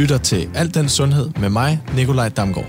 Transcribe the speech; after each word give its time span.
lytter 0.00 0.18
til 0.18 0.50
Alt 0.54 0.74
den 0.74 0.88
Sundhed 0.88 1.30
med 1.40 1.48
mig, 1.48 1.82
Nikolaj 1.96 2.28
Damgaard. 2.28 2.66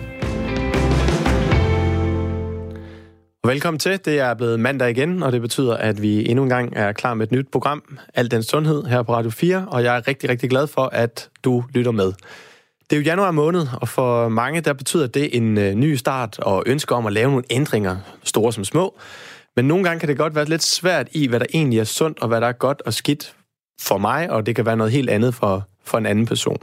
Og 3.44 3.50
velkommen 3.50 3.80
til. 3.80 4.06
Det 4.06 4.20
er 4.20 4.34
blevet 4.34 4.60
mandag 4.60 4.90
igen, 4.90 5.24
og 5.24 5.32
det 5.32 5.42
betyder, 5.42 5.78
at 5.78 6.02
vi 6.02 6.30
endnu 6.30 6.44
en 6.44 6.50
gang 6.50 6.74
er 6.76 6.92
klar 6.92 7.14
med 7.14 7.28
et 7.28 7.32
nyt 7.32 7.48
program, 7.52 7.84
Alt 8.14 8.32
den 8.32 8.44
Sundhed, 8.44 8.84
her 8.84 9.04
på 9.04 9.14
Radio 9.14 9.30
4, 9.30 9.66
og 9.68 9.84
jeg 9.84 9.98
er 9.98 10.08
rigtig, 10.08 10.30
rigtig 10.30 10.50
glad 10.50 10.68
for, 10.68 10.82
at 10.82 11.30
du 11.44 11.64
lytter 11.74 11.92
med. 11.92 12.14
Det 12.90 12.96
er 12.96 12.98
jo 12.98 13.02
januar 13.02 13.32
måned, 13.32 13.68
og 13.82 13.90
for 13.90 14.30
mange 14.30 14.62
der 14.62 14.74
betyder 14.74 15.08
det 15.08 15.38
en 15.38 15.58
øh, 15.58 15.74
ny 15.74 15.96
start 15.96 16.40
og 16.40 16.64
ønsker 16.66 16.96
om 16.96 17.06
at 17.06 17.14
lave 17.14 17.30
nogle 17.30 17.46
ændringer, 17.50 17.98
store 18.24 18.54
som 18.54 18.64
små. 18.64 18.98
Men 19.56 19.66
nogle 19.66 19.84
gange 19.84 20.00
kan 20.00 20.10
det 20.10 20.18
godt 20.18 20.36
være 20.36 20.46
lidt 20.46 20.64
svært 20.64 21.08
i, 21.12 21.28
hvad 21.28 21.40
der 21.40 21.46
egentlig 21.54 21.80
er 21.80 21.84
sundt, 21.84 22.20
og 22.22 22.28
hvad 22.28 22.42
der 22.42 22.48
er 22.48 22.52
godt 22.52 22.82
og 22.86 22.94
skidt 22.94 23.36
for 23.82 23.98
mig, 23.98 24.30
og 24.30 24.46
det 24.46 24.56
kan 24.56 24.66
være 24.66 24.78
noget 24.78 24.94
helt 24.94 25.10
andet 25.10 25.36
for, 25.36 25.68
for 25.86 25.98
en 25.98 26.06
anden 26.06 26.26
person. 26.26 26.58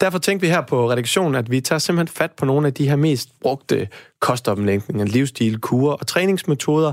Derfor 0.00 0.18
tænkte 0.18 0.46
vi 0.46 0.52
her 0.52 0.60
på 0.60 0.90
redaktionen, 0.90 1.34
at 1.34 1.50
vi 1.50 1.60
tager 1.60 1.78
simpelthen 1.78 2.16
fat 2.16 2.32
på 2.32 2.44
nogle 2.44 2.66
af 2.66 2.74
de 2.74 2.88
her 2.88 2.96
mest 2.96 3.28
brugte 3.40 3.88
kostomlægninger, 4.20 5.06
livsstil, 5.06 5.60
kurer 5.60 5.92
og 5.92 6.06
træningsmetoder, 6.06 6.92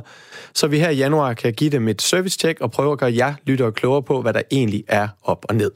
så 0.53 0.67
vi 0.67 0.79
her 0.79 0.89
i 0.89 0.95
januar 0.95 1.33
kan 1.33 1.53
give 1.53 1.69
dem 1.69 1.87
et 1.87 2.01
service-check 2.01 2.61
og 2.61 2.71
prøve 2.71 2.91
at 2.91 2.97
gøre 2.97 3.15
jer 3.15 3.33
lyttere 3.45 3.71
klogere 3.71 4.03
på, 4.03 4.21
hvad 4.21 4.33
der 4.33 4.41
egentlig 4.51 4.83
er 4.87 5.07
op 5.23 5.45
og 5.49 5.55
ned. 5.55 5.71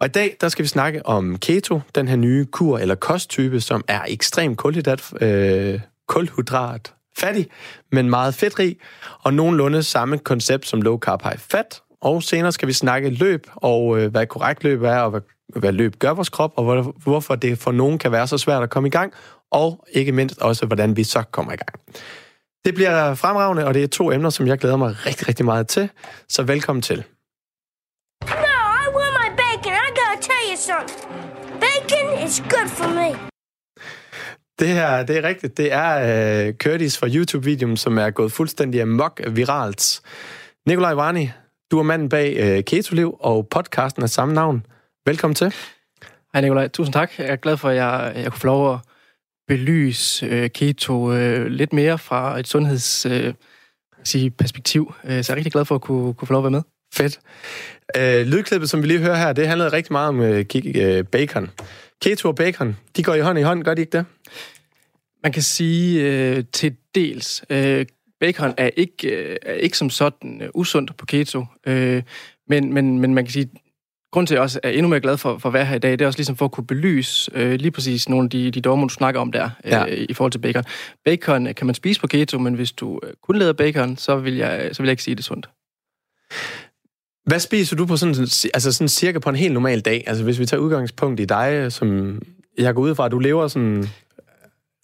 Og 0.00 0.06
i 0.06 0.10
dag, 0.10 0.36
der 0.40 0.48
skal 0.48 0.62
vi 0.62 0.68
snakke 0.68 1.06
om 1.06 1.38
keto, 1.38 1.80
den 1.94 2.08
her 2.08 2.16
nye 2.16 2.44
kur- 2.44 2.78
eller 2.78 2.94
kosttype, 2.94 3.60
som 3.60 3.84
er 3.88 4.00
ekstremt 4.08 4.58
kulhydrat, 4.58 5.22
øh, 5.22 5.80
kulhydrat 6.08 6.92
fattig, 7.18 7.46
men 7.92 8.10
meget 8.10 8.34
fedtrig, 8.34 8.76
og 9.22 9.34
nogenlunde 9.34 9.82
samme 9.82 10.18
koncept 10.18 10.66
som 10.66 10.82
low 10.82 10.98
carb 10.98 11.22
high 11.22 11.38
fat. 11.38 11.82
Og 12.00 12.22
senere 12.22 12.52
skal 12.52 12.68
vi 12.68 12.72
snakke 12.72 13.10
løb, 13.10 13.46
og 13.54 13.98
øh, 13.98 14.10
hvad 14.10 14.26
korrekt 14.26 14.64
løb 14.64 14.82
er, 14.82 14.98
og 14.98 15.10
hvad, 15.10 15.20
hvad 15.56 15.72
løb 15.72 15.98
gør 15.98 16.10
vores 16.10 16.28
krop, 16.28 16.52
og 16.56 16.64
hvor, 16.64 16.82
hvorfor 16.82 17.34
det 17.34 17.58
for 17.58 17.72
nogen 17.72 17.98
kan 17.98 18.12
være 18.12 18.26
så 18.26 18.38
svært 18.38 18.62
at 18.62 18.70
komme 18.70 18.86
i 18.86 18.90
gang, 18.90 19.12
og 19.50 19.86
ikke 19.92 20.12
mindst 20.12 20.38
også, 20.38 20.66
hvordan 20.66 20.96
vi 20.96 21.04
så 21.04 21.22
kommer 21.22 21.52
i 21.52 21.56
gang. 21.56 21.80
Det 22.64 22.74
bliver 22.74 23.14
fremragende, 23.14 23.66
og 23.66 23.74
det 23.74 23.82
er 23.82 23.88
to 23.88 24.12
emner, 24.12 24.30
som 24.30 24.46
jeg 24.46 24.58
glæder 24.58 24.76
mig 24.76 25.06
rigtig, 25.06 25.28
rigtig 25.28 25.44
meget 25.44 25.68
til. 25.68 25.88
Så 26.28 26.42
velkommen 26.42 26.82
til. 26.82 27.04
No, 28.24 28.56
I 28.82 28.86
want 28.96 29.14
my 29.20 29.28
bacon. 29.40 29.72
I 29.72 29.90
gotta 30.00 30.18
tell 30.28 30.44
you 30.50 30.56
something. 30.56 31.10
Bacon 31.60 32.26
is 32.26 32.40
good 32.40 32.68
for 32.68 32.88
me. 32.88 33.18
Det 34.58 34.68
her, 34.68 35.02
det 35.02 35.16
er 35.16 35.22
rigtigt. 35.22 35.56
Det 35.56 35.72
er 35.72 36.48
uh, 36.48 36.54
Curtis 36.54 36.98
fra 36.98 37.08
YouTube-videoen, 37.08 37.76
som 37.76 37.98
er 37.98 38.10
gået 38.10 38.32
fuldstændig 38.32 38.82
amok 38.82 39.20
viralt. 39.28 40.00
Nikolaj 40.66 40.94
Varni, 40.94 41.30
du 41.70 41.78
er 41.78 41.82
manden 41.82 42.08
bag 42.08 42.56
uh, 42.56 42.64
Ketoliv 42.64 43.16
og 43.20 43.48
podcasten 43.48 44.02
af 44.02 44.10
samme 44.10 44.34
navn. 44.34 44.66
Velkommen 45.06 45.34
til. 45.34 45.54
Hej 46.32 46.42
Nikolaj, 46.42 46.68
tusind 46.68 46.92
tak. 46.92 47.18
Jeg 47.18 47.26
er 47.26 47.36
glad 47.36 47.56
for, 47.56 47.68
at 47.68 47.76
jeg, 47.76 48.12
jeg 48.16 48.32
kunne 48.32 48.40
få 48.40 48.46
lov 48.46 48.74
at 48.74 48.80
belyse 49.48 50.26
øh, 50.26 50.50
keto 50.50 51.12
øh, 51.12 51.46
lidt 51.46 51.72
mere 51.72 51.98
fra 51.98 52.38
et 52.38 52.48
sundheds 52.48 53.06
øh, 53.06 53.34
sige, 54.04 54.30
perspektiv. 54.30 54.94
Øh, 55.04 55.24
så 55.24 55.32
jeg 55.32 55.34
er 55.34 55.36
rigtig 55.36 55.52
glad 55.52 55.64
for 55.64 55.74
at 55.74 55.80
kunne, 55.80 56.14
kunne 56.14 56.26
få 56.26 56.32
lov 56.32 56.40
at 56.40 56.44
være 56.44 56.50
med. 56.50 56.62
Fedt. 56.94 57.20
Uh, 57.96 58.26
lydklippet, 58.26 58.70
som 58.70 58.82
vi 58.82 58.86
lige 58.86 59.00
hører 59.00 59.16
her, 59.16 59.32
det 59.32 59.48
handlede 59.48 59.72
rigtig 59.72 59.92
meget 59.92 60.08
om 60.08 60.18
uh, 60.18 60.26
uh, 60.28 61.06
bacon. 61.12 61.50
Keto 62.02 62.28
og 62.28 62.36
bacon, 62.36 62.76
de 62.96 63.02
går 63.02 63.14
i 63.14 63.20
hånd 63.20 63.38
i 63.38 63.42
hånd, 63.42 63.64
gør 63.64 63.74
de 63.74 63.80
ikke 63.80 63.98
det? 63.98 64.06
Man 65.22 65.32
kan 65.32 65.42
sige 65.42 66.02
øh, 66.02 66.44
til 66.52 66.76
dels, 66.94 67.44
øh, 67.50 67.86
bacon 68.20 68.54
er 68.56 68.70
ikke, 68.76 69.08
øh, 69.08 69.36
er 69.42 69.54
ikke 69.54 69.78
som 69.78 69.90
sådan 69.90 70.42
øh, 70.42 70.48
usundt 70.54 70.96
på 70.96 71.06
keto, 71.06 71.44
øh, 71.66 72.02
men, 72.48 72.72
men, 72.72 72.98
men 72.98 73.14
man 73.14 73.24
kan 73.24 73.32
sige, 73.32 73.50
grund 74.12 74.26
til, 74.26 74.34
at 74.34 74.36
jeg 74.36 74.42
også 74.42 74.60
er 74.62 74.70
endnu 74.70 74.88
mere 74.88 75.00
glad 75.00 75.16
for, 75.16 75.38
for 75.38 75.48
at 75.48 75.52
være 75.52 75.64
her 75.64 75.76
i 75.76 75.78
dag, 75.78 75.92
det 75.92 76.00
er 76.00 76.06
også 76.06 76.18
ligesom 76.18 76.36
for 76.36 76.44
at 76.44 76.52
kunne 76.52 76.66
belyse 76.66 77.30
øh, 77.34 77.52
lige 77.54 77.70
præcis 77.70 78.08
nogle 78.08 78.24
af 78.26 78.30
de, 78.30 78.50
de 78.50 78.60
dogmer, 78.60 78.86
du 78.88 78.94
snakker 78.94 79.20
om 79.20 79.32
der, 79.32 79.50
øh, 79.64 79.70
Ja. 79.72 79.84
i 79.84 80.12
forhold 80.14 80.32
til 80.32 80.38
bacon. 80.38 80.64
Bacon 81.04 81.46
øh, 81.46 81.54
kan 81.54 81.66
man 81.66 81.74
spise 81.74 82.00
på 82.00 82.06
keto, 82.06 82.38
men 82.38 82.54
hvis 82.54 82.72
du 82.72 83.00
kun 83.22 83.36
lader 83.36 83.52
bacon, 83.52 83.96
så 83.96 84.16
vil, 84.16 84.36
jeg, 84.36 84.68
så 84.72 84.82
vil 84.82 84.86
jeg 84.88 84.92
ikke 84.92 85.02
sige, 85.02 85.12
at 85.12 85.18
det 85.18 85.22
er 85.22 85.26
sundt. 85.26 85.48
Hvad 87.26 87.40
spiser 87.40 87.76
du 87.76 87.86
på 87.86 87.96
sådan, 87.96 88.14
altså 88.54 88.72
sådan 88.72 88.88
cirka 88.88 89.18
på 89.18 89.28
en 89.30 89.36
helt 89.36 89.54
normal 89.54 89.80
dag? 89.80 90.04
Altså 90.06 90.24
hvis 90.24 90.38
vi 90.38 90.46
tager 90.46 90.60
udgangspunkt 90.60 91.20
i 91.20 91.24
dig, 91.24 91.72
som 91.72 92.18
jeg 92.58 92.74
går 92.74 92.82
ud 92.82 92.94
fra, 92.94 93.06
at 93.06 93.12
du 93.12 93.18
lever 93.18 93.48
sådan 93.48 93.88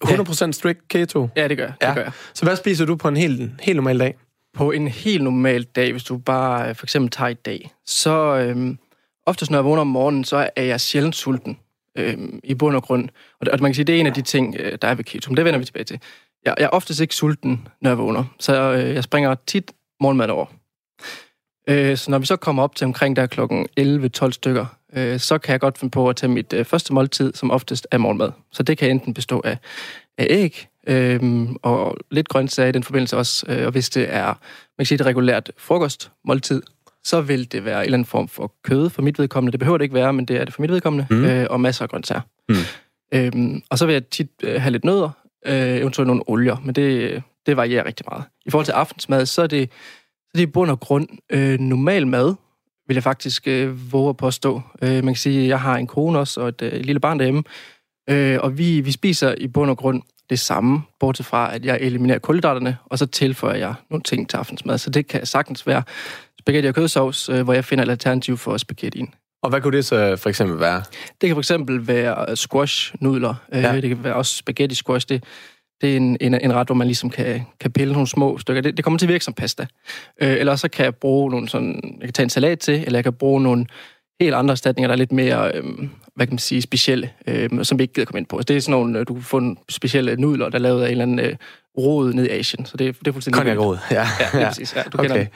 100% 0.05 0.53
strict 0.53 0.89
keto. 0.89 1.29
Ja, 1.37 1.49
det 1.49 1.57
gør 1.57 1.65
jeg. 1.65 1.75
Ja. 1.83 1.87
Det 1.87 1.95
gør 1.95 2.03
jeg. 2.03 2.13
Så 2.35 2.45
hvad 2.45 2.57
spiser 2.57 2.85
du 2.85 2.97
på 2.97 3.09
en 3.09 3.17
helt, 3.17 3.51
helt 3.61 3.77
normal 3.77 3.99
dag? 3.99 4.15
På 4.55 4.71
en 4.71 4.89
helt 4.89 5.25
normal 5.25 5.63
dag, 5.63 5.93
hvis 5.93 6.05
du 6.05 6.19
bare 6.19 6.69
øh, 6.69 6.77
for 6.77 6.87
eksempel 6.87 7.11
tager 7.11 7.29
et 7.29 7.47
dag, 7.47 7.71
så 7.87 8.37
øhm, 8.37 8.79
oftest 9.27 9.51
når 9.51 9.59
jeg 9.59 9.65
vågner 9.65 9.81
om 9.81 9.87
morgenen, 9.87 10.25
så 10.25 10.51
er 10.57 10.63
jeg 10.63 10.81
sjældent 10.81 11.17
sulten 11.17 11.59
øhm, 11.99 12.41
i 12.45 12.55
bund 12.55 12.77
og 12.77 12.83
grund. 12.83 13.09
Og, 13.41 13.47
og 13.53 13.59
man 13.61 13.71
kan 13.71 13.75
sige, 13.75 13.85
det 13.85 13.97
er 13.97 14.01
en 14.01 14.07
af 14.07 14.15
de 14.15 14.23
ting, 14.23 14.57
øh, 14.59 14.79
der 14.83 14.89
er 14.89 14.95
ved 14.95 15.05
keto, 15.05 15.31
men 15.31 15.37
det 15.37 15.45
vender 15.45 15.59
vi 15.59 15.65
tilbage 15.65 15.85
til. 15.85 16.01
Jeg, 16.45 16.55
jeg 16.59 16.65
er 16.65 16.69
oftest 16.69 17.01
ikke 17.01 17.15
sulten, 17.15 17.69
når 17.81 17.91
jeg 17.91 17.99
vågner, 17.99 18.25
så 18.41 18.73
øh, 18.73 18.95
jeg 18.95 19.05
springer 19.05 19.35
tit 19.47 19.73
morgenmad 20.01 20.29
over. 20.29 20.47
Øh, 21.69 21.97
så 21.97 22.11
når 22.11 22.19
vi 22.19 22.27
så 22.27 22.37
kommer 22.37 22.63
op 22.63 22.75
til 22.75 22.85
omkring 22.85 23.17
der 23.17 23.27
klokken 23.27 23.67
11-12 23.81 24.31
stykker, 24.31 24.67
øh, 24.93 25.21
så 25.21 25.39
kan 25.39 25.53
jeg 25.53 25.61
godt 25.61 25.79
finde 25.79 25.91
på 25.91 26.09
at 26.09 26.17
tage 26.17 26.33
mit 26.33 26.53
øh, 26.53 26.65
første 26.65 26.95
måltid, 26.95 27.33
som 27.35 27.51
oftest 27.51 27.87
er 27.91 27.99
morgenmad. 27.99 28.31
Så 28.53 28.63
det 28.63 28.79
kan 28.79 28.91
enten 28.91 29.15
bestå 29.15 29.41
af, 29.45 29.59
af 30.19 30.27
æg, 30.31 30.69
øhm, 30.87 31.57
og 31.63 31.97
lidt 32.11 32.29
grøntsager 32.29 32.69
i 32.69 32.73
den 32.73 32.83
forbindelse 32.83 33.17
også. 33.17 33.47
Øh, 33.49 33.67
og 33.67 33.73
hvis 33.73 33.91
det 33.91 34.15
er, 34.15 34.27
man 34.27 34.37
kan 34.79 34.87
sige, 34.87 34.97
et 34.97 35.07
regulært 35.07 35.53
frokostmåltid, 35.59 36.63
så 37.05 37.21
vil 37.21 37.53
det 37.53 37.65
være 37.65 37.79
en 37.79 37.85
eller 37.85 37.97
anden 37.97 38.07
form 38.07 38.29
for 38.29 38.53
kød 38.65 38.91
for 38.91 39.03
mit 39.03 39.19
vedkommende. 39.19 39.53
Det 39.53 39.61
behøver 39.61 39.79
det 39.79 39.83
ikke 39.83 39.95
være, 39.95 40.13
men 40.13 40.25
det 40.25 40.37
er 40.37 40.45
det 40.45 40.55
for 40.55 40.63
mit 40.63 40.71
vedkommende. 40.71 41.07
Mm. 41.11 41.25
Øh, 41.25 41.47
og 41.51 41.61
masser 41.61 41.83
af 41.83 41.89
grøntsager. 41.89 42.21
Mm. 42.49 42.55
Øhm, 43.15 43.63
og 43.71 43.79
så 43.79 43.87
vil 43.87 43.93
jeg 43.93 44.07
tit 44.07 44.31
øh, 44.43 44.61
have 44.61 44.71
lidt 44.71 44.85
nødder, 44.85 45.11
øh, 45.47 45.77
eventuelt 45.77 46.07
nogle 46.07 46.23
olier, 46.27 46.57
men 46.65 46.75
det, 46.75 47.23
det 47.47 47.57
varierer 47.57 47.87
rigtig 47.87 48.07
meget. 48.11 48.25
I 48.47 48.51
forhold 48.51 48.65
til 48.65 48.73
aftensmad, 48.73 49.27
så 49.27 49.43
er 49.43 49.47
det, 49.47 49.71
så 50.33 50.41
er 50.41 50.45
det 50.45 50.49
i 50.49 50.53
bund 50.53 50.71
og 50.71 50.81
grund 50.81 51.09
øh, 51.31 51.59
normal 51.59 52.07
mad, 52.07 52.35
vil 52.87 52.95
jeg 52.95 53.03
faktisk 53.03 53.49
øh, 53.49 53.93
våge 53.93 54.09
at 54.09 54.17
påstå. 54.17 54.63
Øh, 54.83 54.91
man 54.91 55.05
kan 55.05 55.17
sige, 55.17 55.43
at 55.43 55.49
jeg 55.49 55.61
har 55.61 55.77
en 55.77 55.87
kone 55.87 56.19
også, 56.19 56.41
og 56.41 56.49
et, 56.49 56.63
øh, 56.63 56.73
lille 56.81 57.01
barn 57.01 57.19
derhjemme, 57.19 57.43
øh, 58.11 58.39
og 58.41 58.59
vi, 58.59 58.81
vi 58.81 58.93
spiser 58.93 59.35
i 59.39 59.49
bund 59.49 59.71
og 59.71 59.77
grund 59.77 60.03
det 60.31 60.39
samme, 60.39 60.83
bortset 61.01 61.27
fra, 61.27 61.55
at 61.55 61.65
jeg 61.65 61.79
eliminerer 61.81 62.19
kulhydraterne, 62.19 62.77
og 62.85 62.99
så 62.99 63.07
tilføjer 63.07 63.57
jeg 63.57 63.75
nogle 63.91 64.03
ting 64.03 64.29
til 64.29 64.37
aftensmad. 64.37 64.79
Så 64.79 64.91
det 64.91 65.07
kan 65.07 65.27
sagtens 65.27 65.67
være 65.67 65.83
spaghetti 66.41 66.67
og 66.67 66.75
kødsovs, 66.75 67.29
øh, 67.29 67.43
hvor 67.43 67.53
jeg 67.53 67.65
finder 67.65 67.85
et 67.85 67.91
alternativ 67.91 68.37
for 68.37 68.57
spaghettien. 68.57 69.15
Og 69.43 69.51
hvad 69.51 69.61
kunne 69.61 69.77
det 69.77 69.85
så 69.85 70.17
for 70.17 70.29
eksempel 70.29 70.61
være? 70.61 70.83
Det 71.21 71.29
kan 71.29 71.43
fx 71.43 71.51
være 71.89 72.37
squash-nudler. 72.37 73.35
Ja. 73.53 73.61
Ja. 73.61 73.81
Det 73.81 73.89
kan 73.89 74.05
være 74.05 74.15
også 74.15 74.37
spaghetti 74.37 74.75
squash. 74.75 75.09
Det, 75.09 75.25
det 75.83 75.93
er 75.93 75.97
en, 75.97 76.17
en, 76.21 76.35
en 76.35 76.55
ret, 76.55 76.69
hvor 76.69 76.75
man 76.75 76.87
ligesom 76.87 77.11
kan, 77.11 77.43
kan 77.61 77.73
pille 77.73 77.93
nogle 77.93 78.09
små 78.09 78.39
stykker. 78.39 78.63
Det, 78.63 78.77
det 78.77 78.85
kommer 78.85 78.99
til 78.99 79.07
at 79.07 79.13
virke 79.13 79.25
som 79.25 79.35
pasta. 79.35 79.67
Øh, 80.21 80.37
eller 80.39 80.57
så 80.57 80.69
kan 80.69 80.85
jeg 80.85 80.95
bruge 80.95 81.31
nogle 81.31 81.49
sådan... 81.49 81.97
Jeg 82.01 82.07
kan 82.07 82.13
tage 82.13 82.25
en 82.25 82.31
salat 82.31 82.59
til, 82.59 82.75
eller 82.87 82.99
jeg 82.99 83.05
kan 83.05 83.13
bruge 83.13 83.43
nogle 83.43 83.67
helt 84.21 84.35
andre 84.35 84.53
erstatninger, 84.53 84.89
der 84.89 84.93
er 84.93 84.99
lidt 84.99 85.13
mere, 85.13 85.53
øh, 85.55 85.65
hvad 86.17 86.27
kan 86.27 86.33
man 86.33 86.39
sige, 86.39 86.63
specielle, 86.63 87.11
øh, 87.27 87.65
som 87.65 87.79
vi 87.79 87.85
ikke 87.85 87.95
gider 87.95 88.07
komme 88.07 88.19
ind 88.19 88.27
på. 88.27 88.39
Så 88.39 88.45
det 88.45 88.57
er 88.57 88.61
sådan 88.61 88.71
nogle, 88.71 88.99
øh, 88.99 89.07
du 89.09 89.15
kan 89.15 89.23
få 89.23 89.39
nogle 89.39 89.57
specielle 89.69 90.17
nudler, 90.17 90.49
der 90.49 90.59
er 90.59 90.63
lavet 90.63 90.83
af 90.83 90.87
en 90.87 90.91
eller 90.91 91.03
anden 91.03 91.19
øh, 91.19 91.37
rod 91.79 92.13
ned 92.13 92.27
i 92.27 92.29
Asien. 92.29 92.67
Så 92.67 92.77
det, 92.77 92.99
det 92.99 93.09
er 93.09 93.13
fuldstændig... 93.13 93.39
Konjakrod, 93.39 93.77
ja. 93.91 94.07
Ja, 94.21 94.39
lige 94.39 94.47
præcis. 94.47 94.77
Ja, 94.77 94.83
du 94.83 94.99
kender 94.99 95.15
Okay. 95.15 95.27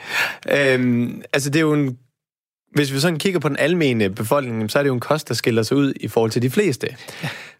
den. 0.49 0.81
Øhm, 0.81 1.21
altså 1.33 1.49
det 1.49 1.59
er 1.59 1.61
jo 1.61 1.73
en... 1.73 1.97
Hvis 2.75 2.93
vi 2.93 2.99
sådan 2.99 3.19
kigger 3.19 3.39
på 3.39 3.49
den 3.49 3.57
almene 3.59 4.09
befolkning, 4.09 4.71
så 4.71 4.79
er 4.79 4.83
det 4.83 4.87
jo 4.87 4.93
en 4.93 4.99
kost, 4.99 5.27
der 5.27 5.33
skiller 5.33 5.63
sig 5.63 5.77
ud 5.77 5.93
i 5.99 6.07
forhold 6.07 6.31
til 6.31 6.41
de 6.41 6.49
fleste. 6.49 6.87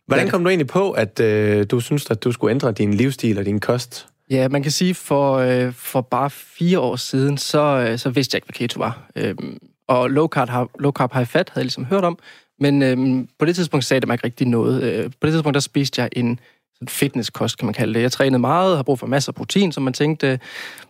Hvordan 0.08 0.30
kom 0.30 0.44
du 0.44 0.50
egentlig 0.50 0.68
på, 0.68 0.92
at 0.92 1.20
øh, 1.20 1.66
du 1.72 1.80
synes, 1.80 2.12
at 2.12 2.24
du 2.24 2.32
skulle 2.32 2.52
ændre 2.52 2.72
din 2.72 2.94
livsstil 2.94 3.40
og 3.40 3.46
din 3.46 3.60
kost? 3.60 4.08
Ja, 4.30 4.48
man 4.48 4.64
kan 4.64 4.72
sige, 4.72 4.94
for, 4.94 5.36
øh, 5.38 5.74
for 5.74 6.02
bare 6.02 6.30
fire 6.30 6.80
år 6.80 6.96
siden, 6.96 7.38
så, 7.38 7.60
øh, 7.90 8.00
så 8.00 8.10
vidste 8.10 8.36
jeg 8.36 8.38
ikke, 8.38 8.46
hvad 8.46 8.54
keto 8.68 8.80
var. 8.80 9.10
Øhm, 9.16 9.58
og 9.88 10.10
low 10.10 10.28
carb, 10.28 10.50
har- 10.50 10.70
low 10.80 10.92
carb 10.92 11.14
high 11.14 11.26
fat 11.28 11.50
havde 11.50 11.60
jeg 11.60 11.66
ligesom 11.66 11.86
hørt 11.86 12.04
om, 12.04 12.18
men 12.60 12.82
øhm, 12.82 13.28
på 13.40 13.46
det 13.46 13.56
tidspunkt 13.56 13.86
sagde 13.86 14.02
det 14.02 14.08
mig 14.08 14.14
ikke 14.14 14.26
rigtig 14.26 14.48
noget. 14.48 14.84
Øh, 14.84 15.04
på 15.06 15.28
det 15.28 15.32
tidspunkt, 15.34 15.54
der 15.54 15.60
spiste 15.60 16.02
jeg 16.02 16.10
en 16.12 16.40
sådan 16.76 16.88
fitnesskost, 16.88 17.58
kan 17.58 17.66
man 17.66 17.74
kalde 17.74 17.94
det. 17.94 18.02
Jeg 18.02 18.12
trænede 18.12 18.40
meget, 18.40 18.76
har 18.76 18.84
brug 18.84 19.00
for 19.00 19.08
masser 19.08 19.32
af 19.32 19.36
protein, 19.36 19.72
som 19.72 19.84
man 19.84 19.94
tænkte 19.94 20.28
øh, 20.28 20.38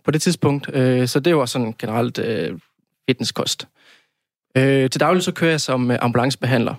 på 0.04 0.10
det 0.10 0.22
tidspunkt. 0.22 0.70
Øh, 0.74 1.08
så 1.08 1.20
det 1.20 1.36
var 1.36 1.46
sådan 1.46 1.74
generelt 1.78 2.18
øh, 2.18 2.58
fitnesskost. 3.10 3.68
Øh, 4.56 4.90
til 4.90 5.00
daglig 5.00 5.22
så 5.22 5.32
kører 5.32 5.50
jeg 5.50 5.60
som 5.60 5.90
øh, 5.90 5.98
ambulancebehandler, 6.00 6.74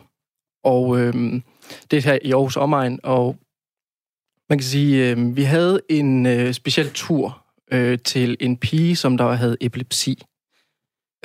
og 0.63 0.99
øh, 0.99 1.41
det 1.91 1.97
er 1.97 2.01
her 2.01 2.19
i 2.21 2.31
Aarhus 2.31 2.57
omegn, 2.57 2.99
og 3.03 3.35
man 4.49 4.57
kan 4.57 4.65
sige, 4.65 5.09
øh, 5.09 5.35
vi 5.35 5.43
havde 5.43 5.81
en 5.89 6.25
øh, 6.25 6.53
speciel 6.53 6.89
tur 6.93 7.45
øh, 7.71 7.99
til 7.99 8.37
en 8.39 8.57
pige, 8.57 8.95
som 8.95 9.17
der 9.17 9.31
havde 9.31 9.57
epilepsi. 9.61 10.23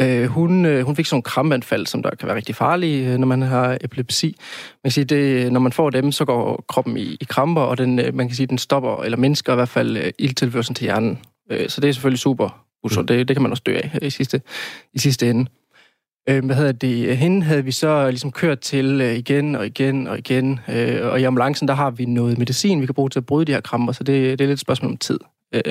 Øh, 0.00 0.26
hun, 0.26 0.64
øh, 0.64 0.86
hun 0.86 0.96
fik 0.96 1.06
sådan 1.06 1.14
nogle 1.14 1.22
krampeanfald, 1.22 1.86
som 1.86 2.02
der 2.02 2.10
kan 2.10 2.26
være 2.26 2.36
rigtig 2.36 2.54
farlige, 2.54 3.12
øh, 3.12 3.18
når 3.18 3.26
man 3.26 3.42
har 3.42 3.78
epilepsi. 3.80 4.26
Man 4.26 4.90
kan 4.90 4.92
sige, 4.92 5.04
det, 5.04 5.52
når 5.52 5.60
man 5.60 5.72
får 5.72 5.90
dem, 5.90 6.12
så 6.12 6.24
går 6.24 6.64
kroppen 6.68 6.96
i, 6.96 7.16
i 7.20 7.24
kramper, 7.28 7.62
og 7.62 7.78
den, 7.78 7.98
øh, 7.98 8.14
man 8.14 8.28
kan 8.28 8.36
sige, 8.36 8.46
den 8.46 8.58
stopper, 8.58 9.02
eller 9.02 9.18
mindsker 9.18 9.52
i 9.52 9.56
hvert 9.56 9.68
fald 9.68 9.96
øh, 9.96 10.12
ildtilførselen 10.18 10.74
til 10.74 10.84
hjernen. 10.84 11.18
Øh, 11.50 11.68
så 11.68 11.80
det 11.80 11.88
er 11.88 11.92
selvfølgelig 11.92 12.18
super 12.18 12.64
usundt. 12.84 13.08
Det, 13.08 13.28
det 13.28 13.36
kan 13.36 13.42
man 13.42 13.50
også 13.50 13.62
dø 13.66 13.76
af 13.76 13.90
øh, 14.02 14.06
i 14.06 14.10
sidste, 14.10 14.42
i 14.92 14.98
sidste 14.98 15.30
ende. 15.30 15.50
Øh, 16.28 16.44
hvad 16.44 16.56
hedder 16.56 16.72
det? 16.72 17.16
Hende 17.16 17.42
havde 17.42 17.64
vi 17.64 17.72
så 17.72 18.10
ligesom 18.10 18.32
kørt 18.32 18.60
til 18.60 19.00
øh, 19.00 19.14
igen 19.14 19.54
og 19.54 19.66
igen 19.66 20.06
og 20.06 20.18
igen. 20.18 20.60
Øh, 20.68 21.06
og 21.12 21.20
i 21.20 21.24
ambulancen, 21.24 21.68
der 21.68 21.74
har 21.74 21.90
vi 21.90 22.04
noget 22.04 22.38
medicin, 22.38 22.80
vi 22.80 22.86
kan 22.86 22.94
bruge 22.94 23.10
til 23.10 23.18
at 23.18 23.26
bryde 23.26 23.44
de 23.44 23.52
her 23.52 23.60
kramper, 23.60 23.92
så 23.92 24.04
det, 24.04 24.38
det 24.38 24.44
er 24.44 24.46
lidt 24.48 24.50
et 24.50 24.60
spørgsmål 24.60 24.90
om 24.90 24.96
tid. 24.96 25.18
Øh, 25.52 25.62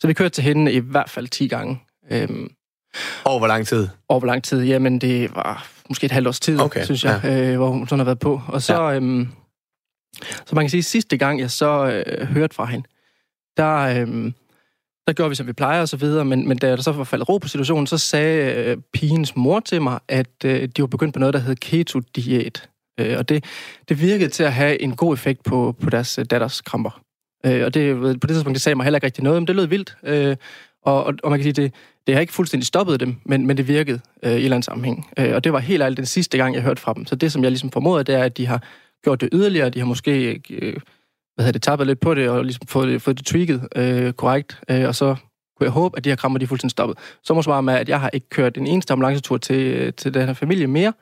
så 0.00 0.06
vi 0.06 0.12
kørte 0.12 0.34
til 0.34 0.44
hende 0.44 0.72
i 0.72 0.78
hvert 0.78 1.10
fald 1.10 1.28
10 1.28 1.48
gange. 1.48 1.80
Øh, 2.10 2.28
Over 3.24 3.38
hvor 3.38 3.46
lang 3.46 3.66
tid? 3.66 3.88
over 4.08 4.20
hvor 4.20 4.26
lang 4.26 4.44
tid? 4.44 4.62
Jamen, 4.62 4.98
det 4.98 5.34
var 5.34 5.66
måske 5.88 6.04
et 6.04 6.10
halvt 6.12 6.28
års 6.28 6.40
tid, 6.40 6.60
Okay, 6.60 6.84
synes 6.84 7.04
jeg, 7.04 7.20
ja. 7.24 7.50
øh, 7.50 7.56
hvor 7.56 7.68
hun 7.68 7.88
sådan 7.88 7.98
har 7.98 8.04
været 8.04 8.18
på. 8.18 8.40
Og 8.48 8.62
så, 8.62 8.82
ja. 8.82 8.94
øhm, 8.96 9.28
så 10.46 10.54
man 10.54 10.64
kan 10.64 10.70
sige, 10.70 10.82
sidste 10.82 11.16
gang 11.16 11.40
jeg 11.40 11.50
så 11.50 12.02
øh, 12.06 12.26
hørte 12.26 12.54
fra 12.54 12.64
hende, 12.64 12.88
der, 13.56 13.76
øhm, 13.76 14.34
der 15.06 15.12
gjorde 15.12 15.28
vi, 15.28 15.34
som 15.34 15.46
vi 15.46 15.52
plejer 15.52 15.80
og 15.80 15.88
så 15.88 15.96
videre, 15.96 16.24
men, 16.24 16.48
men 16.48 16.58
da 16.58 16.70
der 16.70 16.82
så 16.82 16.92
var 16.92 17.04
faldet 17.04 17.28
ro 17.28 17.38
på 17.38 17.48
situationen, 17.48 17.86
så 17.86 17.98
sagde 17.98 18.54
øh, 18.54 18.76
pigens 18.92 19.36
mor 19.36 19.60
til 19.60 19.82
mig, 19.82 19.98
at 20.08 20.44
øh, 20.44 20.68
de 20.76 20.82
var 20.82 20.86
begyndt 20.86 21.14
på 21.14 21.20
noget, 21.20 21.34
der 21.34 21.40
hed 21.40 21.56
keto-diæt. 21.56 22.68
Øh, 23.00 23.18
og 23.18 23.28
det, 23.28 23.44
det 23.88 24.00
virkede 24.00 24.30
til 24.30 24.42
at 24.42 24.52
have 24.52 24.82
en 24.82 24.96
god 24.96 25.14
effekt 25.14 25.42
på, 25.44 25.76
på 25.80 25.90
deres 25.90 26.18
øh, 26.18 26.24
datters 26.30 26.60
kramper. 26.60 27.00
Øh, 27.46 27.64
og 27.64 27.74
det, 27.74 27.96
på 27.96 28.26
det 28.26 28.28
tidspunkt, 28.28 28.54
det 28.54 28.62
sagde 28.62 28.76
mig 28.76 28.84
heller 28.84 28.96
ikke 28.96 29.06
rigtig 29.06 29.24
noget, 29.24 29.42
men 29.42 29.46
det 29.46 29.56
lød 29.56 29.66
vildt. 29.66 29.96
Øh, 30.02 30.36
og, 30.82 31.04
og, 31.04 31.14
og 31.22 31.30
man 31.30 31.38
kan 31.38 31.44
sige, 31.44 31.62
det, 31.62 31.74
det 32.06 32.14
har 32.14 32.20
ikke 32.20 32.32
fuldstændig 32.32 32.66
stoppet 32.66 33.00
dem, 33.00 33.16
men, 33.24 33.46
men 33.46 33.56
det 33.56 33.68
virkede 33.68 34.00
øh, 34.22 34.30
i 34.30 34.34
en 34.34 34.42
eller 34.42 34.56
anden 34.56 34.62
sammenhæng. 34.62 35.08
Øh, 35.18 35.34
og 35.34 35.44
det 35.44 35.52
var 35.52 35.58
helt 35.58 35.82
ærligt 35.82 35.96
den 35.96 36.06
sidste 36.06 36.38
gang, 36.38 36.54
jeg 36.54 36.62
hørte 36.62 36.82
fra 36.82 36.94
dem. 36.94 37.06
Så 37.06 37.14
det, 37.14 37.32
som 37.32 37.42
jeg 37.42 37.50
ligesom 37.50 37.70
formoder, 37.70 38.02
det 38.02 38.14
er, 38.14 38.24
at 38.24 38.36
de 38.36 38.46
har 38.46 38.62
gjort 39.04 39.20
det 39.20 39.28
yderligere. 39.32 39.70
De 39.70 39.78
har 39.78 39.86
måske 39.86 40.42
øh, 40.50 40.76
hvad 41.34 41.44
hedder 41.44 41.52
det, 41.52 41.62
tappet 41.62 41.86
lidt 41.86 42.00
på 42.00 42.14
det, 42.14 42.28
og 42.28 42.44
ligesom 42.44 42.66
fået 42.68 42.88
det, 42.88 43.02
fået 43.02 43.18
det 43.18 43.26
tweaked 43.26 43.60
øh, 43.76 44.12
korrekt. 44.12 44.58
Øh, 44.70 44.88
og 44.88 44.94
så 44.94 45.14
kunne 45.58 45.64
jeg 45.64 45.70
håbe, 45.70 45.96
at 45.98 46.04
de 46.04 46.08
her 46.08 46.16
krammer, 46.16 46.38
de 46.38 46.42
er 46.42 46.46
fuldstændig 46.46 46.70
stoppet. 46.70 46.98
Så 47.24 47.34
må 47.34 47.42
svare 47.42 47.62
med, 47.62 47.74
at 47.74 47.88
jeg 47.88 48.00
har 48.00 48.10
ikke 48.12 48.28
kørt 48.28 48.56
en 48.56 48.66
eneste 48.66 48.92
ambulancetur 48.92 49.36
til, 49.38 49.92
til 49.92 50.14
den 50.14 50.26
her 50.26 50.34
familie 50.34 50.66
mere. 50.66 50.92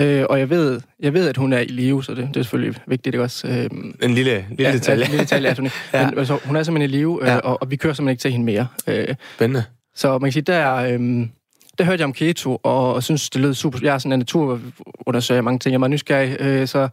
Øh, 0.00 0.24
og 0.30 0.38
jeg 0.38 0.50
ved, 0.50 0.80
jeg 1.00 1.12
ved, 1.14 1.28
at 1.28 1.36
hun 1.36 1.52
er 1.52 1.58
i 1.58 1.64
live, 1.66 2.04
så 2.04 2.14
det, 2.14 2.28
det 2.28 2.36
er 2.36 2.42
selvfølgelig 2.42 2.80
vigtigt, 2.86 3.14
ikke 3.14 3.22
også? 3.22 3.48
Øh, 3.48 3.64
En 4.02 4.14
lille, 4.14 4.14
lille 4.14 4.46
ja, 4.58 4.72
detalje. 4.72 5.04
En 5.04 5.10
lille 5.10 5.24
detalje, 5.24 5.48
at 5.50 5.58
hun, 5.58 5.66
Ja. 5.94 6.10
men, 6.10 6.18
altså, 6.18 6.38
hun 6.44 6.56
er 6.56 6.62
simpelthen 6.62 6.90
i 6.90 6.96
live, 6.96 7.18
øh, 7.22 7.26
Ja. 7.28 7.36
og, 7.38 7.62
og 7.62 7.70
vi 7.70 7.76
kører 7.76 7.92
simpelthen 7.94 8.12
ikke 8.12 8.20
til 8.20 8.30
hende 8.32 8.44
mere. 8.46 8.66
Øh, 8.86 9.14
Spændende. 9.34 9.64
så 9.94 10.12
man 10.18 10.20
kan 10.20 10.32
sige, 10.32 10.42
der, 10.42 10.74
øhm, 10.74 11.30
der 11.78 11.84
hørte 11.84 12.00
jeg 12.00 12.04
om 12.04 12.12
keto, 12.12 12.60
og, 12.62 12.94
og 12.94 13.02
synes, 13.02 13.30
det 13.30 13.40
lød 13.40 13.54
super. 13.54 13.78
Jeg 13.82 13.94
er 13.94 13.98
sådan 13.98 14.12
en 14.12 14.18
naturundersøger 14.18 15.42
mange 15.42 15.58
ting, 15.58 15.72
jeg 15.72 15.76
er 15.76 15.78
meget 15.78 15.90
nysgerrig, 15.90 16.36
øh, 16.40 16.68
så 16.68 16.88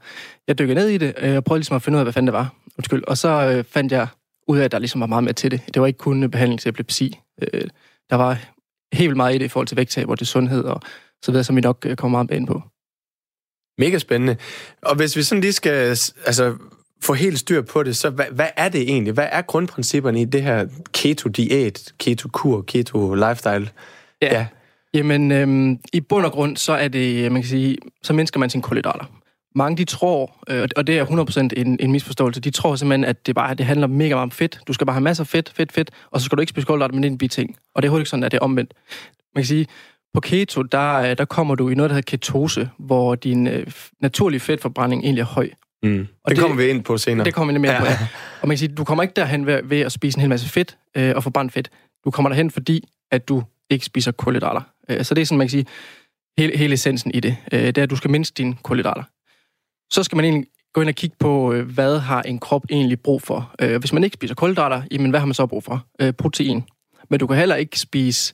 jeg 0.48 0.60
dykkede 0.60 0.76
ned 0.76 0.88
i 0.88 0.98
det, 0.98 1.14
øh, 1.18 1.36
og 1.36 1.44
prøvede 1.44 1.60
ligesom 1.60 1.76
at 1.76 1.82
finde 1.82 1.96
ud 1.96 2.00
af, 2.00 2.06
hvad 2.06 2.14
fanden 2.14 2.28
det 2.28 2.34
var. 2.34 2.54
Undskyld. 2.78 3.04
Og 3.08 3.18
så 3.18 3.30
øh, 3.30 3.64
fandt 3.64 3.92
jeg 3.92 4.08
ud 4.48 4.58
af, 4.58 4.64
at 4.64 4.72
der 4.72 4.80
ligesom 4.80 5.02
var 5.02 5.08
meget 5.08 5.24
mere 5.24 5.34
til 5.34 5.52
det. 5.52 5.62
Det 5.74 5.82
var 5.82 5.88
ikke 5.88 5.98
kun 5.98 6.32
behandling 6.32 6.60
til 6.60 6.70
epilepsi. 6.70 7.20
Øh, 7.42 7.62
der 8.10 8.16
var 8.16 8.34
helt 8.94 9.08
vildt 9.08 9.18
meget 9.18 9.36
i 9.36 9.38
det 9.38 9.46
i 9.46 9.48
forhold 9.48 9.68
til 9.68 9.78
vægttab 9.78 10.10
og 10.10 10.18
til 10.18 10.28
sundhed, 10.28 10.64
og 10.64 10.82
så 11.24 11.32
videre, 11.32 11.44
som 11.44 11.56
vi 11.56 11.62
nok 11.62 11.86
øh, 11.86 11.96
kommer 11.96 12.24
meget 12.24 12.38
ind 12.38 12.48
på. 12.48 12.62
Mega 13.78 13.98
spændende. 13.98 14.38
Og 14.82 14.96
hvis 14.96 15.16
vi 15.16 15.24
sådan 15.24 15.42
lige 15.42 15.54
skal 15.54 15.98
altså, 16.26 16.56
få 17.04 17.14
helt 17.14 17.40
styr 17.40 17.62
på 17.62 17.84
det, 17.84 17.98
så 17.98 18.10
hvad, 18.10 18.26
hvad 18.32 18.50
er 18.58 18.70
det 18.70 18.82
egentlig? 18.82 19.14
Hvad 19.14 19.28
er 19.32 19.42
grundprincipperne 19.42 20.22
i 20.22 20.26
det 20.26 20.44
her 20.44 20.68
keto-diæt, 20.94 21.94
keto-kur, 22.00 22.66
keto-lifestyle? 22.72 23.70
Ja. 24.22 24.48
Jamen, 24.96 25.32
øhm, 25.32 25.80
i 25.94 26.02
bund 26.02 26.26
og 26.26 26.32
grund, 26.32 26.58
så 26.58 26.74
er 26.74 26.88
det, 26.88 27.32
man 27.32 27.42
kan 27.42 27.50
sige, 27.50 27.78
så 28.04 28.14
mindsker 28.14 28.40
man 28.40 28.50
sine 28.50 28.64
kulhydrater. 28.64 29.06
Mange 29.56 29.78
de 29.78 29.86
tror, 29.86 30.32
øh, 30.50 30.68
og 30.76 30.88
det 30.88 30.98
er 31.00 31.06
100% 31.06 31.60
en, 31.62 31.78
en 31.80 31.92
misforståelse, 31.92 32.42
de 32.42 32.50
tror 32.50 32.76
simpelthen, 32.76 33.06
at 33.06 33.28
det 33.28 33.36
bare 33.36 33.54
det 33.54 33.66
handler 33.66 33.88
mega 33.88 34.10
meget 34.10 34.24
om 34.24 34.32
fedt. 34.32 34.60
Du 34.68 34.74
skal 34.74 34.88
bare 34.88 34.94
have 34.94 35.04
masser 35.04 35.24
af 35.24 35.28
fedt, 35.28 35.54
fedt, 35.56 35.72
fedt, 35.72 35.92
og 36.12 36.20
så 36.20 36.26
skal 36.26 36.36
du 36.36 36.42
ikke 36.42 36.50
spise 36.50 36.68
kulhydrater, 36.68 36.94
men 36.94 37.04
det 37.04 37.10
er 37.10 37.12
en 37.12 37.18
biting. 37.18 37.58
Og 37.76 37.82
det 37.82 37.92
er 37.92 37.98
ikke 37.98 38.10
sådan, 38.10 38.24
at 38.24 38.32
det 38.32 38.38
er 38.38 38.42
omvendt. 38.42 38.74
Man 39.36 39.42
kan 39.42 39.48
sige, 39.48 39.68
på 40.14 40.20
keto, 40.22 40.62
der, 40.62 40.94
øh, 40.94 41.18
der 41.18 41.26
kommer 41.26 41.56
du 41.56 41.70
i 41.70 41.76
noget, 41.76 41.90
der 41.90 41.96
hedder 41.96 42.18
ketose, 42.18 42.70
hvor 42.78 43.16
din 43.16 43.48
øh, 43.48 43.68
naturlige 44.02 44.40
fedtforbrænding 44.40 45.04
egentlig 45.04 45.22
er 45.22 45.26
høj. 45.26 45.50
Mm. 45.84 46.08
Og 46.24 46.30
det, 46.30 46.38
det 46.38 46.44
kommer 46.44 46.58
vi 46.58 46.70
ind 46.70 46.84
på 46.84 46.98
senere. 46.98 47.26
Det 47.26 47.34
kommer 47.34 47.54
vi 47.54 47.54
lidt 47.54 47.62
mere 47.62 47.74
ja. 47.74 47.80
på, 47.80 47.86
ja. 47.86 47.98
Og 48.42 48.48
man 48.48 48.50
kan 48.50 48.58
sige, 48.58 48.76
du 48.76 48.84
kommer 48.84 49.04
ikke 49.04 49.14
derhen 49.16 49.46
ved, 49.46 49.60
ved 49.64 49.80
at 49.80 49.92
spise 49.92 50.18
en 50.18 50.22
hel 50.22 50.30
masse 50.30 50.50
fedt 50.50 50.78
øh, 50.98 51.16
og 51.16 51.24
forbrænde 51.24 51.52
fedt. 51.52 51.70
Du 52.06 52.12
kommer 52.12 52.30
derhen, 52.30 52.52
fordi 52.52 52.88
at 53.12 53.28
du 53.30 53.44
ikke 53.70 53.86
spiser 53.86 54.12
kulhydrater. 54.12 54.62
Øh, 54.90 55.06
så 55.06 55.14
det 55.14 55.22
er 55.22 55.26
sådan, 55.26 55.38
man 55.38 55.48
kan 55.48 55.52
sige, 55.52 55.66
hele, 56.38 56.58
hele 56.58 56.74
essensen 56.74 57.12
i 57.14 57.20
det. 57.20 57.38
Øh, 57.52 57.60
det 57.60 57.78
er, 57.78 57.84
at 57.84 57.90
du 57.90 57.96
skal 57.96 58.12
mindske 58.12 58.34
dine 58.38 58.56
kulhydrater. 58.64 59.04
Så 59.94 60.04
skal 60.04 60.16
man 60.16 60.26
egentlig 60.26 60.48
gå 60.74 60.82
ind 60.82 60.90
og 60.90 60.96
kigge 60.96 61.16
på, 61.20 61.54
øh, 61.54 61.70
hvad 61.70 62.00
har 62.00 62.22
en 62.22 62.40
krop 62.40 62.66
egentlig 62.70 63.00
brug 63.00 63.22
for. 63.22 63.56
Øh, 63.62 63.80
hvis 63.80 63.94
man 63.94 64.04
ikke 64.04 64.14
spiser 64.14 64.36
kulhydrater, 64.36 64.82
jamen 64.92 65.10
hvad 65.10 65.20
har 65.20 65.28
man 65.28 65.34
så 65.34 65.46
brug 65.46 65.64
for? 65.64 65.86
Protein. 66.18 66.64
Men 67.10 67.20
du 67.20 67.28
kan 67.28 67.38
heller 67.38 67.56
ikke 67.56 67.80
spise 67.80 68.34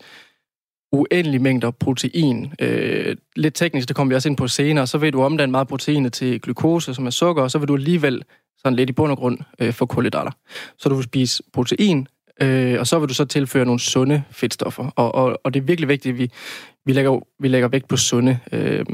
uendelige 0.91 1.39
mængder 1.39 1.71
protein. 1.71 2.53
Øh, 2.59 3.15
lidt 3.35 3.55
teknisk, 3.55 3.87
det 3.87 3.95
kommer 3.95 4.11
vi 4.11 4.15
også 4.15 4.29
ind 4.29 4.37
på 4.37 4.47
senere, 4.47 4.87
så 4.87 4.97
vil 4.97 5.13
du 5.13 5.21
omdanne 5.21 5.51
meget 5.51 5.67
protein 5.67 6.11
til 6.11 6.41
glukose, 6.41 6.93
som 6.93 7.05
er 7.05 7.09
sukker, 7.09 7.43
og 7.43 7.51
så 7.51 7.57
vil 7.57 7.67
du 7.67 7.75
alligevel 7.75 8.23
sådan 8.57 8.75
lidt 8.75 8.89
i 8.89 8.93
bund 8.93 9.11
og 9.11 9.17
grund 9.17 9.37
øh, 9.59 9.73
få 9.73 9.85
kulhydrater. 9.85 10.31
Så 10.77 10.89
du 10.89 10.95
vil 10.95 11.03
spise 11.03 11.43
protein, 11.53 12.07
øh, 12.41 12.79
og 12.79 12.87
så 12.87 12.99
vil 12.99 13.09
du 13.09 13.13
så 13.13 13.25
tilføre 13.25 13.65
nogle 13.65 13.79
sunde 13.79 14.23
fedtstoffer. 14.31 14.89
Og, 14.95 15.15
og, 15.15 15.41
og 15.43 15.53
det 15.53 15.59
er 15.59 15.63
virkelig 15.63 15.87
vigtigt, 15.87 16.13
at 16.13 16.19
vi, 16.19 16.31
vi, 16.85 16.93
lægger, 16.93 17.19
vi 17.39 17.47
lægger 17.47 17.67
vægt 17.67 17.87
på 17.87 17.97
sunde. 17.97 18.39
Øh, 18.51 18.85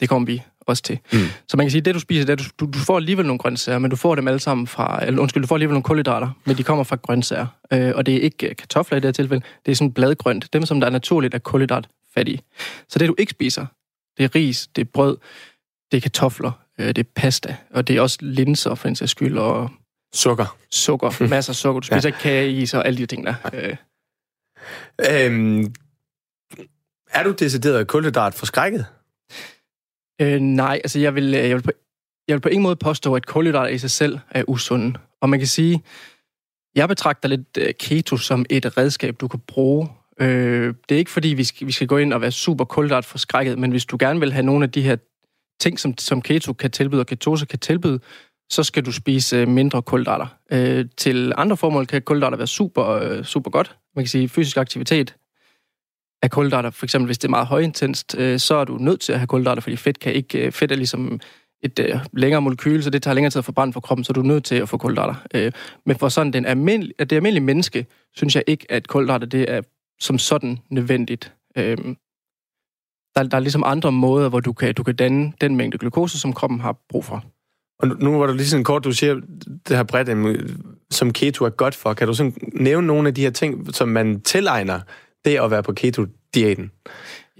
det 0.00 0.08
kommer 0.08 0.26
vi 0.26 0.42
også 0.60 0.82
til. 0.82 0.98
Mm. 1.12 1.18
Så 1.48 1.56
man 1.56 1.66
kan 1.66 1.70
sige, 1.70 1.78
at 1.78 1.84
det 1.84 1.94
du 1.94 2.00
spiser, 2.00 2.26
det 2.26 2.40
er, 2.40 2.50
du, 2.60 2.66
du, 2.66 2.78
får 2.78 2.96
alligevel 2.96 3.26
nogle 3.26 3.38
grøntsager, 3.38 3.78
men 3.78 3.90
du 3.90 3.96
får 3.96 4.14
dem 4.14 4.28
alle 4.28 4.40
sammen 4.40 4.66
fra, 4.66 5.06
eller 5.06 5.20
undskyld, 5.20 5.42
du 5.42 5.46
får 5.46 5.56
alligevel 5.56 5.72
nogle 5.72 5.82
kulhydrater, 5.82 6.30
men 6.44 6.56
de 6.56 6.62
kommer 6.62 6.84
fra 6.84 6.96
grøntsager. 6.96 7.46
Øh, 7.72 7.92
og 7.94 8.06
det 8.06 8.14
er 8.14 8.20
ikke 8.20 8.54
kartofler 8.54 8.96
i 8.96 9.00
det 9.00 9.08
her 9.08 9.12
tilfælde, 9.12 9.44
det 9.66 9.72
er 9.72 9.76
sådan 9.76 9.92
bladgrønt, 9.92 10.52
dem 10.52 10.66
som 10.66 10.80
der 10.80 10.86
er 10.86 10.90
naturligt 10.90 11.34
er 11.34 11.38
kulhydratfattige. 11.38 12.42
Så 12.88 12.98
det 12.98 13.08
du 13.08 13.14
ikke 13.18 13.30
spiser, 13.30 13.66
det 14.18 14.24
er 14.24 14.34
ris, 14.34 14.68
det 14.76 14.82
er 14.82 14.90
brød, 14.94 15.16
det 15.92 15.96
er 15.96 16.00
kartofler, 16.00 16.52
øh, 16.78 16.86
det 16.86 16.98
er 16.98 17.10
pasta, 17.14 17.56
og 17.70 17.88
det 17.88 17.96
er 17.96 18.00
også 18.00 18.18
linser 18.20 18.74
for 18.74 18.88
en 18.88 18.96
sags 18.96 19.10
skyld, 19.10 19.38
og 19.38 19.70
Sukker. 20.14 20.56
sukker, 20.70 21.28
masser 21.28 21.52
af 21.52 21.56
sukker. 21.56 21.80
Du 21.80 21.86
spiser 21.86 22.08
ja. 22.08 22.08
ikke 22.08 22.18
kageis 22.18 22.74
og 22.74 22.86
alle 22.86 22.98
de 22.98 23.06
ting 23.06 23.26
der. 23.26 23.34
Øh, 23.52 23.76
Øhm, 25.10 25.74
er 27.10 27.22
du 27.22 27.32
decideret 27.38 27.86
kulhydrat 27.86 28.34
forskrækket? 28.34 28.86
Øh, 30.20 30.40
nej, 30.40 30.80
altså 30.84 30.98
jeg 30.98 31.14
vil, 31.14 31.34
øh, 31.34 31.48
jeg, 31.48 31.56
vil 31.56 31.62
på, 31.62 31.70
jeg 32.28 32.34
vil 32.34 32.40
på 32.40 32.48
ingen 32.48 32.62
måde 32.62 32.76
påstå, 32.76 33.14
at 33.14 33.26
kulhydrater 33.26 33.70
i 33.70 33.78
sig 33.78 33.90
selv 33.90 34.18
er 34.30 34.44
usunde. 34.48 34.98
Og 35.20 35.28
man 35.28 35.38
kan 35.38 35.48
sige, 35.48 35.82
jeg 36.74 36.88
betragter 36.88 37.28
lidt 37.28 37.58
øh, 37.58 37.74
keto 37.74 38.16
som 38.16 38.46
et 38.50 38.76
redskab, 38.76 39.20
du 39.20 39.28
kan 39.28 39.40
bruge. 39.40 39.88
Øh, 40.20 40.74
det 40.88 40.94
er 40.94 40.98
ikke 40.98 41.10
fordi, 41.10 41.28
vi 41.28 41.44
skal, 41.44 41.66
vi 41.66 41.72
skal 41.72 41.86
gå 41.86 41.96
ind 41.96 42.12
og 42.12 42.20
være 42.20 42.32
super 42.32 42.64
kulhydrat 42.64 43.04
forskrækket, 43.04 43.58
men 43.58 43.70
hvis 43.70 43.84
du 43.84 43.96
gerne 44.00 44.20
vil 44.20 44.32
have 44.32 44.46
nogle 44.46 44.64
af 44.64 44.70
de 44.70 44.82
her 44.82 44.96
ting, 45.60 45.80
som, 45.80 45.98
som 45.98 46.22
keto 46.22 46.52
kan 46.52 46.70
tilbyde, 46.70 47.00
og 47.00 47.06
ketose 47.06 47.46
kan 47.46 47.58
tilbyde, 47.58 48.00
så 48.50 48.62
skal 48.62 48.84
du 48.84 48.92
spise 48.92 49.36
øh, 49.36 49.48
mindre 49.48 49.82
kulhydrater. 49.82 50.26
Øh, 50.52 50.86
til 50.96 51.32
andre 51.36 51.56
formål 51.56 51.86
kan 51.86 52.02
kulhydrater 52.02 52.36
være 52.36 52.46
super, 52.46 52.86
øh, 52.86 53.24
super 53.24 53.50
godt. 53.50 53.76
Man 53.96 54.04
kan 54.04 54.08
sige, 54.08 54.28
fysisk 54.28 54.56
aktivitet 54.56 55.16
af 56.22 56.30
kulhydrater, 56.30 56.70
for 56.70 56.86
eksempel 56.86 57.06
hvis 57.06 57.18
det 57.18 57.28
er 57.28 57.30
meget 57.30 57.46
højintenst, 57.46 58.14
øh, 58.18 58.38
så 58.38 58.54
er 58.54 58.64
du 58.64 58.78
nødt 58.78 59.00
til 59.00 59.12
at 59.12 59.18
have 59.18 59.26
kulhydrater, 59.26 59.62
fordi 59.62 59.76
fedt 59.76 59.98
kan 59.98 60.12
ikke, 60.12 60.46
øh, 60.46 60.52
fedt 60.52 60.72
er 60.72 60.76
ligesom 60.76 61.20
et 61.62 61.78
øh, 61.78 62.00
længere 62.12 62.42
molekyl, 62.42 62.82
så 62.82 62.90
det 62.90 63.02
tager 63.02 63.14
længere 63.14 63.30
tid 63.30 63.38
at 63.38 63.44
forbrænde 63.44 63.72
for 63.72 63.80
kroppen, 63.80 64.04
så 64.04 64.12
du 64.12 64.20
er 64.20 64.24
nødt 64.24 64.44
til 64.44 64.54
at 64.54 64.68
få 64.68 64.76
kulhydrater. 64.76 65.14
Øh, 65.34 65.52
men 65.86 65.96
for 65.96 66.08
sådan 66.08 66.32
den 66.32 66.46
almindelige, 66.46 66.94
at 66.98 67.10
det 67.10 67.16
almindelige 67.16 67.44
menneske, 67.44 67.86
synes 68.14 68.36
jeg 68.36 68.44
ikke, 68.46 68.66
at 68.72 68.88
kulhydrater 68.88 69.26
det 69.26 69.50
er 69.50 69.60
som 70.00 70.18
sådan 70.18 70.58
nødvendigt. 70.70 71.32
Øh, 71.56 71.76
der, 73.16 73.22
der 73.22 73.36
er 73.36 73.40
ligesom 73.40 73.62
andre 73.66 73.92
måder, 73.92 74.28
hvor 74.28 74.40
du 74.40 74.52
kan, 74.52 74.74
du 74.74 74.82
kan 74.82 74.96
danne 74.96 75.32
den 75.40 75.56
mængde 75.56 75.78
glukose, 75.78 76.20
som 76.20 76.32
kroppen 76.32 76.60
har 76.60 76.76
brug 76.88 77.04
for. 77.04 77.24
Og 77.90 77.96
nu- 77.98 78.18
var 78.18 78.26
der 78.26 78.34
lige 78.34 78.46
sådan 78.46 78.64
kort, 78.64 78.84
du 78.84 78.92
siger, 78.92 79.14
det 79.68 79.76
her 79.76 79.82
bredt, 79.82 80.40
som 80.90 81.12
keto 81.12 81.44
er 81.44 81.50
godt 81.50 81.74
for. 81.74 81.92
Kan 81.94 82.06
du 82.06 82.14
sådan 82.14 82.34
nævne 82.52 82.86
nogle 82.86 83.08
af 83.08 83.14
de 83.14 83.22
her 83.22 83.30
ting, 83.30 83.74
som 83.74 83.88
man 83.88 84.20
tilegner 84.20 84.80
det 85.24 85.40
at 85.40 85.50
være 85.50 85.62
på 85.62 85.72
keto-diæten? 85.72 86.70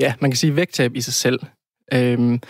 Ja, 0.00 0.14
man 0.20 0.30
kan 0.30 0.36
sige 0.36 0.56
vægttab 0.56 0.94
i 0.94 1.00
sig 1.00 1.14
selv. 1.14 1.40
Øhm, 1.94 2.40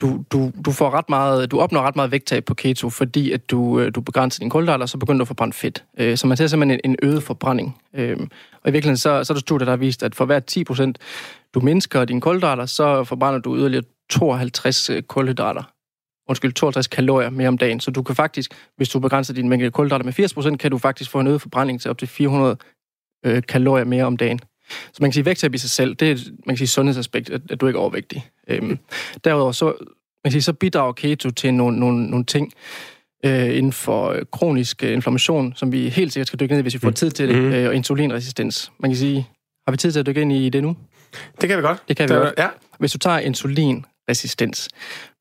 du, 0.00 0.24
du, 0.32 0.52
du, 0.64 0.72
får 0.72 0.90
ret 0.90 1.08
meget, 1.08 1.50
du 1.50 1.60
opnår 1.60 1.82
ret 1.82 1.96
meget 1.96 2.10
vægttab 2.10 2.44
på 2.44 2.54
keto, 2.54 2.90
fordi 2.90 3.32
at 3.32 3.50
du, 3.50 3.80
øh, 3.80 3.94
du 3.94 4.00
begrænser 4.00 4.40
din 4.40 4.50
kulhydrater, 4.50 4.82
og 4.82 4.88
så 4.88 4.98
begynder 4.98 5.18
du 5.18 5.22
at 5.22 5.28
forbrænde 5.28 5.52
fedt. 5.52 5.84
Øh, 5.98 6.16
så 6.16 6.26
man 6.26 6.36
ser 6.36 6.46
simpelthen 6.46 6.80
en, 6.84 6.90
en 6.90 6.96
øget 7.02 7.22
forbrænding. 7.22 7.78
Øhm, 7.94 8.28
og 8.62 8.68
i 8.68 8.72
virkeligheden 8.72 8.96
så, 8.96 9.24
så 9.24 9.32
er 9.32 9.34
der 9.34 9.40
studier, 9.40 9.64
der 9.64 9.72
har 9.72 9.76
vist, 9.76 10.02
at 10.02 10.14
for 10.14 10.24
hver 10.24 10.40
10 10.40 10.64
procent, 10.64 10.98
du 11.54 11.60
mindsker 11.60 12.04
dine 12.04 12.20
kulhydrater, 12.20 12.66
så 12.66 13.04
forbrænder 13.04 13.40
du 13.40 13.56
yderligere 13.56 13.84
52 14.10 14.90
øh, 14.90 15.02
kulhydrater. 15.02 15.62
Undskyld, 16.28 16.52
52 16.52 16.86
kalorier 16.86 17.30
mere 17.30 17.48
om 17.48 17.58
dagen. 17.58 17.80
Så 17.80 17.90
du 17.90 18.02
kan 18.02 18.14
faktisk, 18.16 18.50
hvis 18.76 18.88
du 18.88 18.98
begrænser 18.98 19.34
din 19.34 19.48
mængde 19.48 19.70
kulhydrater 19.70 20.04
med 20.04 20.12
80 20.12 20.34
procent, 20.34 20.58
kan 20.60 20.70
du 20.70 20.78
faktisk 20.78 21.10
få 21.10 21.20
en 21.20 21.26
øget 21.26 21.40
forbrænding 21.40 21.80
til 21.80 21.90
op 21.90 21.98
til 21.98 22.08
400 22.08 22.56
øh, 23.26 23.42
kalorier 23.48 23.84
mere 23.84 24.04
om 24.04 24.16
dagen. 24.16 24.40
Så 24.70 24.98
man 25.00 25.10
kan 25.10 25.12
sige, 25.12 25.24
vægttab 25.24 25.54
i 25.54 25.58
sig 25.58 25.70
selv, 25.70 25.94
det 25.94 26.10
er 26.10 26.16
man 26.46 26.56
kan 26.56 26.56
sige, 26.56 26.68
sundhedsaspekt, 26.68 27.30
at, 27.30 27.40
at 27.50 27.60
du 27.60 27.66
ikke 27.66 27.76
er 27.76 27.80
overvægtig. 27.80 28.26
Øhm, 28.48 28.78
derudover 29.24 29.52
så, 29.52 29.64
man 29.64 29.74
kan 30.24 30.32
sige, 30.32 30.42
så 30.42 30.52
bidrager 30.52 30.92
keto 30.92 31.30
til 31.30 31.54
nogle, 31.54 31.78
nogle, 31.80 32.06
nogle 32.06 32.24
ting 32.24 32.52
øh, 33.24 33.56
inden 33.56 33.72
for 33.72 34.08
øh, 34.10 34.22
kronisk 34.32 34.84
øh, 34.84 34.92
inflammation, 34.92 35.52
som 35.56 35.72
vi 35.72 35.88
helt 35.88 36.12
sikkert 36.12 36.26
skal 36.26 36.40
dykke 36.40 36.52
ned 36.54 36.58
i, 36.58 36.62
hvis 36.62 36.74
vi 36.74 36.78
får 36.78 36.90
tid 36.90 37.10
til 37.10 37.28
det, 37.28 37.36
Mhm. 37.42 37.52
øh, 37.52 37.68
og 37.68 37.74
insulinresistens. 37.74 38.72
Man 38.80 38.90
kan 38.90 38.98
sige, 38.98 39.28
har 39.66 39.70
vi 39.70 39.76
tid 39.76 39.92
til 39.92 40.00
at 40.00 40.06
dykke 40.06 40.20
ind 40.20 40.32
i 40.32 40.48
det 40.48 40.62
nu? 40.62 40.76
Det 41.40 41.48
kan 41.48 41.58
vi 41.58 41.62
godt. 41.62 41.82
Det 41.88 41.96
kan 41.96 42.08
vi 42.08 42.14
Det- 42.14 42.22
godt. 42.22 42.34
Ja. 42.38 42.48
Hvis 42.78 42.92
du 42.92 42.98
tager 42.98 43.18
resistens. 44.08 44.68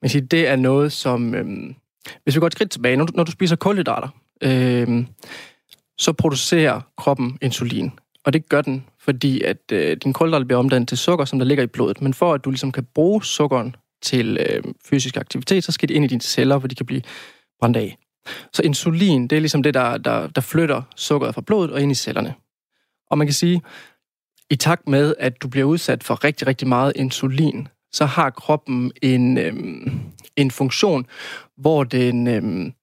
man 0.02 0.10
siger, 0.10 0.26
det 0.26 0.48
er 0.48 0.56
noget, 0.56 0.92
som... 0.92 1.36
Øhm, 1.36 1.76
hvis 2.24 2.36
vi 2.36 2.40
går 2.40 2.48
et 2.48 2.54
skridt 2.54 2.72
tilbage, 2.72 2.98
når 2.98 3.06
du, 3.06 3.14
når 3.16 3.24
du 3.24 3.32
spiser 3.32 3.56
kulhydrater, 3.56 4.08
øhm, 4.44 5.08
så 5.98 6.14
producerer 6.14 6.82
kroppen 6.98 7.38
insulin. 7.42 7.92
Og 8.26 8.34
det 8.34 8.50
gør 8.50 8.62
den, 8.62 8.86
fordi 9.00 9.42
at 9.42 9.58
øh, 9.72 9.98
din 10.04 10.14
kulhydrater 10.14 10.46
bliver 10.46 10.60
omdannet 10.60 10.88
til 10.90 10.98
sukker, 10.98 11.26
som 11.26 11.40
der 11.40 11.46
ligger 11.46 11.64
i 11.64 11.68
blodet. 11.68 12.02
Men 12.02 12.14
for 12.14 12.34
at 12.34 12.46
du 12.46 12.50
ligesom 12.50 12.72
kan 12.72 12.88
bruge 12.96 13.24
sukkeren 13.24 13.76
til 14.02 14.38
øh, 14.38 14.64
fysisk 14.86 15.18
aktivitet, 15.18 15.64
så 15.64 15.72
skal 15.72 15.90
det 15.90 15.96
ind 15.96 16.06
i 16.06 16.08
dine 16.08 16.22
celler, 16.22 16.58
hvor 16.58 16.68
de 16.68 16.76
kan 16.76 16.86
blive 16.86 17.02
brændt 17.60 17.78
af. 17.78 17.98
Så 18.54 18.62
insulin, 18.62 19.28
det 19.28 19.36
er 19.36 19.40
ligesom 19.40 19.64
det, 19.64 19.74
der, 19.74 19.98
der, 19.98 20.28
der 20.28 20.42
flytter 20.42 20.82
sukkeret 20.96 21.36
fra 21.36 21.42
blodet 21.42 21.72
og 21.72 21.82
ind 21.82 21.92
i 21.92 21.96
cellerne. 21.96 22.34
Og 23.10 23.18
man 23.18 23.28
kan 23.28 23.34
sige, 23.34 23.62
i 24.50 24.56
takt 24.56 24.88
med, 24.88 25.16
at 25.20 25.42
du 25.42 25.48
bliver 25.48 25.66
udsat 25.66 26.04
for 26.04 26.24
rigtig, 26.24 26.48
rigtig 26.48 26.68
meget 26.68 26.94
insulin, 26.96 27.68
så 27.94 28.06
har 28.06 28.30
kroppen 28.30 28.92
en, 29.02 29.38
øhm, 29.38 30.00
en 30.36 30.52
funktion, 30.52 31.06
hvor 31.58 31.84
den, 31.84 32.28
øhm, 32.28 32.74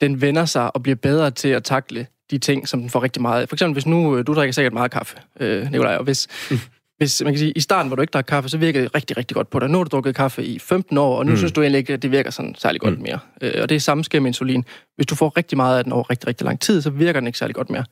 den 0.00 0.20
vender 0.20 0.44
sig 0.44 0.76
og 0.76 0.82
bliver 0.82 0.96
bedre 0.96 1.30
til 1.30 1.48
at 1.48 1.64
takle 1.64 2.06
de 2.30 2.38
ting, 2.38 2.68
som 2.68 2.80
den 2.80 2.90
får 2.90 3.02
rigtig 3.02 3.22
meget 3.22 3.42
af. 3.42 3.48
For 3.48 3.56
eksempel, 3.56 3.72
hvis 3.72 3.86
nu, 3.86 4.16
øh, 4.16 4.26
du 4.26 4.34
drikker 4.34 4.52
sikkert 4.52 4.72
meget 4.72 4.90
kaffe, 4.90 5.16
øh, 5.40 5.70
Nikolaj, 5.70 5.96
og 5.96 6.04
hvis, 6.04 6.28
mm. 6.50 6.58
hvis 6.96 7.22
man 7.24 7.32
kan 7.32 7.38
sige, 7.38 7.52
i 7.52 7.60
starten, 7.60 7.88
hvor 7.88 7.96
du 7.96 8.02
ikke 8.02 8.10
drak 8.12 8.24
kaffe, 8.24 8.48
så 8.48 8.58
virkede 8.58 8.84
det 8.84 8.94
rigtig, 8.94 9.16
rigtig 9.16 9.34
godt 9.34 9.50
på 9.50 9.58
dig. 9.58 9.68
Nu 9.68 9.78
har 9.78 9.84
du 9.84 9.88
drukket 9.88 10.14
kaffe 10.14 10.44
i 10.44 10.58
15 10.58 10.98
år, 10.98 11.18
og 11.18 11.26
nu 11.26 11.30
mm. 11.30 11.36
synes 11.36 11.52
du 11.52 11.60
egentlig 11.60 11.78
ikke, 11.78 11.92
at 11.92 12.02
det 12.02 12.10
virker 12.10 12.30
sådan 12.30 12.54
særlig 12.54 12.80
godt 12.80 12.98
mm. 12.98 13.02
mere. 13.02 13.18
Øh, 13.40 13.62
og 13.62 13.68
det 13.68 13.74
er 13.74 13.80
samme 13.80 14.04
sker 14.04 14.20
med 14.20 14.26
insulin. 14.26 14.64
Hvis 14.96 15.06
du 15.06 15.14
får 15.14 15.36
rigtig 15.36 15.56
meget 15.56 15.78
af 15.78 15.84
den 15.84 15.92
over 15.92 16.10
rigtig, 16.10 16.28
rigtig 16.28 16.44
lang 16.44 16.60
tid, 16.60 16.82
så 16.82 16.90
virker 16.90 17.20
den 17.20 17.26
ikke 17.26 17.38
særlig 17.38 17.54
godt 17.54 17.70
mere. 17.70 17.84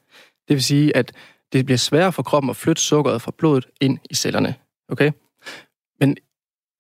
Det 0.49 0.55
vil 0.55 0.63
sige, 0.63 0.97
at 0.97 1.13
det 1.53 1.65
bliver 1.65 1.79
sværere 1.79 2.13
for 2.13 2.23
kroppen 2.23 2.51
at 2.51 2.57
flytte 2.57 2.83
sukkeret 2.83 3.23
fra 3.23 3.33
blodet 3.39 3.67
ind 3.81 3.99
i 4.11 4.15
cellerne. 4.15 4.55
Okay? 4.89 5.11
Men 6.01 6.17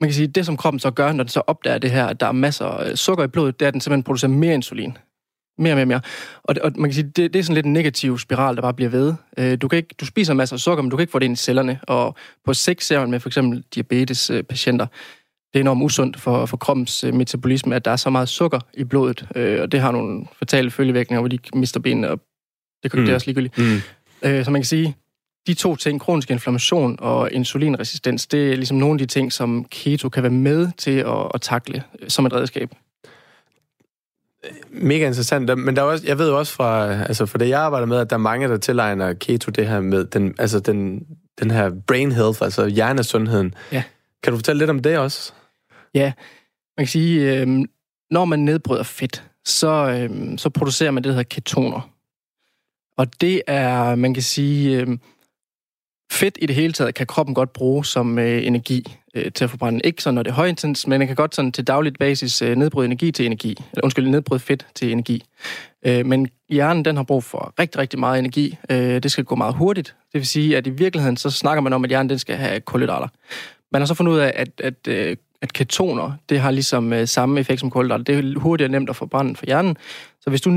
man 0.01 0.09
kan 0.11 0.15
sige, 0.15 0.27
det 0.27 0.47
som 0.47 0.57
kroppen 0.57 0.81
så 0.81 0.91
gør, 0.91 1.13
når 1.13 1.25
den 1.25 1.29
så 1.29 1.41
opdager 1.47 1.79
det 1.79 1.91
her, 1.91 2.07
at 2.07 2.21
der 2.21 2.27
er 2.27 2.33
masser 2.33 2.65
af 2.67 2.99
sukker 2.99 3.25
i 3.25 3.29
blodet, 3.29 3.61
det 3.61 3.67
er, 3.67 3.69
at 3.69 3.75
den 3.75 3.81
simpelthen 3.81 4.03
producerer 4.03 4.31
mere 4.31 4.55
insulin. 4.55 4.99
Mere 5.59 5.73
og 5.73 5.77
mere 5.77 5.85
og 5.85 5.89
mere. 5.89 6.01
Og, 6.45 6.55
og 6.63 6.73
man 6.77 6.91
kan 6.91 6.95
sige, 6.95 7.05
det, 7.17 7.33
det 7.33 7.37
er 7.39 7.43
sådan 7.43 7.55
lidt 7.55 7.67
en 7.67 7.73
negativ 7.73 8.19
spiral, 8.19 8.57
der 8.57 8.63
bare 8.63 8.75
bliver 8.75 8.89
ved. 8.91 9.15
Øh, 9.39 9.59
Du, 9.61 9.69
kan 9.69 9.77
ikke, 9.77 9.95
du 10.01 10.07
spiser 10.07 10.35
masser 10.35 10.57
af 10.57 10.61
sukker, 10.61 10.83
men 10.83 10.91
du 10.91 10.97
kan 10.97 11.03
ikke 11.03 11.11
få 11.11 11.19
det 11.19 11.25
ind 11.25 11.33
i 11.33 11.37
cellerne. 11.37 11.81
Og 11.83 12.17
på 12.45 12.55
sigt 12.55 12.85
ser 12.85 13.01
man 13.01 13.11
med 13.11 13.21
for 13.21 13.29
eksempel 13.29 13.65
diabetes-patienter, 13.75 14.87
det 15.53 15.59
er 15.59 15.61
enormt 15.61 15.83
usundt 15.83 16.21
for, 16.21 16.47
for 16.47 16.57
kroppens 16.57 17.05
øh, 17.05 17.15
metabolisme, 17.15 17.75
at 17.77 17.85
der 17.85 17.91
er 17.91 17.97
så 17.97 18.11
meget 18.11 18.29
sukker 18.29 18.61
i 18.75 18.85
blodet. 18.85 19.27
Øh, 19.35 19.63
Og 19.63 19.73
det 19.73 19.81
har 19.81 19.91
nogle 19.93 20.27
fatale 20.39 20.71
følgevirkninger, 20.71 21.21
hvor 21.21 21.29
de 21.29 21.39
mister 21.55 21.81
benene, 21.81 22.11
og 22.11 22.21
det, 22.83 22.91
kan, 22.91 23.01
Mm. 23.01 23.05
det 23.07 23.11
er 23.13 23.15
også 23.15 23.27
ligegyldigt. 23.27 23.59
Mm. 23.59 23.81
Øh, 24.23 24.45
så 24.45 24.51
man 24.51 24.61
kan 24.61 24.67
sige, 24.67 24.97
de 25.49 25.55
to 25.55 25.77
ting, 25.77 26.01
kronisk 26.01 26.31
inflammation 26.31 26.97
og 26.99 27.33
insulinresistens, 27.33 28.27
det 28.27 28.53
er 28.53 28.57
ligesom 28.57 28.77
nogle 28.77 28.95
af 28.95 28.99
de 28.99 29.07
ting, 29.07 29.33
som 29.33 29.65
keto 29.65 30.09
kan 30.09 30.23
være 30.23 30.33
med 30.33 30.71
til 30.77 30.99
at, 30.99 31.31
at 31.35 31.41
takle 31.41 31.83
som 32.09 32.27
et 32.27 32.33
redskab. 32.33 32.71
Mega 34.71 35.07
interessant. 35.07 35.59
Men 35.59 35.77
der 35.77 35.83
er 35.83 35.87
også, 35.87 36.07
jeg 36.07 36.19
ved 36.19 36.31
også 36.31 36.53
fra, 36.53 36.93
altså 36.93 37.27
for 37.27 37.39
det 37.39 37.49
jeg 37.49 37.61
arbejder 37.61 37.87
med, 37.87 37.99
at 37.99 38.11
der 38.11 38.17
er 38.17 38.21
mange, 38.21 38.49
der 38.49 38.57
tilegner 38.57 39.13
keto 39.13 39.51
det 39.51 39.69
her 39.69 39.81
med 39.81 40.05
den, 40.05 40.35
altså 40.39 40.61
den, 40.61 41.07
den 41.41 41.51
her 41.51 41.71
brain 41.87 42.13
health, 42.13 42.43
altså 42.43 42.67
hjernesundheden. 42.67 43.55
Ja. 43.73 43.83
Kan 44.23 44.33
du 44.33 44.37
fortælle 44.37 44.59
lidt 44.59 44.71
om 44.71 44.83
det 44.83 44.99
også? 44.99 45.33
Ja, 45.95 46.13
man 46.77 46.87
kan 46.87 46.91
sige, 46.91 47.41
øh, 47.41 47.49
når 48.11 48.25
man 48.25 48.39
nedbryder 48.39 48.83
fedt, 48.83 49.25
så, 49.45 49.69
øh, 49.69 50.39
så 50.39 50.51
producerer 50.51 50.91
man 50.91 51.03
det, 51.03 51.09
der 51.09 51.15
hedder 51.15 51.29
ketoner. 51.41 51.91
Og 52.97 53.21
det 53.21 53.43
er, 53.47 53.95
man 53.95 54.15
kan 54.15 54.23
sige, 54.23 54.81
øh, 54.81 54.99
fedt 56.13 56.39
i 56.43 56.47
det 56.47 56.57
hele 56.57 56.73
taget 56.73 56.95
kan 56.95 57.07
kroppen 57.07 57.35
godt 57.35 57.53
bruge 57.53 57.85
som 57.85 58.19
øh, 58.19 58.47
energi 58.47 58.97
øh, 59.15 59.33
til 59.33 59.45
at 59.45 59.51
forbrænde. 59.51 59.81
Ikke 59.85 60.03
sådan, 60.03 60.15
når 60.15 60.23
det 60.23 60.31
er 60.31 60.35
højintens, 60.35 60.87
men 60.87 61.01
den 61.01 61.07
kan 61.07 61.17
godt 61.17 61.35
sådan 61.35 61.53
til 61.53 61.67
dagligt 61.67 61.99
basis 61.99 62.43
øh, 62.43 62.57
nedbryde 62.57 62.87
energi 62.87 63.13
til 63.13 63.27
energi. 63.27 63.51
Eller 63.73 63.85
undskyld, 63.85 64.09
nedbryde 64.09 64.41
fedt 64.41 64.67
til 64.75 64.93
energi. 64.93 65.25
Øh, 65.87 66.07
men 66.07 66.29
hjernen, 66.49 66.85
den 66.85 66.97
har 66.97 67.03
brug 67.03 67.25
for 67.25 67.55
rigtig, 67.59 67.81
rigtig 67.81 67.99
meget 67.99 68.19
energi. 68.19 68.57
Øh, 68.71 69.03
det 69.03 69.11
skal 69.11 69.25
gå 69.25 69.35
meget 69.35 69.55
hurtigt. 69.55 69.95
Det 70.13 70.19
vil 70.19 70.27
sige, 70.27 70.57
at 70.57 70.67
i 70.67 70.71
virkeligheden, 70.71 71.17
så 71.17 71.31
snakker 71.31 71.61
man 71.61 71.73
om, 71.73 71.85
at 71.85 71.91
hjernen, 71.91 72.11
den 72.11 72.19
skal 72.19 72.37
have 72.37 72.61
kulhydrater. 72.61 73.09
Man 73.73 73.81
har 73.81 73.87
så 73.87 73.95
fundet 73.95 74.13
ud 74.13 74.19
af, 74.19 74.33
at, 74.37 74.49
at, 74.59 74.89
øh, 74.89 75.17
at 75.43 75.53
ketoner, 75.53 76.13
det 76.29 76.41
har 76.41 76.51
ligesom 76.51 76.93
øh, 76.93 77.09
samme 77.09 77.41
effekt 77.41 77.61
som 77.61 77.71
kulhydrater. 77.71 78.05
Det 78.05 78.19
er 78.19 78.39
hurtigt 78.39 78.67
og 78.67 78.71
nemt 78.71 78.91
at 78.91 78.97
forbrænde 78.97 79.37
for 79.37 79.47
hjernen. 79.47 79.77
Så 80.21 80.31
hvis 80.31 80.41
du 80.41 80.51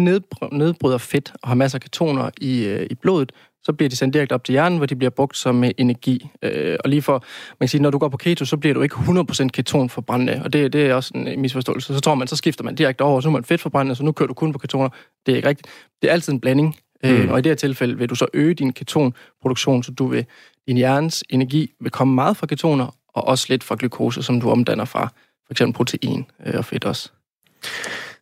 nedbryder 0.52 0.98
fedt 0.98 1.34
og 1.42 1.48
har 1.48 1.56
masser 1.56 1.78
af 1.78 1.82
ketoner 1.82 2.30
i, 2.42 2.66
øh, 2.66 2.88
i 2.90 2.96
blodet, 2.96 3.32
så 3.64 3.74
bliver 3.74 3.90
de 3.90 3.96
sendt 3.96 4.14
direkte 4.14 4.34
op 4.34 4.44
til 4.44 4.54
hjernen, 4.54 4.78
hvor 4.78 4.86
de 4.86 4.96
bliver 4.96 5.10
brugt 5.10 5.38
som 5.38 5.64
øh, 5.64 5.72
energi. 5.78 6.30
Øh, 6.42 6.78
og 6.84 6.90
lige 6.90 7.02
for, 7.02 7.14
man 7.60 7.60
kan 7.60 7.68
sige, 7.68 7.82
når 7.82 7.90
du 7.90 7.98
går 7.98 8.10
på 8.10 8.18
keto, 8.18 8.46
så 8.46 8.58
bliver 8.58 8.74
du 8.74 8.82
ikke 8.82 8.96
100% 8.96 9.48
ketonforbrændende, 9.48 10.42
og 10.44 10.54
det, 10.54 10.74
det 10.74 10.86
er 10.86 10.94
også 10.94 11.12
en 11.16 11.28
øh, 11.28 11.38
misforståelse. 11.38 11.94
Så 11.94 12.00
tror 12.00 12.16
man, 12.16 12.28
så 12.28 12.36
skifter 12.36 12.64
man 12.64 12.76
direkte 12.76 13.02
over, 13.02 13.22
så 13.22 13.28
er 13.28 13.32
man 13.32 13.44
fedtforbrændende, 13.44 13.96
så 13.96 14.04
nu 14.04 14.12
kører 14.12 14.28
du 14.28 14.34
kun 14.34 14.54
på 14.54 14.60
ketoner. 14.60 14.90
Det 15.26 15.32
er 15.32 15.36
ikke 15.36 15.50
rigtigt. 15.50 15.68
Det 16.02 16.10
er 16.10 16.14
altid 16.14 16.34
en 16.34 16.40
blanding. 16.40 16.76
Øh, 17.06 17.32
og 17.32 17.40
i 17.40 17.42
det 17.42 17.50
her 17.50 17.56
tilfælde 17.56 17.98
vil 17.98 18.10
du 18.10 18.16
så 18.16 18.28
øge 18.34 18.54
din 18.54 18.74
ketonproduktion, 18.74 19.84
så 19.84 19.92
du 19.92 20.08
vil, 20.08 20.26
din 20.68 20.78
hjernes 20.78 21.24
energi 21.30 21.72
vil 21.80 21.92
komme 21.92 22.16
meget 22.16 22.38
fra 22.38 22.48
ketoner, 22.48 22.96
og 23.14 23.28
også 23.28 23.46
lidt 23.50 23.64
fra 23.64 23.76
glukose, 23.80 24.24
som 24.24 24.42
du 24.42 24.50
omdanner 24.50 24.86
fra 24.86 25.10
for 25.48 25.54
eksempel 25.54 25.74
protein 25.74 26.26
øh, 26.46 26.54
og 26.58 26.66
fedt 26.66 26.86
også. 26.86 27.10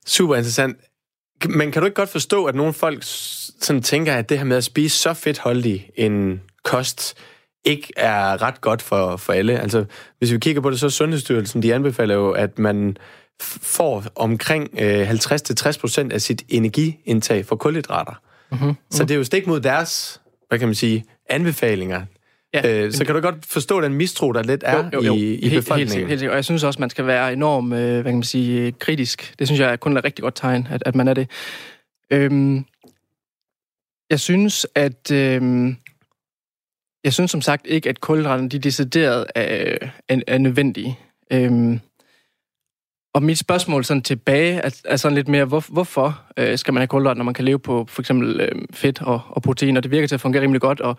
Super 0.05 0.35
interessant. 0.35 0.77
Men 1.45 1.71
kan 1.71 1.81
du 1.81 1.85
ikke 1.85 1.95
godt 1.95 2.09
forstå, 2.09 2.45
at 2.45 2.55
nogle 2.55 2.73
folk 2.73 2.99
sådan 3.61 3.81
tænker, 3.81 4.13
at 4.13 4.29
det 4.29 4.37
her 4.37 4.45
med 4.45 4.57
at 4.57 4.63
spise 4.63 4.97
så 4.97 5.13
fedtholdig 5.13 5.89
en 5.95 6.41
kost, 6.63 7.17
ikke 7.65 7.93
er 7.97 8.41
ret 8.41 8.61
godt 8.61 8.81
for, 8.81 9.17
for 9.17 9.33
alle? 9.33 9.59
Altså, 9.59 9.85
hvis 10.17 10.31
vi 10.31 10.37
kigger 10.37 10.61
på 10.61 10.69
det, 10.69 10.79
så 10.79 10.89
Sundhedsstyrelsen, 10.89 11.63
de 11.63 11.73
anbefaler 11.73 12.15
jo, 12.15 12.31
at 12.31 12.59
man 12.59 12.97
får 13.41 14.03
omkring 14.15 14.69
øh, 14.79 15.09
50-60% 15.11 16.13
af 16.13 16.21
sit 16.21 16.43
energiindtag 16.49 17.45
fra 17.45 17.55
kulhydrater. 17.55 18.21
Mm-hmm. 18.51 18.73
Så 18.91 19.03
det 19.03 19.11
er 19.11 19.15
jo 19.15 19.23
stik 19.23 19.47
mod 19.47 19.59
deres, 19.59 20.21
hvad 20.47 20.59
kan 20.59 20.67
man 20.67 20.75
sige, 20.75 21.05
anbefalinger. 21.29 22.05
Ja, 22.53 22.85
Øh, 22.85 22.91
så 22.93 23.05
kan 23.05 23.15
du 23.15 23.21
godt 23.21 23.45
forstå 23.45 23.81
den 23.81 23.93
mistro, 23.93 24.31
der 24.31 24.43
lidt 24.43 24.63
er 24.65 24.77
jo, 24.77 24.89
jo, 24.93 25.01
jo. 25.01 25.13
i, 25.13 25.17
i 25.17 25.29
Helt- 25.29 25.43
Helt, 25.51 25.63
befolkningen? 25.63 25.89
sikkert, 25.91 26.09
helt 26.09 26.19
sikkert. 26.19 26.31
Og 26.31 26.35
jeg 26.35 26.45
synes 26.45 26.63
også, 26.63 26.79
man 26.79 26.89
skal 26.89 27.05
være 27.07 27.33
enormt, 27.33 27.73
øh, 27.73 27.79
hvad 27.79 28.03
kan 28.03 28.13
man 28.13 28.23
sige, 28.23 28.61
øh, 28.67 28.73
kritisk. 28.79 29.35
Det 29.39 29.47
synes 29.47 29.59
jeg 29.61 29.71
er 29.71 29.75
kun 29.75 29.97
et 29.97 30.03
rigtig 30.03 30.23
godt 30.23 30.35
tegn, 30.35 30.67
at, 30.71 30.83
at 30.85 30.95
man 30.95 31.07
er 31.07 31.13
det. 31.13 31.29
Øhm, 32.11 32.65
jeg 34.09 34.19
synes, 34.19 34.67
at... 34.75 35.11
Øhm, 35.11 35.75
jeg 37.03 37.13
synes 37.13 37.31
som 37.31 37.41
sagt 37.41 37.67
ikke, 37.67 37.89
at 37.89 37.99
kulhydraterne, 38.01 38.49
de 38.49 38.57
er 38.57 38.61
decideret 38.61 39.25
er, 39.35 39.77
er, 40.07 40.19
er 40.27 40.37
nødvendige. 40.37 40.99
Øhm, 41.33 41.79
og 43.13 43.23
mit 43.23 43.37
spørgsmål 43.37 43.85
sådan 43.85 44.01
tilbage 44.01 44.53
er, 44.53 44.81
er 44.85 44.95
sådan 44.95 45.15
lidt 45.15 45.27
mere, 45.27 45.45
hvor, 45.45 45.65
hvorfor 45.69 46.21
øh, 46.37 46.57
skal 46.57 46.73
man 46.73 46.81
have 46.81 46.87
kulhydrater, 46.87 47.17
når 47.17 47.25
man 47.25 47.33
kan 47.33 47.45
leve 47.45 47.59
på 47.59 47.85
for 47.89 48.01
eksempel 48.01 48.41
øh, 48.41 48.61
fedt 48.73 49.01
og, 49.01 49.21
og 49.29 49.41
protein, 49.41 49.77
og 49.77 49.83
Det 49.83 49.91
virker 49.91 50.07
til 50.07 50.15
at 50.15 50.21
fungere 50.21 50.43
rimelig 50.43 50.61
godt, 50.61 50.81
og, 50.81 50.97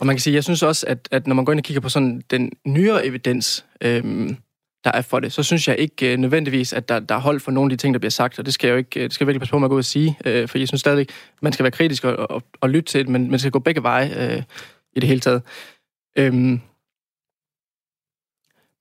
og 0.00 0.06
man 0.06 0.16
kan 0.16 0.20
sige, 0.20 0.34
jeg 0.34 0.44
synes 0.44 0.62
også, 0.62 0.86
at, 0.86 1.08
at 1.10 1.26
når 1.26 1.34
man 1.34 1.44
går 1.44 1.52
ind 1.52 1.60
og 1.60 1.64
kigger 1.64 1.80
på 1.80 1.88
sådan 1.88 2.22
den 2.30 2.52
nyere 2.66 3.06
evidens, 3.06 3.66
øh, 3.80 4.30
der 4.84 4.90
er 4.92 5.02
for 5.02 5.20
det, 5.20 5.32
så 5.32 5.42
synes 5.42 5.68
jeg 5.68 5.78
ikke 5.78 6.12
øh, 6.12 6.18
nødvendigvis, 6.18 6.72
at 6.72 6.88
der, 6.88 7.00
der 7.00 7.14
er 7.14 7.18
hold 7.20 7.40
for 7.40 7.50
nogle 7.50 7.72
af 7.72 7.78
de 7.78 7.82
ting, 7.82 7.94
der 7.94 7.98
bliver 7.98 8.10
sagt, 8.10 8.38
og 8.38 8.46
det 8.46 8.54
skal 8.54 8.68
jeg 8.68 8.72
jo 8.72 8.78
ikke, 8.78 9.00
øh, 9.00 9.04
det 9.04 9.12
skal 9.12 9.24
jeg 9.24 9.26
virkelig 9.26 9.40
passe 9.40 9.52
på 9.52 9.58
med 9.58 9.66
at 9.66 9.70
gå 9.70 9.74
ud 9.74 9.80
og 9.80 9.84
sige, 9.84 10.18
øh, 10.24 10.48
for 10.48 10.58
jeg 10.58 10.68
synes 10.68 10.80
stadigvæk, 10.80 11.10
man 11.42 11.52
skal 11.52 11.64
være 11.64 11.70
kritisk 11.70 12.04
og, 12.04 12.30
og, 12.30 12.42
og 12.60 12.70
lytte 12.70 12.92
til 12.92 13.00
det, 13.00 13.08
men 13.08 13.30
man 13.30 13.38
skal 13.38 13.50
gå 13.50 13.58
begge 13.58 13.82
veje 13.82 14.36
øh, 14.36 14.42
i 14.92 15.00
det 15.00 15.08
hele 15.08 15.20
taget. 15.20 15.42
Øh, 16.18 16.34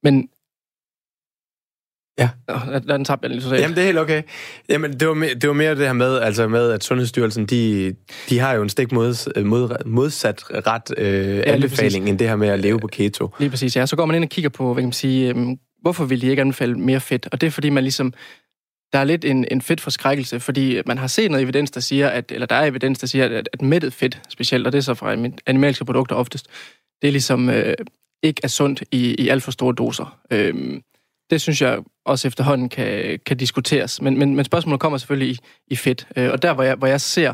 men 0.04 0.30
Ja. 2.20 2.30
Der 2.48 2.80
den 2.80 3.06
tabte 3.06 3.26
jeg 3.26 3.32
lidt 3.32 3.44
totalt. 3.44 3.62
Jamen, 3.62 3.76
det 3.76 3.82
er 3.82 3.86
helt 3.86 3.98
okay. 3.98 4.22
Jamen, 4.70 5.00
det 5.00 5.08
var, 5.08 5.14
mere, 5.14 5.34
det 5.34 5.48
var 5.48 5.54
mere 5.54 5.76
det 5.76 5.86
her 5.86 5.94
med, 5.94 6.20
altså 6.20 6.48
med, 6.48 6.72
at 6.72 6.84
Sundhedsstyrelsen, 6.84 7.46
de, 7.46 7.96
de 8.30 8.40
har 8.40 8.54
jo 8.54 8.62
en 8.62 8.70
stik 8.70 8.92
mod, 8.92 9.44
mod, 9.44 9.86
modsat 9.86 10.44
ret 10.50 10.94
øh, 10.98 11.38
præcis. 11.38 11.54
anbefaling, 11.54 12.10
end 12.10 12.20
det 12.20 12.28
her 12.28 12.36
med 12.36 12.48
at 12.48 12.60
leve 12.60 12.80
på 12.80 12.88
keto. 12.88 13.30
Lige 13.40 13.50
præcis, 13.50 13.76
ja. 13.76 13.86
Så 13.86 13.96
går 13.96 14.06
man 14.06 14.16
ind 14.16 14.24
og 14.24 14.30
kigger 14.30 14.50
på, 14.50 14.74
hvad 14.74 14.82
kan 14.82 14.88
man 14.88 14.94
sige, 14.94 15.30
øhm, 15.30 15.58
hvorfor 15.82 16.06
vil 16.06 16.22
de 16.22 16.28
ikke 16.28 16.42
anbefale 16.42 16.76
mere 16.76 17.00
fedt? 17.00 17.28
Og 17.32 17.42
det 17.42 17.48
er 17.48 17.52
fordi, 17.52 17.70
man 17.70 17.84
ligesom, 17.84 18.14
der 18.94 19.00
er 19.00 19.04
lidt 19.04 19.26
en, 19.26 19.46
en 19.52 19.62
fedtforskrækkelse, 19.62 20.40
fordi 20.40 20.82
man 20.86 20.98
har 20.98 21.08
set 21.08 21.32
noget 21.32 21.44
evidens, 21.44 21.72
der 21.72 21.80
siger, 21.80 22.10
at, 22.10 22.32
eller 22.32 22.48
der 22.48 22.56
er 22.56 22.66
evidens, 22.66 23.00
der 23.00 23.08
siger, 23.08 23.26
at, 23.26 23.50
at 23.54 23.62
mættet 23.62 23.94
fedt 23.94 24.22
specielt, 24.30 24.68
og 24.68 24.74
det 24.74 24.78
er 24.78 24.84
så 24.84 24.94
fra 24.94 25.16
animalske 25.46 25.86
produkter 25.86 26.16
oftest, 26.16 26.48
det 27.02 27.08
er 27.08 27.12
ligesom 27.12 27.50
øh, 27.50 27.74
ikke 28.24 28.42
er 28.44 28.48
sundt 28.48 28.84
i, 28.92 29.16
i 29.16 29.30
alt 29.30 29.44
for 29.44 29.52
store 29.52 29.76
doser. 29.78 30.20
Øhm, 30.32 30.82
det 31.30 31.42
synes 31.42 31.62
jeg 31.62 31.80
også 32.08 32.28
efterhånden 32.28 32.70
kan, 32.70 33.20
kan 33.26 33.38
diskuteres. 33.38 34.02
Men, 34.02 34.20
men, 34.20 34.36
men 34.36 34.46
spørgsmålet 34.46 34.80
kommer 34.80 34.98
selvfølgelig 34.98 35.30
i, 35.36 35.40
i 35.68 35.76
fedt. 35.76 36.08
Øh, 36.16 36.32
og 36.32 36.42
der, 36.42 36.54
hvor 36.54 36.64
jeg, 36.64 36.76
hvor 36.76 36.88
jeg 36.88 37.02
ser 37.02 37.34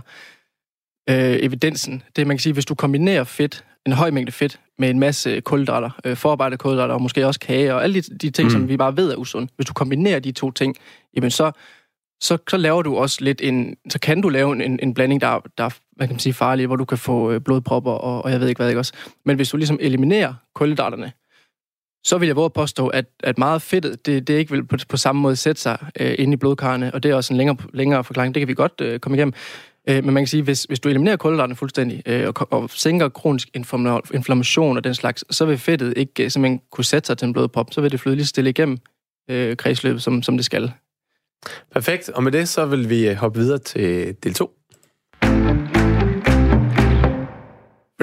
øh, 1.10 1.38
evidensen, 1.39 2.03
det 2.15 2.22
er, 2.22 2.25
man 2.25 2.38
kan 2.38 2.42
sige, 2.42 2.53
hvis 2.53 2.65
du 2.65 2.75
kombinerer 2.75 3.24
fedt, 3.24 3.65
en 3.86 3.94
høj 3.94 4.12
mængde 4.12 4.32
fedt, 4.32 4.60
med 4.77 4.89
en 4.89 5.00
masse 5.00 5.42
kulhydrater, 5.42 5.89
øh, 6.06 6.18
forarbejdede 6.18 6.58
kulhydrater, 6.58 6.94
og 6.94 7.01
måske 7.01 7.27
også 7.27 7.39
kage, 7.39 7.74
og 7.74 7.84
alle 7.84 8.01
de, 8.01 8.18
de 8.18 8.30
ting, 8.30 8.46
mm. 8.46 8.51
som 8.51 8.70
vi 8.70 8.77
bare 8.77 8.98
ved 8.98 9.12
er 9.12 9.15
usunde. 9.15 9.48
Hvis 9.56 9.65
du 9.65 9.74
kombinerer 9.74 10.20
de 10.20 10.32
to 10.32 10.51
ting, 10.51 10.75
jamen 11.15 11.32
så, 11.32 11.51
så, 12.22 12.38
så 12.50 12.58
laver 12.58 12.82
du 12.82 12.98
også 12.98 13.18
lidt 13.22 13.42
en, 13.42 13.75
så 13.89 14.00
kan 14.00 14.22
du 14.22 14.30
lave 14.30 14.65
en, 14.65 14.80
en 14.84 14.94
blanding, 14.94 15.22
der, 15.22 15.39
der 15.58 15.70
hvad 15.96 16.08
kan 16.08 16.13
man 16.13 16.20
sige, 16.20 16.34
farlige, 16.34 16.68
hvor 16.68 16.75
du 16.75 16.86
kan 16.86 16.98
få 16.98 17.32
øh, 17.32 17.42
blodpropper 17.42 17.92
og, 17.92 18.25
og 18.25 18.32
jeg 18.32 18.39
ved 18.39 18.48
ikke 18.48 18.60
hvad, 18.60 18.70
ikke 18.70 18.80
også. 18.80 18.94
Men 19.25 19.36
hvis 19.36 19.50
du 19.50 19.58
ligesom 19.58 19.77
eliminerer 19.82 20.34
kulhydraterne, 20.56 21.12
så 22.03 22.17
vil 22.17 22.27
jeg 22.27 22.36
våge 22.36 22.45
at 22.45 22.53
påstå, 22.53 22.88
at, 22.88 23.05
at 23.24 23.38
meget 23.38 23.62
fedtet, 23.62 24.05
det, 24.05 24.27
det 24.27 24.33
ikke 24.33 24.51
vil 24.51 24.65
på, 24.65 24.77
på 24.89 24.98
samme 24.98 25.22
måde 25.22 25.36
sætte 25.36 25.62
sig 25.62 25.77
øh, 26.00 26.15
inde 26.19 26.33
i 26.33 26.36
blodkarrene, 26.36 26.93
og 26.93 27.03
det 27.03 27.12
er 27.12 27.15
også 27.15 27.33
en 27.33 27.38
længere, 27.38 27.57
længere 27.74 28.03
forklaring, 28.03 28.36
det 28.36 28.41
kan 28.41 28.48
vi 28.48 28.53
godt 28.53 28.81
øh, 28.81 29.00
komme 29.00 29.17
igennem. 29.17 29.33
Øh, 29.89 30.03
men 30.03 30.13
man 30.13 30.24
kan 30.24 30.27
sige, 30.27 30.43
hvis, 30.43 30.63
hvis 30.63 30.79
du 30.79 30.89
eliminerer 30.89 31.15
kulhydraterne 31.15 31.55
fuldstændig, 31.55 32.01
øh, 32.05 32.27
og, 32.27 32.48
og 32.51 32.69
sænker 32.69 33.10
kronisk 33.10 33.50
inflammation 34.13 34.77
og 34.77 34.83
den 34.83 34.95
slags, 34.95 35.36
så 35.36 35.45
vil 35.45 35.57
fedtet 35.57 35.93
ikke 35.98 36.24
øh, 36.24 36.31
simpelthen 36.31 36.62
kunne 36.72 36.86
sætte 36.86 37.07
sig 37.07 37.17
til 37.17 37.25
en 37.25 37.33
blodprop, 37.33 37.67
så 37.72 37.81
vil 37.81 37.91
det 37.91 38.00
flyde 38.00 38.15
lige 38.15 38.25
stille 38.25 38.50
igennem 38.50 38.77
øh, 39.29 39.57
kredsløbet, 39.57 40.03
som, 40.03 40.24
som 40.24 40.38
det 40.38 40.45
skal. 40.45 40.72
Perfekt, 41.74 42.10
og 42.10 42.24
med 42.24 42.31
det 42.31 42.50
så 42.50 42.65
vil 42.65 42.89
vi 42.89 43.10
øh, 43.10 43.15
hoppe 43.15 43.39
videre 43.39 43.57
til 43.57 44.15
del 44.24 44.33
2. 44.33 45.73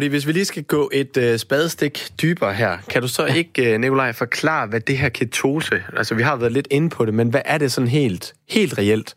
Fordi 0.00 0.08
hvis 0.08 0.26
vi 0.26 0.32
lige 0.32 0.44
skal 0.44 0.64
gå 0.64 0.90
et 0.92 1.16
øh, 1.16 1.38
spadestik 1.38 2.08
dybere 2.22 2.54
her, 2.54 2.78
kan 2.88 3.02
du 3.02 3.08
så 3.08 3.26
ikke, 3.26 3.74
øh, 3.74 3.80
Nikolaj, 3.80 4.12
forklare, 4.12 4.66
hvad 4.66 4.80
det 4.80 4.98
her 4.98 5.08
ketose, 5.08 5.84
altså 5.96 6.14
vi 6.14 6.22
har 6.22 6.36
været 6.36 6.52
lidt 6.52 6.68
inde 6.70 6.90
på 6.90 7.04
det, 7.04 7.14
men 7.14 7.28
hvad 7.28 7.42
er 7.44 7.58
det 7.58 7.72
sådan 7.72 7.88
helt, 7.88 8.34
helt 8.48 8.78
reelt? 8.78 9.14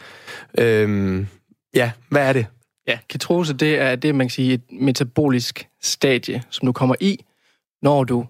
Øhm, 0.58 1.28
ja, 1.74 1.92
hvad 2.10 2.28
er 2.28 2.34
det? 2.34 2.46
Ja, 2.88 3.00
ketose, 3.10 3.54
det 3.54 3.80
er 3.80 3.96
det, 3.96 4.16
man 4.16 4.28
kan 4.28 4.32
sige, 4.32 4.54
et 4.54 4.62
metabolisk 4.72 5.68
stadie, 5.82 6.44
som 6.50 6.66
du 6.66 6.72
kommer 6.72 6.96
i, 7.00 7.26
når 7.82 8.04
du, 8.04 8.26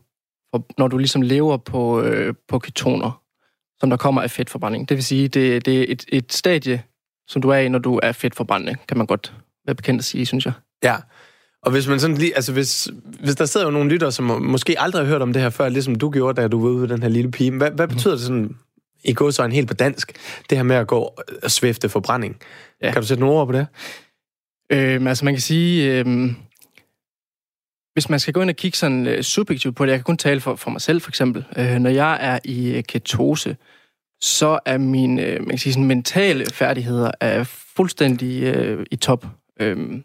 når 0.77 0.87
du 0.87 0.97
ligesom 0.97 1.21
lever 1.21 1.57
på, 1.57 2.01
øh, 2.01 2.33
på 2.47 2.59
ketoner, 2.59 3.21
som 3.79 3.89
der 3.89 3.97
kommer 3.97 4.21
af 4.21 4.31
fedtforbrænding. 4.31 4.89
Det 4.89 4.97
vil 4.97 5.03
sige, 5.03 5.27
det, 5.27 5.65
det 5.65 5.79
er 5.79 5.85
et, 5.89 6.05
et 6.07 6.33
stadie, 6.33 6.83
som 7.27 7.41
du 7.41 7.49
er 7.49 7.57
i, 7.57 7.69
når 7.69 7.79
du 7.79 7.99
er 8.03 8.11
fedtforbrændende, 8.11 8.75
kan 8.87 8.97
man 8.97 9.07
godt 9.07 9.33
være 9.65 9.75
bekendt 9.75 9.99
at 9.99 10.05
sige, 10.05 10.25
synes 10.25 10.45
jeg. 10.45 10.53
Ja, 10.83 10.95
og 11.65 11.71
hvis 11.71 11.87
man 11.87 11.99
sådan 11.99 12.17
lige, 12.17 12.35
altså 12.35 12.53
hvis, 12.53 12.89
hvis 13.23 13.35
der 13.35 13.45
sidder 13.45 13.65
jo 13.65 13.71
nogle 13.71 13.89
lyttere, 13.89 14.11
som 14.11 14.25
måske 14.41 14.79
aldrig 14.79 15.01
har 15.01 15.07
hørt 15.07 15.21
om 15.21 15.33
det 15.33 15.41
her 15.41 15.49
før, 15.49 15.69
ligesom 15.69 15.95
du 15.95 16.09
gjorde, 16.09 16.41
da 16.41 16.47
du 16.47 16.61
var 16.61 16.69
ude 16.69 16.81
ved 16.81 16.87
den 16.87 17.01
her 17.01 17.09
lille 17.09 17.31
pige, 17.31 17.51
hvad, 17.51 17.71
hvad 17.71 17.87
betyder 17.87 18.13
det 18.13 18.23
sådan, 18.23 18.57
i 19.03 19.13
går 19.13 19.31
så 19.31 19.43
en 19.43 19.51
helt 19.51 19.67
på 19.67 19.73
dansk, 19.73 20.11
det 20.49 20.57
her 20.57 20.63
med 20.63 20.75
at 20.75 20.87
gå 20.87 21.13
og 21.43 21.51
svæfte 21.51 21.89
forbrænding? 21.89 22.37
Ja. 22.81 22.91
Kan 22.91 23.01
du 23.01 23.07
sætte 23.07 23.21
nogle 23.21 23.39
ord 23.39 23.47
på 23.47 23.53
det? 23.53 23.67
Øhm, 24.71 25.07
altså 25.07 25.25
man 25.25 25.33
kan 25.33 25.41
sige, 25.41 25.99
øhm, 25.99 26.35
hvis 27.93 28.09
man 28.09 28.19
skal 28.19 28.33
gå 28.33 28.41
ind 28.41 28.49
og 28.49 28.55
kigge 28.55 28.77
sådan 28.77 29.07
øh, 29.07 29.23
subjektivt 29.23 29.75
på 29.75 29.85
det, 29.85 29.91
jeg 29.91 29.99
kan 29.99 30.03
kun 30.03 30.17
tale 30.17 30.41
for, 30.41 30.55
for 30.55 30.71
mig 30.71 30.81
selv 30.81 31.01
for 31.01 31.11
eksempel, 31.11 31.45
øh, 31.57 31.75
når 31.79 31.89
jeg 31.89 32.17
er 32.21 32.39
i 32.43 32.71
øh, 32.71 32.83
ketose, 32.83 33.57
så 34.21 34.59
er 34.65 34.77
mine 34.77 35.25
øh, 35.25 35.39
man 35.39 35.49
kan 35.49 35.57
sige, 35.57 35.73
sådan, 35.73 35.87
mentale 35.87 36.45
færdigheder 36.45 37.11
er 37.19 37.43
fuldstændig 37.75 38.43
øh, 38.43 38.85
i 38.91 38.95
top. 38.95 39.25
Øhm, 39.59 40.03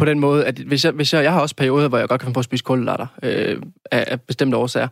på 0.00 0.04
den 0.04 0.20
måde, 0.20 0.46
at 0.46 0.58
hvis 0.58 0.84
jeg, 0.84 0.92
hvis 0.92 1.12
jeg, 1.12 1.22
jeg 1.24 1.32
har 1.32 1.40
også 1.40 1.56
perioder, 1.56 1.88
hvor 1.88 1.98
jeg 1.98 2.08
godt 2.08 2.20
kan 2.20 2.26
finde 2.26 2.34
på 2.34 2.40
at 2.40 2.44
spise 2.44 2.64
kulhydrater 2.64 3.06
øh, 3.22 3.62
af, 3.90 4.04
af 4.06 4.20
bestemte 4.20 4.56
årsager, 4.56 4.88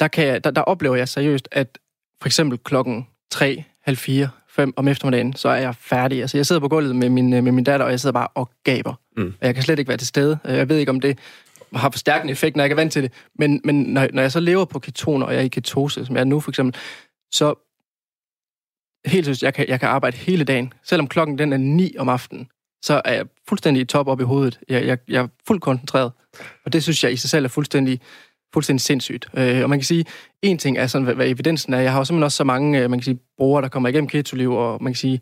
der, 0.00 0.08
kan 0.08 0.26
jeg, 0.26 0.44
der, 0.44 0.50
der 0.50 0.60
oplever 0.60 0.96
jeg 0.96 1.08
seriøst, 1.08 1.48
at 1.52 1.78
for 2.20 2.28
eksempel 2.28 2.58
klokken 2.58 3.06
3, 3.30 3.64
halv 3.82 3.96
4, 3.96 4.28
5 4.48 4.72
om 4.76 4.88
eftermiddagen, 4.88 5.36
så 5.36 5.48
er 5.48 5.56
jeg 5.56 5.74
færdig. 5.74 6.20
Altså, 6.20 6.38
jeg 6.38 6.46
sidder 6.46 6.60
på 6.60 6.68
gulvet 6.68 6.96
med 6.96 7.08
min, 7.08 7.30
med 7.30 7.52
min 7.52 7.64
datter, 7.64 7.86
og 7.86 7.90
jeg 7.90 8.00
sidder 8.00 8.12
bare 8.12 8.28
og 8.34 8.50
gaber. 8.64 8.94
Mm. 9.16 9.34
Og 9.40 9.46
jeg 9.46 9.54
kan 9.54 9.62
slet 9.62 9.78
ikke 9.78 9.88
være 9.88 9.98
til 9.98 10.06
stede. 10.06 10.38
Jeg 10.44 10.68
ved 10.68 10.78
ikke, 10.78 10.90
om 10.90 11.00
det 11.00 11.18
har 11.74 11.90
forstærkende 11.90 12.32
effekt, 12.32 12.56
når 12.56 12.64
jeg 12.64 12.70
er 12.70 12.74
vant 12.74 12.92
til 12.92 13.02
det. 13.02 13.12
Men, 13.38 13.60
men 13.64 13.82
når, 13.82 14.08
når 14.12 14.22
jeg 14.22 14.32
så 14.32 14.40
lever 14.40 14.64
på 14.64 14.78
ketoner, 14.78 15.26
og 15.26 15.32
jeg 15.32 15.40
er 15.40 15.44
i 15.44 15.48
ketose, 15.48 16.06
som 16.06 16.16
jeg 16.16 16.20
er 16.20 16.24
nu 16.24 16.40
for 16.40 16.50
eksempel, 16.50 16.80
så 17.32 17.54
helt 19.06 19.26
synes 19.26 19.42
jeg 19.42 19.54
kan, 19.54 19.68
jeg 19.68 19.80
kan 19.80 19.88
arbejde 19.88 20.16
hele 20.16 20.44
dagen. 20.44 20.72
Selvom 20.82 21.08
klokken 21.08 21.38
den 21.38 21.52
er 21.52 21.56
9 21.56 21.96
om 21.98 22.08
aftenen, 22.08 22.48
så 22.84 23.02
er 23.04 23.12
jeg 23.12 23.26
fuldstændig 23.48 23.88
top 23.88 24.08
op 24.08 24.20
i 24.20 24.24
hovedet. 24.24 24.60
Jeg, 24.68 24.86
jeg, 24.86 24.98
jeg 25.08 25.22
er 25.22 25.28
fuldt 25.46 25.62
koncentreret. 25.62 26.12
Og 26.64 26.72
det 26.72 26.82
synes 26.82 27.04
jeg 27.04 27.12
i 27.12 27.16
sig 27.16 27.30
selv 27.30 27.44
er 27.44 27.48
fuldstændig, 27.48 28.00
fuldstændig 28.54 28.80
sindssygt. 28.80 29.28
Øh, 29.36 29.62
og 29.62 29.70
man 29.70 29.78
kan 29.78 29.84
sige, 29.84 30.04
en 30.42 30.58
ting 30.58 30.78
er 30.78 30.86
sådan, 30.86 31.04
hvad, 31.04 31.14
hvad 31.14 31.28
evidensen 31.28 31.74
er. 31.74 31.80
Jeg 31.80 31.92
har 31.92 31.98
jo 31.98 32.04
simpelthen 32.04 32.24
også 32.24 32.36
så 32.36 32.44
mange 32.44 32.82
øh, 32.82 32.90
man 32.90 32.98
kan 32.98 33.04
sige, 33.04 33.18
brugere, 33.38 33.62
der 33.62 33.68
kommer 33.68 33.88
igennem 33.88 34.08
ketoliv, 34.08 34.52
og 34.52 34.82
man 34.82 34.92
kan 34.92 34.98
sige, 34.98 35.20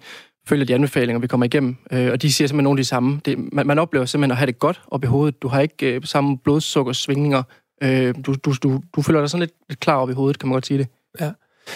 følger 0.48 0.64
de 0.64 0.74
anbefalinger, 0.74 1.20
vi 1.20 1.26
kommer 1.26 1.46
igennem. 1.46 1.76
Øh, 1.92 2.12
og 2.12 2.22
de 2.22 2.32
siger 2.32 2.48
simpelthen 2.48 2.64
nogle 2.64 2.78
af 2.78 2.82
de 2.82 2.88
samme. 2.88 3.20
Det, 3.24 3.38
man, 3.52 3.66
man 3.66 3.78
oplever 3.78 4.06
simpelthen 4.06 4.30
at 4.30 4.36
have 4.36 4.46
det 4.46 4.58
godt 4.58 4.82
op 4.86 5.04
i 5.04 5.06
hovedet. 5.06 5.42
Du 5.42 5.48
har 5.48 5.60
ikke 5.60 5.94
øh, 5.94 6.04
samme 6.04 6.38
blodsukkersvingninger. 6.38 7.42
Øh, 7.82 8.14
du, 8.26 8.34
du, 8.44 8.54
du, 8.62 8.82
du 8.96 9.02
føler 9.02 9.20
dig 9.20 9.30
sådan 9.30 9.40
lidt, 9.40 9.52
lidt 9.68 9.80
klar 9.80 9.96
op 9.96 10.10
i 10.10 10.12
hovedet, 10.12 10.38
kan 10.38 10.48
man 10.48 10.54
godt 10.54 10.66
sige 10.66 10.78
det. 10.78 10.86
Ja. 11.20 11.30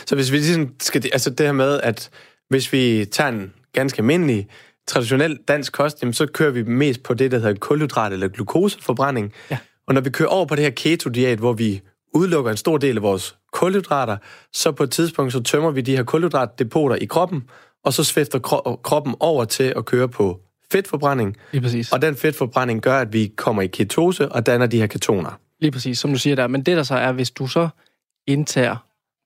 Så 0.06 0.14
hvis 0.14 0.32
vi 0.32 0.36
ligesom 0.36 0.74
skal... 0.80 1.04
Altså 1.12 1.30
det 1.30 1.46
her 1.46 1.52
med, 1.52 1.80
at 1.80 2.10
hvis 2.48 2.72
vi 2.72 3.04
tager 3.12 3.30
en 3.30 3.52
ganske 3.72 3.98
almindelig 3.98 4.48
traditionel 4.86 5.38
dansk 5.48 5.72
kost, 5.72 6.02
jamen, 6.02 6.12
så 6.12 6.26
kører 6.26 6.50
vi 6.50 6.62
mest 6.62 7.02
på 7.02 7.14
det, 7.14 7.30
der 7.30 7.38
hedder 7.38 7.54
kulhydrat 7.54 8.12
eller 8.12 8.28
glukoseforbrænding. 8.28 9.32
Ja. 9.50 9.58
Og 9.86 9.94
når 9.94 10.00
vi 10.00 10.10
kører 10.10 10.28
over 10.28 10.46
på 10.46 10.54
det 10.54 10.64
her 10.64 10.70
keto-diæt, 10.70 11.38
hvor 11.38 11.52
vi 11.52 11.80
udelukker 12.14 12.50
en 12.50 12.56
stor 12.56 12.78
del 12.78 12.96
af 12.96 13.02
vores 13.02 13.36
kulhydrater, 13.52 14.16
så 14.52 14.72
på 14.72 14.82
et 14.82 14.90
tidspunkt 14.90 15.32
så 15.32 15.42
tømmer 15.42 15.70
vi 15.70 15.80
de 15.80 15.96
her 15.96 16.02
kulhydratdepoter 16.02 16.96
i 16.96 17.04
kroppen, 17.04 17.44
og 17.84 17.92
så 17.92 18.04
svæfter 18.04 18.38
kro- 18.38 18.80
kroppen 18.82 19.14
over 19.20 19.44
til 19.44 19.72
at 19.76 19.84
køre 19.84 20.08
på 20.08 20.40
fedtforbrænding. 20.72 21.36
Lige 21.52 21.62
præcis. 21.62 21.92
Og 21.92 22.02
den 22.02 22.16
fedtforbrænding 22.16 22.82
gør, 22.82 22.98
at 22.98 23.12
vi 23.12 23.32
kommer 23.36 23.62
i 23.62 23.66
ketose 23.66 24.28
og 24.28 24.46
danner 24.46 24.66
de 24.66 24.78
her 24.78 24.86
ketoner. 24.86 25.38
Lige 25.60 25.70
præcis, 25.70 25.98
som 25.98 26.10
du 26.10 26.18
siger 26.18 26.36
der. 26.36 26.46
Men 26.46 26.62
det 26.62 26.76
der 26.76 26.82
så 26.82 26.94
er, 26.94 27.12
hvis 27.12 27.30
du 27.30 27.46
så 27.46 27.68
indtager 28.26 28.76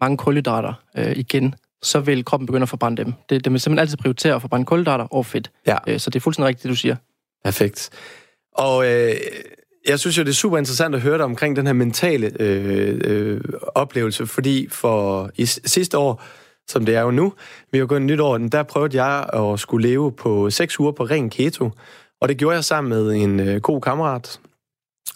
mange 0.01 0.17
kulhydrater 0.17 0.75
øh, 0.97 1.13
igen, 1.17 1.55
så 1.83 2.01
vil 2.01 2.25
kroppen 2.25 2.47
begynde 2.47 2.63
at 2.63 2.69
forbrænde 2.69 3.05
dem. 3.05 3.13
Det, 3.31 3.45
det 3.45 3.53
vil 3.53 3.61
simpelthen 3.61 3.79
altid 3.79 3.97
prioritere 3.97 4.35
at 4.35 4.41
forbrænde 4.41 4.67
kulhydrater 4.67 5.05
og 5.05 5.27
fedt. 5.27 5.51
Ja. 5.67 5.77
Øh, 5.87 6.01
så 6.01 6.11
det 6.11 6.17
er 6.17 6.21
fuldstændig 6.21 6.49
rigtigt, 6.49 6.63
det 6.63 6.71
du 6.71 6.77
siger. 6.77 6.97
Perfekt. 7.45 7.91
Og 8.55 8.87
øh, 8.87 9.15
jeg 9.89 9.99
synes 9.99 10.19
jo, 10.19 10.23
det 10.23 10.29
er 10.29 10.35
super 10.35 10.59
interessant 10.59 10.95
at 10.95 11.01
høre 11.01 11.17
dig 11.17 11.25
omkring 11.25 11.57
den 11.57 11.67
her 11.67 11.73
mentale 11.73 12.33
øh, 12.41 13.01
øh, 13.05 13.41
oplevelse, 13.75 14.27
fordi 14.27 14.69
for 14.71 15.31
i 15.37 15.47
sidste 15.47 15.99
år, 15.99 16.23
som 16.69 16.87
det 16.87 16.95
er 16.95 17.01
jo 17.01 17.11
nu, 17.11 17.33
vi 17.73 17.79
har 17.79 17.87
gået 17.87 18.03
nyt 18.03 18.21
år, 18.21 18.39
der 18.39 18.63
prøvede 18.63 19.05
jeg 19.05 19.27
at 19.35 19.61
skulle 19.61 19.89
leve 19.89 20.13
på 20.13 20.51
6 20.51 20.81
uger 20.81 20.93
på 20.93 21.05
ren 21.05 21.31
keto, 21.31 21.71
og 22.21 22.29
det 22.29 22.37
gjorde 22.37 22.55
jeg 22.55 22.65
sammen 22.65 22.89
med 22.89 23.13
en 23.13 23.41
øh, 23.41 23.61
god 23.61 23.81
kammerat, 23.81 24.41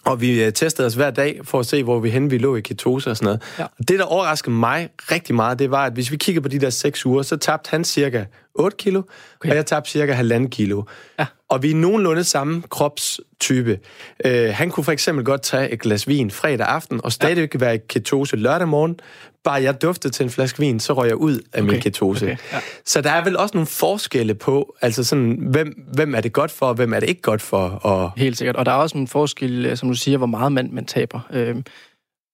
og 0.03 0.21
vi 0.21 0.43
øh, 0.43 0.53
testede 0.53 0.85
os 0.85 0.93
hver 0.93 1.11
dag 1.11 1.39
for 1.43 1.59
at 1.59 1.65
se, 1.65 1.83
hvor 1.83 1.99
vi 1.99 2.09
hen 2.09 2.31
vi 2.31 2.37
lå 2.37 2.55
i 2.55 2.61
ketose 2.61 3.09
og 3.09 3.17
sådan 3.17 3.25
noget. 3.25 3.41
Ja. 3.59 3.63
Og 3.63 3.87
det, 3.87 3.99
der 3.99 4.05
overraskede 4.05 4.55
mig 4.55 4.89
rigtig 5.11 5.35
meget, 5.35 5.59
det 5.59 5.71
var, 5.71 5.85
at 5.85 5.93
hvis 5.93 6.11
vi 6.11 6.17
kigger 6.17 6.41
på 6.41 6.47
de 6.47 6.59
der 6.59 6.69
6 6.69 7.05
uger, 7.05 7.21
så 7.21 7.37
tabte 7.37 7.69
han 7.71 7.83
cirka 7.83 8.25
8 8.55 8.77
kilo, 8.77 9.01
okay. 9.39 9.49
og 9.49 9.55
jeg 9.55 9.65
tabte 9.65 9.91
cirka 9.91 10.13
1,5 10.13 10.47
kilo. 10.47 10.83
Ja. 11.19 11.25
Og 11.49 11.63
vi 11.63 11.71
er 11.71 11.75
nogenlunde 11.75 12.23
samme 12.23 12.63
kropstype. 12.69 13.79
Uh, 14.25 14.31
han 14.31 14.69
kunne 14.69 14.83
for 14.83 14.91
eksempel 14.91 15.25
godt 15.25 15.41
tage 15.41 15.69
et 15.69 15.81
glas 15.81 16.07
vin 16.07 16.31
fredag 16.31 16.67
aften, 16.67 17.01
og 17.03 17.11
stadigvæk 17.11 17.53
ja. 17.53 17.59
være 17.59 17.75
i 17.75 17.79
ketose 17.89 18.35
lørdag 18.35 18.67
morgen. 18.67 18.99
Bare 19.45 19.63
jeg 19.63 19.81
duftede 19.81 20.13
til 20.13 20.23
en 20.23 20.29
flaske 20.29 20.59
vin, 20.59 20.79
så 20.79 20.93
røg 20.93 21.07
jeg 21.07 21.15
ud 21.15 21.39
af 21.53 21.61
okay. 21.61 21.71
min 21.71 21.81
ketose. 21.81 22.25
Okay. 22.25 22.37
Ja. 22.53 22.59
Så 22.85 23.01
der 23.01 23.11
er 23.11 23.23
vel 23.23 23.37
også 23.37 23.57
nogle 23.57 23.67
forskelle 23.67 24.35
på, 24.35 24.75
altså 24.81 25.03
sådan, 25.03 25.37
hvem, 25.41 25.87
hvem 25.93 26.15
er 26.15 26.21
det 26.21 26.33
godt 26.33 26.51
for, 26.51 26.65
og 26.65 26.75
hvem 26.75 26.93
er 26.93 26.99
det 26.99 27.09
ikke 27.09 27.21
godt 27.21 27.41
for? 27.41 27.67
Og... 27.67 28.11
Helt 28.17 28.37
sikkert. 28.37 28.55
Og 28.55 28.65
der 28.65 28.71
er 28.71 28.75
også 28.75 28.97
en 28.97 29.07
forskel, 29.07 29.65
øh, 29.65 29.77
som 29.77 29.89
du 29.89 29.95
siger, 29.95 30.17
hvor 30.17 30.27
meget 30.27 30.51
man, 30.51 30.69
man 30.71 30.85
taber. 30.85 31.19
Uh, 31.29 31.61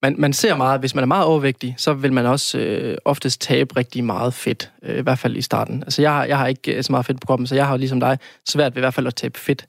man, 0.01 0.15
man 0.17 0.33
ser 0.33 0.55
meget, 0.55 0.79
hvis 0.79 0.95
man 0.95 1.01
er 1.01 1.07
meget 1.07 1.25
overvægtig, 1.25 1.75
så 1.77 1.93
vil 1.93 2.13
man 2.13 2.25
også 2.25 2.59
øh, 2.59 2.97
oftest 3.05 3.41
tabe 3.41 3.75
rigtig 3.75 4.03
meget 4.03 4.33
fedt, 4.33 4.71
øh, 4.83 4.97
i 4.97 5.01
hvert 5.01 5.19
fald 5.19 5.37
i 5.37 5.41
starten. 5.41 5.83
Altså 5.83 6.01
jeg 6.01 6.11
har, 6.11 6.25
jeg 6.25 6.37
har 6.37 6.47
ikke 6.47 6.75
øh, 6.75 6.83
så 6.83 6.91
meget 6.91 7.05
fedt 7.05 7.21
på 7.21 7.25
kroppen, 7.25 7.47
så 7.47 7.55
jeg 7.55 7.67
har 7.67 7.77
ligesom 7.77 7.99
dig 7.99 8.17
svært 8.47 8.75
ved 8.75 8.79
i 8.79 8.83
hvert 8.83 8.93
fald 8.93 9.07
at 9.07 9.15
tabe 9.15 9.39
fedt. 9.39 9.65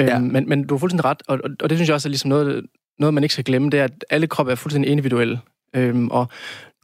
Øh, 0.00 0.06
ja. 0.06 0.18
men, 0.18 0.48
men 0.48 0.66
du 0.66 0.74
har 0.74 0.78
fuldstændig 0.78 1.04
ret, 1.04 1.22
og, 1.28 1.38
og, 1.44 1.50
og 1.62 1.70
det 1.70 1.78
synes 1.78 1.88
jeg 1.88 1.94
også 1.94 2.08
er 2.08 2.10
ligesom 2.10 2.28
noget, 2.28 2.66
noget, 2.98 3.14
man 3.14 3.22
ikke 3.22 3.32
skal 3.32 3.44
glemme, 3.44 3.70
det 3.70 3.80
er, 3.80 3.84
at 3.84 4.04
alle 4.10 4.26
kroppe 4.26 4.52
er 4.52 4.56
fuldstændig 4.56 4.90
individuelle. 4.90 5.40
Øh, 5.76 6.04
og 6.10 6.26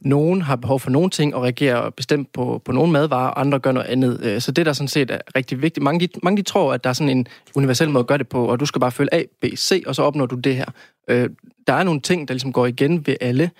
nogen 0.01 0.41
har 0.41 0.55
behov 0.55 0.79
for 0.79 0.89
nogle 0.89 1.09
ting 1.09 1.35
og 1.35 1.43
reagerer 1.43 1.89
bestemt 1.89 2.33
på, 2.33 2.61
på 2.65 2.71
nogle 2.71 2.91
madvarer, 2.91 3.29
og 3.29 3.39
andre 3.39 3.59
gør 3.59 3.71
noget 3.71 3.87
andet. 3.87 4.19
Øh, 4.23 4.41
så 4.41 4.51
det, 4.51 4.65
der 4.65 4.73
sådan 4.73 4.87
set 4.87 5.11
er 5.11 5.19
rigtig 5.35 5.61
vigtigt. 5.61 5.83
Mange 5.83 6.07
de, 6.07 6.19
mange 6.23 6.37
de 6.37 6.41
tror, 6.41 6.73
at 6.73 6.83
der 6.83 6.89
er 6.89 6.93
sådan 6.93 7.17
en 7.17 7.27
universel 7.55 7.89
måde 7.89 7.99
at 7.99 8.07
gøre 8.07 8.17
det 8.17 8.27
på, 8.27 8.45
og 8.45 8.59
du 8.59 8.65
skal 8.65 8.79
bare 8.79 8.91
følge 8.91 9.13
A, 9.13 9.23
B, 9.41 9.45
C, 9.55 9.83
og 9.87 9.95
så 9.95 10.03
opnår 10.03 10.25
du 10.25 10.35
det 10.35 10.55
her. 10.55 10.65
Øh, 11.09 11.29
der 11.67 11.73
er 11.73 11.83
nogle 11.83 12.01
ting, 12.01 12.27
der 12.27 12.33
ligesom 12.33 12.53
går 12.53 12.65
igen 12.65 13.07
ved 13.07 13.15
alle, 13.21 13.51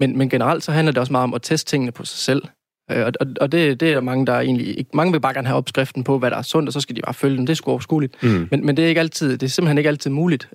men, 0.00 0.18
men 0.18 0.28
generelt 0.28 0.64
så 0.64 0.72
handler 0.72 0.92
det 0.92 0.98
også 0.98 1.12
meget 1.12 1.24
om 1.24 1.34
at 1.34 1.42
teste 1.42 1.70
tingene 1.70 1.92
på 1.92 2.04
sig 2.04 2.18
selv. 2.18 2.42
Øh, 2.90 3.06
og, 3.06 3.12
og 3.40 3.52
det, 3.52 3.80
det 3.80 3.90
er 3.90 3.94
der 3.94 4.00
mange, 4.00 4.26
der 4.26 4.40
egentlig 4.40 4.78
ikke... 4.78 4.90
Mange 4.94 5.12
vil 5.12 5.20
bare 5.20 5.34
gerne 5.34 5.48
have 5.48 5.56
opskriften 5.56 6.04
på, 6.04 6.18
hvad 6.18 6.30
der 6.30 6.36
er 6.36 6.42
sundt, 6.42 6.68
og 6.68 6.72
så 6.72 6.80
skal 6.80 6.96
de 6.96 7.00
bare 7.02 7.14
følge 7.14 7.36
den. 7.36 7.46
Det 7.46 7.52
er 7.52 7.56
sgu 7.56 7.70
overskueligt. 7.70 8.22
Mm. 8.22 8.48
Men, 8.50 8.66
men 8.66 8.76
det 8.76 8.84
er 8.84 8.88
ikke 8.88 9.00
altid... 9.00 9.32
Det 9.32 9.42
er 9.42 9.50
simpelthen 9.50 9.78
ikke 9.78 9.88
altid 9.88 10.10
muligt. 10.10 10.48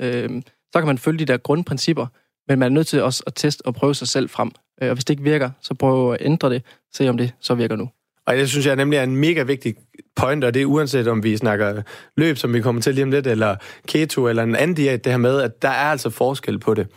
så 0.74 0.76
kan 0.76 0.86
man 0.86 0.98
følge 0.98 1.20
de 1.20 1.26
der 1.26 1.38
grundprincipper, 1.38 2.08
men 2.48 2.60
man 2.60 2.72
er 2.72 2.74
nødt 2.74 2.88
til 2.88 3.04
også 3.04 3.24
at 3.28 3.34
teste 3.36 3.66
og 3.66 3.74
prøve 3.74 3.96
sig 3.96 4.08
selv 4.08 4.30
frem. 4.30 4.52
Og 4.82 4.94
hvis 4.94 5.06
det 5.06 5.14
ikke 5.14 5.24
virker, 5.24 5.50
så 5.62 5.74
prøv 5.74 6.14
at 6.14 6.18
ændre 6.22 6.50
det. 6.50 6.64
Se 6.94 7.10
om 7.10 7.18
det 7.18 7.34
så 7.40 7.56
virker 7.56 7.76
nu. 7.76 7.90
Og 8.26 8.36
det 8.36 8.50
synes 8.50 8.66
jeg 8.66 8.76
nemlig 8.76 8.98
er 8.98 9.04
en 9.04 9.16
mega 9.16 9.44
vigtig 9.44 9.76
point, 10.16 10.44
og 10.44 10.54
det 10.54 10.62
er 10.62 10.66
uanset 10.66 11.08
om 11.08 11.24
vi 11.24 11.38
snakker 11.38 11.82
løb, 12.18 12.38
som 12.38 12.54
vi 12.54 12.62
kommer 12.62 12.82
til 12.82 12.94
lige 12.96 13.04
om 13.04 13.12
lidt, 13.12 13.28
eller 13.28 13.56
keto, 13.88 14.28
eller 14.28 14.44
en 14.44 14.56
anden 14.56 14.76
diæt, 14.76 15.04
det 15.04 15.12
her 15.12 15.18
med, 15.18 15.42
at 15.42 15.62
der 15.62 15.70
er 15.70 15.92
altså 15.92 16.10
forskel 16.10 16.60
på 16.60 16.74
det. 16.74 16.88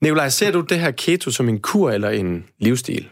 Nikolaj, 0.00 0.28
ser 0.28 0.50
du 0.50 0.60
det 0.60 0.80
her 0.80 0.90
keto 0.90 1.30
som 1.30 1.48
en 1.48 1.60
kur 1.60 1.90
eller 1.90 2.10
en 2.10 2.46
livsstil? 2.58 3.08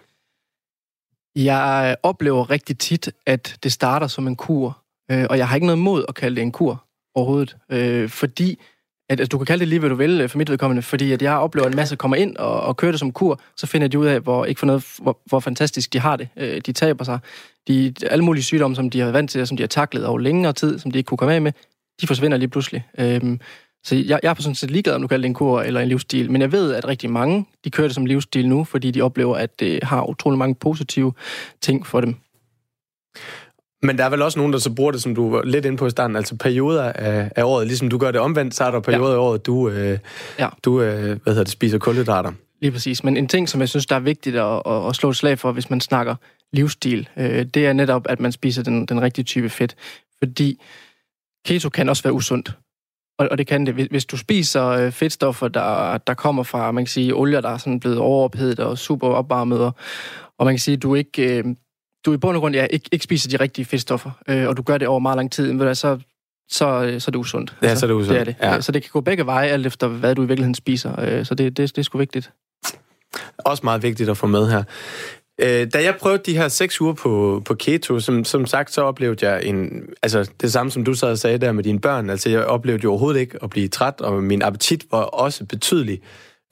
Jeg 1.37 1.97
oplever 2.03 2.51
rigtig 2.51 2.79
tit, 2.79 3.13
at 3.27 3.57
det 3.63 3.73
starter 3.73 4.07
som 4.07 4.29
en 4.29 4.37
kur. 4.37 4.83
Øh, 5.11 5.27
og 5.31 5.39
jeg 5.39 5.49
har 5.49 5.55
ikke 5.55 5.67
noget 5.67 5.79
mod 5.79 6.05
at 6.09 6.15
kalde 6.15 6.37
det 6.37 6.43
en 6.43 6.53
kur 6.53 6.85
overhovedet, 7.15 7.57
øh, 7.71 8.09
fordi 8.09 8.59
at, 9.09 9.21
at 9.21 9.33
du 9.33 9.39
kan 9.39 9.47
kalde 9.47 9.61
det 9.61 9.69
lige, 9.69 9.79
hvad 9.79 9.91
du 9.91 9.95
vil 9.95 10.21
øh, 10.21 10.29
for 10.29 10.39
mit 10.39 10.51
vedkommende, 10.51 10.83
fordi 10.83 11.13
at 11.13 11.23
jeg 11.23 11.37
oplever, 11.37 11.67
at 11.67 11.73
en 11.73 11.77
masse 11.77 11.97
kommer 11.97 12.17
ind 12.17 12.37
og, 12.37 12.61
og 12.61 12.77
kører 12.77 12.93
det 12.93 12.99
som 12.99 13.13
kur, 13.13 13.41
så 13.57 13.67
finder 13.67 13.89
de 13.89 13.99
ud 13.99 14.07
af, 14.07 14.21
hvor, 14.21 14.45
ikke 14.45 14.59
for 14.59 14.67
noget, 14.67 14.85
hvor, 14.99 15.19
hvor 15.25 15.41
fantastisk 15.41 15.93
de 15.93 15.99
har 15.99 16.17
det. 16.17 16.29
Øh, 16.37 16.61
de 16.67 16.73
taber 16.73 17.05
sig. 17.05 17.19
De, 17.69 17.95
alle 18.11 18.25
mulige 18.25 18.45
sygdomme, 18.45 18.77
som 18.77 18.91
de 18.91 18.99
har 18.99 19.05
været 19.05 19.15
vant 19.15 19.31
til, 19.31 19.41
og 19.41 19.49
som 19.49 19.57
de 19.57 19.63
har 19.63 19.69
taklet 19.69 20.07
over 20.07 20.19
længere 20.19 20.53
tid, 20.53 20.79
som 20.79 20.91
de 20.91 20.99
ikke 20.99 21.09
kunne 21.09 21.19
komme 21.19 21.35
af 21.35 21.43
med, 21.43 21.53
de 22.01 22.07
forsvinder 22.07 22.39
lige 22.39 22.49
pludselig. 22.49 22.87
Øh, 22.99 23.39
så 23.85 23.95
jeg, 23.95 24.21
jeg 24.23 24.31
er 24.31 24.35
på 24.35 24.43
sådan 24.43 24.55
set 24.55 24.71
ligeglad, 24.71 24.95
om 24.95 25.01
du 25.01 25.09
kalder 25.09 25.23
det 25.23 25.29
en 25.29 25.35
kur 25.35 25.61
eller 25.61 25.81
en 25.81 25.89
livsstil, 25.89 26.31
men 26.31 26.41
jeg 26.41 26.53
ved, 26.53 26.75
at 26.75 26.89
rigtig 26.89 27.11
mange, 27.11 27.47
de 27.65 27.71
kører 27.71 27.89
det 27.89 27.95
som 27.95 28.07
livsstil 28.07 28.49
nu, 28.49 28.65
fordi 28.65 28.91
de 28.91 29.03
oplever, 29.03 29.37
at 29.37 29.61
det 29.61 29.85
har 29.85 30.09
utrolig 30.09 30.39
mange 30.39 30.55
positive 30.55 31.13
ting 31.61 31.87
for 31.87 32.01
dem. 32.01 32.17
Men 33.83 33.99
der 33.99 34.05
er 34.05 34.11
vel 34.11 34.23
også 34.23 34.39
nogen, 34.39 34.53
der 34.53 34.59
så 34.59 34.75
bruger 34.75 34.93
det, 34.93 35.03
som 35.03 35.15
du 35.15 35.31
var 35.31 35.43
lidt 35.43 35.65
inde 35.65 35.77
på 35.77 35.87
i 35.87 35.91
starten, 35.91 36.17
altså 36.17 36.37
perioder 36.37 36.93
af, 36.93 37.31
af 37.37 37.45
året. 37.45 37.67
Ligesom 37.67 37.89
du 37.89 37.99
gør 37.99 38.11
det 38.11 38.21
omvendt, 38.21 38.55
så 38.55 38.65
er 38.65 38.71
der 38.71 38.81
perioder 38.81 39.11
ja. 39.11 39.15
af 39.15 39.21
året, 39.21 39.47
du, 39.47 39.69
øh, 39.69 39.99
ja. 40.39 40.49
du 40.65 40.81
øh, 40.81 41.05
hvad 41.05 41.19
hedder 41.27 41.45
det, 41.45 41.53
spiser 41.53 41.79
kulhydrater. 41.79 42.33
Lige 42.61 42.73
præcis. 42.73 43.05
Men 43.05 43.17
en 43.17 43.29
ting, 43.29 43.49
som 43.49 43.61
jeg 43.61 43.69
synes, 43.69 43.87
der 43.87 43.97
er 43.97 44.01
vigtigt 44.01 44.37
at, 44.37 44.63
at, 44.67 44.89
at 44.89 44.97
slå 44.97 45.11
et 45.11 45.17
slag 45.17 45.39
for, 45.39 45.53
hvis 45.53 45.71
man 45.71 45.81
snakker 45.81 46.15
livsstil, 46.53 47.09
øh, 47.17 47.45
det 47.55 47.67
er 47.67 47.73
netop, 47.73 48.07
at 48.09 48.21
man 48.21 48.33
spiser 48.33 48.63
den, 48.63 48.87
den 48.87 49.03
rigtige 49.03 49.25
type 49.25 49.49
fedt. 49.49 49.77
Fordi 50.19 50.61
keto 51.47 51.69
kan 51.69 51.89
også 51.89 52.03
være 52.03 52.13
usundt. 52.13 52.53
Og, 53.19 53.29
og 53.31 53.39
det 53.39 53.47
kan 53.47 53.67
det. 53.67 53.75
Hvis 53.75 54.05
du 54.05 54.17
spiser 54.17 54.67
øh, 54.67 54.93
fedtstoffer, 54.93 55.49
der, 55.49 55.99
der 55.99 56.15
kommer 56.15 56.43
fra, 56.43 56.73
man 56.73 56.85
kan 56.85 56.91
sige, 56.91 57.15
olier, 57.15 57.41
der 57.41 57.49
er 57.49 57.59
sådan 57.59 57.81
blevet 57.81 57.99
overophedet 57.99 58.61
og 58.61 58.79
super 58.79 59.09
opvarmet, 59.09 59.61
og, 59.61 59.73
og 60.39 60.47
man 60.47 60.55
kan 60.55 60.59
sige, 60.59 60.77
du 60.77 60.95
ikke... 60.95 61.39
Øh, 61.39 61.45
du 62.07 62.13
i 62.13 62.17
bund 62.17 62.37
og 62.37 62.41
grund 62.41 62.55
ja, 62.55 62.67
ikke, 62.71 62.89
ikke 62.93 63.05
spiser 63.05 63.29
de 63.31 63.37
rigtige 63.37 63.65
fedtstoffer, 63.65 64.11
øh, 64.29 64.49
og 64.49 64.57
du 64.57 64.63
gør 64.63 64.79
det 64.79 64.89
over 64.89 64.99
meget 64.99 65.17
lang 65.17 65.33
tid, 65.33 65.53
men 65.53 65.75
så, 65.75 65.99
så, 66.49 66.83
øh, 66.83 67.01
så 67.01 67.09
er 67.09 67.13
det 67.13 67.19
usundt. 67.19 67.57
Ja, 67.63 67.69
altså, 67.69 67.81
så 67.81 67.87
er 67.87 67.89
det 67.89 67.95
usundt. 67.95 68.13
Det 68.13 68.21
er 68.21 68.25
det. 68.25 68.37
Ja. 68.43 68.61
Så 68.61 68.73
det 68.73 68.83
kan 68.83 68.91
gå 68.93 69.01
begge 69.01 69.27
veje, 69.27 69.49
alt 69.49 69.67
efter 69.67 69.89
hvad 69.89 70.15
du 70.15 70.23
i 70.23 70.27
virkeligheden 70.27 70.55
spiser. 70.55 71.01
Øh, 71.01 71.27
så 71.27 71.35
det, 71.35 71.57
det, 71.57 71.77
det 71.77 71.79
er 71.79 71.83
sgu 71.83 71.99
vigtigt. 71.99 72.31
Også 73.39 73.61
meget 73.65 73.83
vigtigt 73.83 74.11
at 74.11 74.17
få 74.17 74.27
med 74.27 74.51
her. 74.51 74.63
Øh, 75.41 75.67
da 75.73 75.83
jeg 75.83 75.97
prøvede 76.01 76.23
de 76.27 76.37
her 76.37 76.49
seks 76.49 76.81
uger 76.81 76.93
på, 76.93 77.43
på 77.45 77.55
keto, 77.55 78.01
som, 78.01 78.25
som 78.25 78.47
sagt, 78.47 78.73
så 78.73 78.83
oplevede 78.83 79.29
jeg 79.29 79.45
en, 79.45 79.83
altså 80.03 80.31
det 80.41 80.53
samme, 80.53 80.73
som 80.73 80.85
du 80.85 80.95
og 81.03 81.19
sagde 81.19 81.39
der 81.39 81.53
med 81.53 81.65
dine 81.65 81.81
børn. 81.81 82.11
Altså 82.11 82.31
jeg 82.31 82.45
oplevede 82.45 82.85
jo 82.85 82.91
overhovedet 82.91 83.21
ikke 83.21 83.39
at 83.43 83.51
blive 83.51 83.69
træt, 83.69 84.01
og 84.01 84.23
min 84.23 84.43
appetit 84.43 84.85
var 84.91 84.99
også 84.99 85.45
betydelig, 85.45 86.01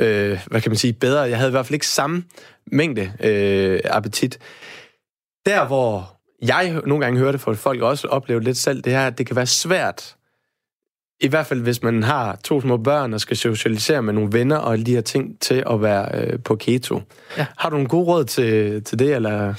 øh, 0.01 0.39
hvad 0.47 0.61
kan 0.61 0.71
man 0.71 0.77
sige, 0.77 0.93
bedre. 0.93 1.21
Jeg 1.21 1.37
havde 1.37 1.49
i 1.49 1.51
hvert 1.51 1.67
fald 1.67 1.75
ikke 1.75 1.89
samme 1.89 2.25
mængde 2.67 3.13
øh, 3.21 3.81
appetit. 3.85 4.39
Der, 5.47 5.67
hvor 5.67 6.17
jeg 6.43 6.81
nogle 6.87 7.05
gange 7.05 7.21
hørte 7.21 7.39
for 7.39 7.55
folk 7.55 7.83
også 7.83 8.09
opleve 8.09 8.41
lidt 8.41 8.57
selv, 8.57 8.83
det 8.83 8.95
er, 8.95 9.07
at 9.07 9.19
det 9.19 9.27
kan 9.27 9.37
være 9.37 9.47
svært, 9.47 10.17
i 11.21 11.29
hvert 11.29 11.47
fald 11.47 11.63
hvis 11.63 11.83
man 11.83 12.03
har 12.03 12.39
to 12.45 12.61
små 12.61 12.77
børn 12.77 13.15
og 13.15 13.21
skal 13.21 13.37
socialisere 13.37 14.03
med 14.03 14.13
nogle 14.13 14.33
venner 14.33 14.57
og 14.57 14.87
de 14.87 14.95
her 14.95 15.01
ting 15.01 15.41
til 15.41 15.65
at 15.71 15.83
være 15.83 16.21
øh, 16.21 16.39
på 16.43 16.57
keto. 16.57 17.03
Ja. 17.39 17.47
Har 17.59 17.71
du 17.71 17.77
en 17.77 17.89
god 17.89 18.07
råd 18.07 18.25
til, 18.25 18.85
til 18.85 18.99
det, 18.99 19.15
eller... 19.15 19.55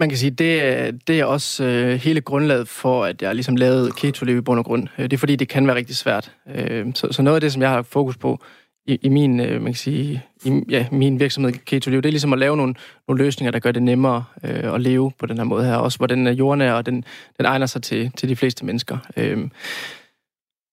Man 0.00 0.08
kan 0.08 0.18
sige, 0.18 0.30
det, 0.30 1.08
det 1.08 1.20
er 1.20 1.24
også 1.24 1.64
øh, 1.64 1.94
hele 1.94 2.20
grundlaget 2.20 2.68
for, 2.68 3.04
at 3.04 3.22
jeg 3.22 3.34
ligesom 3.34 3.56
lavede 3.56 3.92
keto-liv 3.92 4.38
i 4.38 4.40
bund 4.40 4.58
og 4.58 4.64
grund. 4.64 4.88
Øh, 4.98 5.04
det 5.04 5.12
er 5.12 5.18
fordi, 5.18 5.36
det 5.36 5.48
kan 5.48 5.66
være 5.66 5.76
rigtig 5.76 5.96
svært. 5.96 6.32
Øh, 6.54 6.86
så, 6.94 7.12
så 7.12 7.22
noget 7.22 7.34
af 7.34 7.40
det, 7.40 7.52
som 7.52 7.62
jeg 7.62 7.70
har 7.70 7.82
fokus 7.82 8.16
på, 8.16 8.40
i, 8.88 8.98
i 9.02 9.08
min, 9.08 9.40
øh, 9.40 9.62
man 9.62 9.72
kan 9.72 9.74
sige, 9.74 10.22
i, 10.44 10.62
ja, 10.70 10.86
min 10.92 11.20
virksomhed 11.20 11.52
Keto 11.52 11.90
Liv, 11.90 12.02
det 12.02 12.08
er 12.08 12.12
ligesom 12.12 12.32
at 12.32 12.38
lave 12.38 12.56
nogle, 12.56 12.74
nogle 13.08 13.24
løsninger, 13.24 13.50
der 13.50 13.58
gør 13.58 13.72
det 13.72 13.82
nemmere 13.82 14.24
øh, 14.44 14.74
at 14.74 14.80
leve 14.80 15.12
på 15.18 15.26
den 15.26 15.36
her 15.36 15.44
måde 15.44 15.64
her. 15.64 15.76
Også 15.76 15.98
hvor 15.98 16.06
øh, 16.06 16.16
den 16.16 16.26
er 16.26 16.32
jordnær, 16.32 16.72
og 16.72 16.86
den, 16.86 17.04
den 17.36 17.46
egner 17.46 17.66
sig 17.66 17.82
til, 17.82 18.10
til 18.16 18.28
de 18.28 18.36
fleste 18.36 18.64
mennesker. 18.64 18.98
Øh, 19.16 19.48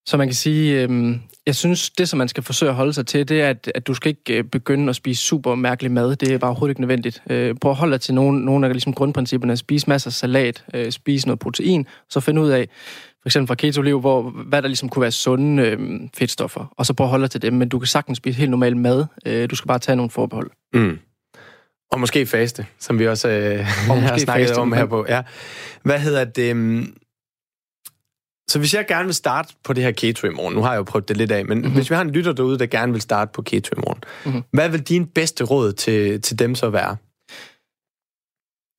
så 0.08 0.17
man 0.17 0.28
kan 0.28 0.36
sige, 0.36 0.84
øh, 0.84 1.15
jeg 1.45 1.56
synes, 1.56 1.89
det 1.89 2.10
som 2.10 2.17
man 2.17 2.28
skal 2.28 2.43
forsøge 2.43 2.69
at 2.69 2.75
holde 2.75 2.93
sig 2.93 3.08
til, 3.08 3.30
det 3.30 3.41
er, 3.41 3.49
at, 3.49 3.71
at 3.75 3.88
du 3.88 3.93
skal 3.93 4.10
ikke 4.10 4.38
øh, 4.38 4.43
begynde 4.43 4.89
at 4.89 4.95
spise 4.95 5.21
super 5.21 5.56
mærkelig 5.56 5.91
mad. 5.91 6.15
Det 6.15 6.32
er 6.32 6.38
bare 6.38 6.49
overhovedet 6.49 6.71
ikke 6.71 6.82
nødvendigt. 6.82 7.23
Øh, 7.30 7.56
prøv 7.62 7.71
at 7.71 7.78
holde 7.78 7.91
dig 7.91 8.01
til 8.01 8.13
nogle, 8.13 8.45
nogle 8.45 8.67
af 8.67 8.73
ligesom 8.73 8.93
grundprincipperne. 8.93 9.58
Spis 9.58 9.88
masser 9.88 10.10
af 10.10 10.13
salat, 10.13 10.65
øh, 10.73 10.91
spis 10.91 11.25
noget 11.25 11.39
protein, 11.39 11.88
så 12.10 12.19
find 12.19 12.39
ud 12.39 12.49
af, 12.49 12.69
for 13.25 13.29
eksempel 13.29 13.47
fra 13.47 13.55
keto-liv, 13.55 13.99
hvor, 13.99 14.21
hvad 14.21 14.61
der 14.61 14.67
ligesom 14.67 14.89
kunne 14.89 15.01
være 15.01 15.11
sunde 15.11 15.63
øh, 15.63 15.79
fedtstoffer, 16.17 16.73
og 16.77 16.85
så 16.85 16.93
prøv 16.93 17.05
at 17.05 17.09
holde 17.09 17.23
dig 17.23 17.31
til 17.31 17.41
dem, 17.41 17.53
men 17.53 17.69
du 17.69 17.79
kan 17.79 17.88
sagtens 17.88 18.17
spise 18.17 18.39
helt 18.39 18.51
normal 18.51 18.77
mad. 18.77 19.05
Øh, 19.25 19.49
du 19.49 19.55
skal 19.55 19.67
bare 19.67 19.79
tage 19.79 19.95
nogle 19.95 20.09
forbehold. 20.09 20.51
Mm. 20.73 20.99
Og 21.91 21.99
måske 21.99 22.25
faste, 22.25 22.65
som 22.79 22.99
vi 22.99 23.07
også 23.07 23.29
øh, 23.29 23.59
har 23.65 24.17
snakket 24.17 24.47
faste, 24.47 24.59
om 24.59 24.73
her 24.73 24.85
på. 24.85 25.05
Ja. 25.09 25.21
Hvad 25.83 25.99
hedder 25.99 26.23
det? 26.23 26.49
Øhm, 26.49 26.95
så 28.47 28.59
hvis 28.59 28.73
jeg 28.73 28.85
gerne 28.88 29.05
vil 29.05 29.15
starte 29.15 29.53
på 29.63 29.73
det 29.73 29.83
her 29.83 29.91
keto 29.91 30.27
i 30.27 30.29
morgen, 30.29 30.55
nu 30.55 30.61
har 30.61 30.71
jeg 30.71 30.77
jo 30.77 30.83
prøvet 30.83 31.09
det 31.09 31.17
lidt 31.17 31.31
af, 31.31 31.45
men 31.45 31.57
mm-hmm. 31.57 31.73
hvis 31.73 31.89
vi 31.89 31.95
har 31.95 32.01
en 32.01 32.11
lytter 32.11 32.33
derude, 32.33 32.59
der 32.59 32.65
gerne 32.65 32.91
vil 32.91 33.01
starte 33.01 33.31
på 33.33 33.41
keto 33.41 33.75
i 33.77 33.81
morgen, 33.85 34.03
mm-hmm. 34.25 34.43
hvad 34.51 34.69
vil 34.69 34.81
din 34.81 35.05
bedste 35.05 35.43
råd 35.43 35.73
til, 35.73 36.21
til 36.21 36.39
dem 36.39 36.55
så 36.55 36.69
være? 36.69 36.97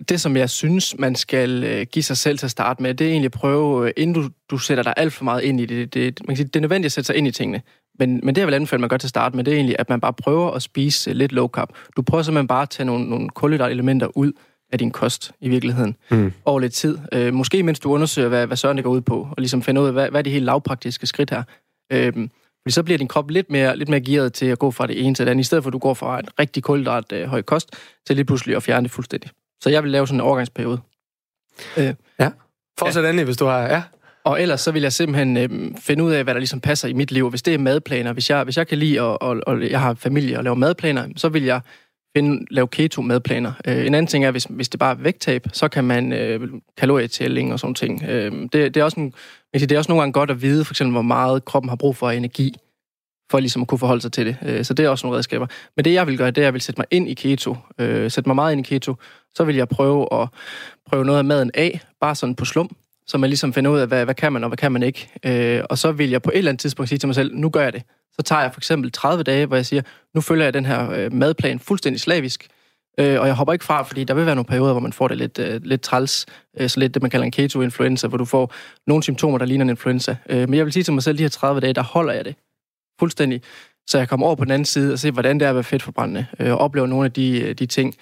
Det, 0.08 0.20
som 0.20 0.36
jeg 0.36 0.50
synes, 0.50 0.98
man 0.98 1.14
skal 1.14 1.64
øh, 1.64 1.86
give 1.92 2.02
sig 2.02 2.16
selv 2.16 2.38
til 2.38 2.46
at 2.46 2.50
starte 2.50 2.82
med, 2.82 2.94
det 2.94 3.06
er 3.06 3.10
egentlig 3.10 3.28
at 3.28 3.32
prøve, 3.32 3.86
øh, 3.86 3.92
inden 3.96 4.22
du, 4.22 4.30
du 4.50 4.58
sætter 4.58 4.82
dig 4.84 4.94
alt 4.96 5.12
for 5.12 5.24
meget 5.24 5.42
ind 5.42 5.60
i 5.60 5.66
det. 5.66 5.94
det, 5.94 6.20
man 6.20 6.26
kan 6.26 6.36
sige, 6.36 6.46
det 6.46 6.56
er 6.56 6.60
nødvendigt 6.60 6.86
at 6.86 6.92
sætte 6.92 7.06
sig 7.06 7.16
ind 7.16 7.26
i 7.26 7.30
tingene. 7.30 7.62
Men, 7.98 8.20
men 8.22 8.34
det, 8.34 8.40
jeg 8.40 8.46
vil 8.46 8.54
anbefale, 8.54 8.80
man 8.80 8.88
gør 8.88 8.96
til 8.96 9.06
at 9.06 9.10
starte 9.10 9.36
med, 9.36 9.44
det 9.44 9.52
er 9.52 9.56
egentlig, 9.56 9.76
at 9.78 9.88
man 9.88 10.00
bare 10.00 10.12
prøver 10.12 10.50
at 10.50 10.62
spise 10.62 11.12
lidt 11.12 11.32
low 11.32 11.48
carb. 11.48 11.68
Du 11.96 12.02
prøver 12.02 12.22
simpelthen 12.22 12.46
bare 12.46 12.62
at 12.62 12.70
tage 12.70 12.86
nogle, 12.86 13.10
nogle 13.10 13.28
kulhydratelementer 13.28 14.16
ud 14.16 14.32
af 14.72 14.78
din 14.78 14.90
kost 14.90 15.32
i 15.40 15.48
virkeligheden 15.48 15.96
mm. 16.10 16.32
over 16.44 16.60
lidt 16.60 16.72
tid. 16.72 16.98
Øh, 17.12 17.34
måske 17.34 17.62
mens 17.62 17.80
du 17.80 17.90
undersøger, 17.90 18.28
hvad, 18.28 18.46
hvad 18.46 18.56
søren 18.56 18.76
det 18.76 18.84
går 18.84 18.90
ud 18.90 19.00
på, 19.00 19.28
og 19.30 19.36
ligesom 19.38 19.62
finder 19.62 19.82
ud 19.82 19.86
af, 19.86 19.92
hvad, 19.92 20.10
hvad 20.10 20.20
er 20.20 20.22
de 20.22 20.30
helt 20.30 20.44
lavpraktiske 20.44 21.06
skridt 21.06 21.30
her. 21.30 21.42
Øh, 21.92 22.12
fordi 22.66 22.72
så 22.72 22.82
bliver 22.82 22.98
din 22.98 23.08
krop 23.08 23.30
lidt 23.30 23.50
mere, 23.50 23.76
lidt 23.76 23.88
mere 23.88 24.00
gearet 24.00 24.32
til 24.32 24.46
at 24.46 24.58
gå 24.58 24.70
fra 24.70 24.86
det 24.86 25.04
ene 25.04 25.14
til 25.14 25.26
det 25.26 25.30
andet, 25.30 25.44
i 25.44 25.46
stedet 25.46 25.64
for 25.64 25.68
at 25.68 25.72
du 25.72 25.78
går 25.78 25.94
fra 25.94 26.18
en 26.18 26.28
rigtig 26.38 26.62
kulhydrat 26.62 27.12
øh, 27.12 27.28
høj 27.28 27.42
kost, 27.42 27.76
til 28.06 28.16
lige 28.16 28.24
pludselig 28.24 28.56
at 28.56 28.62
fjerne 28.62 28.84
det 28.84 28.90
fuldstændig. 28.90 29.30
Så 29.60 29.70
jeg 29.70 29.82
vil 29.82 29.90
lave 29.90 30.06
sådan 30.06 30.16
en 30.16 30.20
overgangsperiode. 30.20 30.80
Øh, 31.76 31.94
ja. 32.20 32.30
Fortsæt 32.78 33.02
ja. 33.02 33.08
endelig, 33.08 33.24
hvis 33.24 33.36
du 33.36 33.44
har... 33.44 33.60
Ja. 33.60 33.82
Og 34.24 34.42
ellers 34.42 34.60
så 34.60 34.72
vil 34.72 34.82
jeg 34.82 34.92
simpelthen 34.92 35.36
øh, 35.36 35.74
finde 35.78 36.04
ud 36.04 36.12
af, 36.12 36.24
hvad 36.24 36.34
der 36.34 36.40
ligesom 36.40 36.60
passer 36.60 36.88
i 36.88 36.92
mit 36.92 37.12
liv. 37.12 37.30
Hvis 37.30 37.42
det 37.42 37.54
er 37.54 37.58
madplaner, 37.58 38.12
hvis 38.12 38.30
jeg, 38.30 38.44
hvis 38.44 38.56
jeg 38.56 38.66
kan 38.66 38.78
lide, 38.78 39.00
og, 39.00 39.22
og, 39.22 39.40
og 39.46 39.70
jeg 39.70 39.80
har 39.80 39.94
familie 39.94 40.38
og 40.38 40.44
laver 40.44 40.56
madplaner, 40.56 41.08
så 41.16 41.28
vil 41.28 41.44
jeg 41.44 41.60
finde, 42.16 42.46
lave 42.50 42.68
keto-madplaner. 42.68 43.52
Øh, 43.66 43.86
en 43.86 43.94
anden 43.94 44.06
ting 44.06 44.24
er, 44.24 44.30
hvis, 44.30 44.46
hvis 44.50 44.68
det 44.68 44.80
bare 44.80 44.90
er 44.90 45.02
vægttab, 45.02 45.46
så 45.52 45.68
kan 45.68 45.84
man 45.84 46.12
øh, 46.12 46.48
kalorietælling 46.76 47.52
og 47.52 47.60
sådan 47.60 47.74
ting. 47.74 48.02
Øh, 48.08 48.32
det, 48.32 48.52
det, 48.52 48.76
er 48.76 48.84
også 48.84 49.00
en, 49.00 49.14
det 49.54 49.72
er 49.72 49.78
også 49.78 49.90
nogle 49.90 50.02
gange 50.02 50.12
godt 50.12 50.30
at 50.30 50.42
vide, 50.42 50.64
for 50.64 50.72
eksempel, 50.72 50.92
hvor 50.92 51.02
meget 51.02 51.44
kroppen 51.44 51.68
har 51.68 51.76
brug 51.76 51.96
for 51.96 52.10
energi, 52.10 52.54
for 53.30 53.40
ligesom 53.40 53.62
at 53.62 53.68
kunne 53.68 53.78
forholde 53.78 54.02
sig 54.02 54.12
til 54.12 54.26
det. 54.26 54.36
Øh, 54.42 54.64
så 54.64 54.74
det 54.74 54.84
er 54.84 54.88
også 54.88 55.06
nogle 55.06 55.16
redskaber. 55.16 55.46
Men 55.76 55.84
det, 55.84 55.92
jeg 55.92 56.06
vil 56.06 56.18
gøre, 56.18 56.30
det 56.30 56.38
er, 56.38 56.42
at 56.42 56.44
jeg 56.44 56.52
vil 56.52 56.60
sætte 56.60 56.80
mig 56.80 56.86
ind 56.90 57.08
i 57.08 57.14
keto. 57.14 57.56
Øh, 57.78 58.10
sætte 58.10 58.28
mig 58.28 58.34
meget 58.34 58.52
ind 58.52 58.60
i 58.66 58.68
keto. 58.68 58.94
Så 59.34 59.44
vil 59.44 59.56
jeg 59.56 59.68
prøve 59.68 60.22
at 60.22 60.28
prøve 60.86 61.04
noget 61.04 61.18
af 61.18 61.24
maden 61.24 61.50
af, 61.54 61.80
bare 62.00 62.14
sådan 62.14 62.34
på 62.34 62.44
slum, 62.44 62.76
så 63.06 63.18
man 63.18 63.30
ligesom 63.30 63.52
finder 63.52 63.70
ud 63.70 63.78
af, 63.78 63.86
hvad, 63.86 64.04
hvad 64.04 64.14
kan 64.14 64.32
man 64.32 64.44
og 64.44 64.48
hvad 64.48 64.56
kan 64.58 64.72
man 64.72 64.82
ikke. 64.82 65.08
Øh, 65.24 65.62
og 65.70 65.78
så 65.78 65.92
vil 65.92 66.10
jeg 66.10 66.22
på 66.22 66.30
et 66.30 66.38
eller 66.38 66.50
andet 66.50 66.60
tidspunkt 66.60 66.88
sige 66.88 66.98
til 66.98 67.08
mig 67.08 67.14
selv, 67.14 67.34
nu 67.34 67.48
gør 67.48 67.62
jeg 67.62 67.72
det. 67.72 67.82
Så 68.12 68.22
tager 68.22 68.42
jeg 68.42 68.52
for 68.52 68.60
eksempel 68.60 68.92
30 68.92 69.22
dage, 69.22 69.46
hvor 69.46 69.56
jeg 69.56 69.66
siger, 69.66 69.82
nu 70.14 70.20
følger 70.20 70.44
jeg 70.44 70.54
den 70.54 70.66
her 70.66 70.90
øh, 70.90 71.12
madplan 71.12 71.58
fuldstændig 71.58 72.00
slavisk, 72.00 72.48
øh, 73.00 73.20
og 73.20 73.26
jeg 73.26 73.34
hopper 73.34 73.52
ikke 73.52 73.64
fra, 73.64 73.82
fordi 73.82 74.04
der 74.04 74.14
vil 74.14 74.26
være 74.26 74.34
nogle 74.34 74.46
perioder, 74.46 74.72
hvor 74.72 74.80
man 74.80 74.92
får 74.92 75.08
det 75.08 75.16
lidt, 75.16 75.38
øh, 75.38 75.60
lidt 75.64 75.80
træls, 75.80 76.26
øh, 76.60 76.68
så 76.68 76.80
lidt 76.80 76.94
det, 76.94 77.02
man 77.02 77.10
kalder 77.10 77.24
en 77.24 77.32
keto-influenza, 77.32 78.06
hvor 78.06 78.18
du 78.18 78.24
får 78.24 78.54
nogle 78.86 79.02
symptomer, 79.02 79.38
der 79.38 79.44
ligner 79.46 79.64
en 79.64 79.70
influenza. 79.70 80.16
Øh, 80.28 80.48
men 80.48 80.54
jeg 80.54 80.64
vil 80.64 80.72
sige 80.72 80.82
til 80.82 80.94
mig 80.94 81.02
selv, 81.02 81.18
de 81.18 81.22
her 81.22 81.28
30 81.28 81.60
dage, 81.60 81.72
der 81.72 81.82
holder 81.82 82.12
jeg 82.12 82.24
det 82.24 82.34
fuldstændig, 82.98 83.42
så 83.86 83.98
jeg 83.98 84.08
kommer 84.08 84.26
over 84.26 84.36
på 84.36 84.44
den 84.44 84.52
anden 84.52 84.66
side 84.66 84.92
og 84.92 84.98
ser, 84.98 85.10
hvordan 85.10 85.40
det 85.40 85.46
er 85.46 85.48
at 85.48 85.54
være 85.54 85.64
fedtforbrændende, 85.64 86.26
øh, 86.40 86.52
og 86.52 86.58
oplever 86.58 86.86
nogle 86.86 87.04
af 87.04 87.12
de, 87.12 87.40
øh, 87.40 87.54
de 87.54 87.66
ting, 87.66 87.94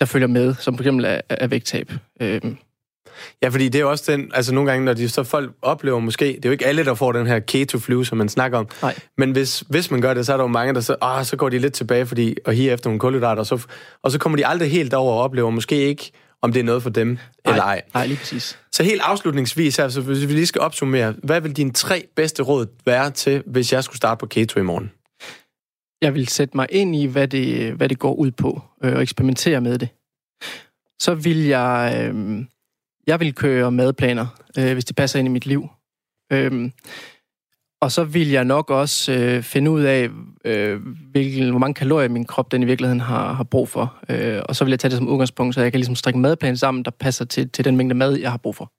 der 0.00 0.06
følger 0.06 0.28
med, 0.28 0.54
som 0.54 0.76
for 0.76 0.82
eksempel 0.82 1.04
er, 1.04 1.20
er 1.28 1.46
vægttab. 1.46 1.92
Øh, 2.20 2.40
Ja, 3.42 3.48
fordi 3.48 3.68
det 3.68 3.80
er 3.80 3.84
også 3.84 4.12
den, 4.12 4.30
altså 4.34 4.54
nogle 4.54 4.70
gange, 4.70 4.84
når 4.84 4.92
de 4.92 5.08
så 5.08 5.24
folk 5.24 5.52
oplever 5.62 5.98
måske, 5.98 6.24
det 6.24 6.44
er 6.44 6.48
jo 6.48 6.52
ikke 6.52 6.66
alle, 6.66 6.84
der 6.84 6.94
får 6.94 7.12
den 7.12 7.26
her 7.26 7.38
keto 7.38 7.78
flu, 7.78 8.04
som 8.04 8.18
man 8.18 8.28
snakker 8.28 8.58
om. 8.58 8.68
Nej. 8.82 8.94
Men 9.18 9.32
hvis, 9.32 9.64
hvis 9.68 9.90
man 9.90 10.00
gør 10.00 10.14
det, 10.14 10.26
så 10.26 10.32
er 10.32 10.36
der 10.36 10.44
jo 10.44 10.48
mange, 10.48 10.74
der 10.74 10.80
så, 10.80 10.96
ah, 11.00 11.24
så 11.24 11.36
går 11.36 11.48
de 11.48 11.58
lidt 11.58 11.72
tilbage, 11.72 12.06
fordi, 12.06 12.36
og 12.44 12.52
her 12.52 12.74
efter 12.74 12.90
nogle 12.90 13.00
kulhydrater, 13.00 13.40
og 13.40 13.46
så, 13.46 13.66
og 14.02 14.10
så 14.10 14.18
kommer 14.18 14.36
de 14.36 14.46
aldrig 14.46 14.70
helt 14.70 14.94
over 14.94 15.12
og 15.12 15.20
oplever 15.20 15.50
måske 15.50 15.76
ikke, 15.76 16.10
om 16.42 16.52
det 16.52 16.60
er 16.60 16.64
noget 16.64 16.82
for 16.82 16.90
dem, 16.90 17.08
nej, 17.08 17.18
eller 17.46 17.62
ej. 17.62 17.82
Nej, 17.94 18.06
lige 18.06 18.16
præcis. 18.16 18.58
Så 18.72 18.82
helt 18.82 19.00
afslutningsvis, 19.04 19.78
altså, 19.78 20.00
hvis 20.00 20.28
vi 20.28 20.32
lige 20.32 20.46
skal 20.46 20.60
opsummere, 20.60 21.14
hvad 21.22 21.40
vil 21.40 21.56
dine 21.56 21.72
tre 21.72 22.06
bedste 22.16 22.42
råd 22.42 22.66
være 22.86 23.10
til, 23.10 23.42
hvis 23.46 23.72
jeg 23.72 23.84
skulle 23.84 23.96
starte 23.96 24.18
på 24.18 24.26
keto 24.26 24.60
i 24.60 24.62
morgen? 24.62 24.92
Jeg 26.02 26.14
vil 26.14 26.28
sætte 26.28 26.56
mig 26.56 26.66
ind 26.70 26.96
i, 26.96 27.06
hvad 27.06 27.28
det, 27.28 27.72
hvad 27.72 27.88
det 27.88 27.98
går 27.98 28.14
ud 28.14 28.30
på, 28.30 28.60
øh, 28.84 28.94
og 28.94 29.02
eksperimentere 29.02 29.60
med 29.60 29.78
det. 29.78 29.88
Så 31.00 31.14
vil 31.14 31.44
jeg... 31.44 31.94
Øh, 32.14 32.44
jeg 33.06 33.20
vil 33.20 33.34
køre 33.34 33.72
madplaner, 33.72 34.26
øh, 34.58 34.72
hvis 34.72 34.84
det 34.84 34.96
passer 34.96 35.18
ind 35.18 35.28
i 35.28 35.30
mit 35.30 35.46
liv. 35.46 35.68
Øhm, 36.32 36.72
og 37.82 37.92
så 37.92 38.04
vil 38.04 38.30
jeg 38.30 38.44
nok 38.44 38.70
også 38.70 39.12
øh, 39.12 39.42
finde 39.42 39.70
ud 39.70 39.82
af, 39.82 40.08
øh, 40.44 40.80
hvilken, 41.10 41.50
hvor 41.50 41.58
mange 41.58 41.74
kalorier 41.74 42.08
min 42.08 42.24
krop 42.24 42.52
den 42.52 42.62
i 42.62 42.66
virkeligheden 42.66 43.00
har, 43.00 43.32
har 43.32 43.44
brug 43.44 43.68
for. 43.68 43.94
Øh, 44.08 44.40
og 44.44 44.56
så 44.56 44.64
vil 44.64 44.70
jeg 44.70 44.80
tage 44.80 44.90
det 44.90 44.98
som 44.98 45.08
udgangspunkt, 45.08 45.54
så 45.54 45.60
jeg 45.62 45.72
kan 45.72 45.78
ligesom 45.78 45.94
strikke 45.94 46.16
en 46.16 46.22
madplan 46.22 46.56
sammen, 46.56 46.84
der 46.84 46.90
passer 46.90 47.24
til, 47.24 47.50
til 47.50 47.64
den 47.64 47.76
mængde 47.76 47.94
mad, 47.94 48.12
jeg 48.14 48.30
har 48.30 48.38
brug 48.38 48.56
for. 48.56 48.72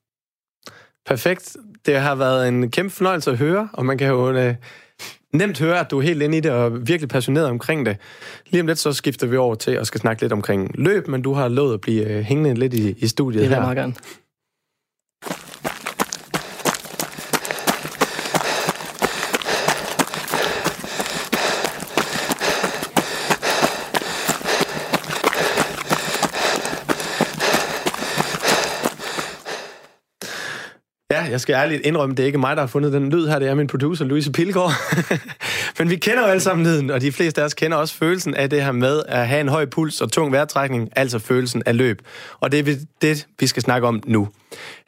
Perfekt. 1.06 1.56
Det 1.86 1.98
har 2.00 2.14
været 2.14 2.48
en 2.48 2.70
kæmpe 2.70 2.94
fornøjelse 2.94 3.30
at 3.30 3.38
høre, 3.38 3.68
og 3.72 3.86
man 3.86 3.98
kan 3.98 4.08
jo 4.08 4.30
øh, 4.32 4.54
nemt 5.32 5.58
høre, 5.58 5.80
at 5.80 5.90
du 5.90 5.98
er 5.98 6.02
helt 6.02 6.22
inde 6.22 6.36
i 6.36 6.40
det 6.40 6.50
og 6.50 6.88
virkelig 6.88 7.08
passioneret 7.08 7.46
omkring 7.48 7.86
det. 7.86 7.96
Lige 8.50 8.60
om 8.60 8.66
lidt 8.66 8.78
så 8.78 8.92
skifter 8.92 9.26
vi 9.26 9.36
over 9.36 9.54
til 9.54 9.70
at 9.70 9.86
skal 9.86 10.00
snakke 10.00 10.22
lidt 10.22 10.32
omkring 10.32 10.70
løb, 10.78 11.08
men 11.08 11.22
du 11.22 11.32
har 11.32 11.48
lovet 11.48 11.74
at 11.74 11.80
blive 11.80 12.04
øh, 12.10 12.22
hængende 12.22 12.60
lidt 12.60 12.74
i, 12.74 12.94
i 12.98 13.06
studiet 13.06 13.40
Det 13.42 13.48
vil 13.50 13.54
jeg 13.54 13.62
her. 13.62 13.66
meget 13.66 13.76
gerne. 13.76 13.94
Jeg 31.34 31.40
skal 31.40 31.52
ærligt 31.52 31.86
indrømme, 31.86 32.14
det 32.14 32.22
er 32.22 32.26
ikke 32.26 32.38
mig, 32.38 32.56
der 32.56 32.62
har 32.62 32.66
fundet 32.66 32.92
den 32.92 33.10
lyd 33.10 33.26
her. 33.26 33.38
Det 33.38 33.48
er 33.48 33.54
min 33.54 33.66
producer, 33.66 34.04
Louise 34.04 34.32
Pilgaard. 34.32 34.72
Men 35.78 35.90
vi 35.90 35.96
kender 35.96 36.20
jo 36.20 36.26
alle 36.26 36.40
sammen 36.40 36.66
lyden, 36.66 36.90
og 36.90 37.00
de 37.00 37.12
fleste 37.12 37.40
af 37.40 37.44
os 37.44 37.54
kender 37.54 37.76
også 37.76 37.94
følelsen 37.94 38.34
af 38.34 38.50
det 38.50 38.64
her 38.64 38.72
med 38.72 39.02
at 39.08 39.28
have 39.28 39.40
en 39.40 39.48
høj 39.48 39.66
puls 39.66 40.00
og 40.00 40.12
tung 40.12 40.32
vejrtrækning, 40.32 40.88
altså 40.96 41.18
følelsen 41.18 41.62
af 41.66 41.76
løb. 41.76 42.02
Og 42.40 42.52
det 42.52 42.68
er 42.68 42.76
det, 43.02 43.26
vi 43.40 43.46
skal 43.46 43.62
snakke 43.62 43.88
om 43.88 44.02
nu. 44.06 44.28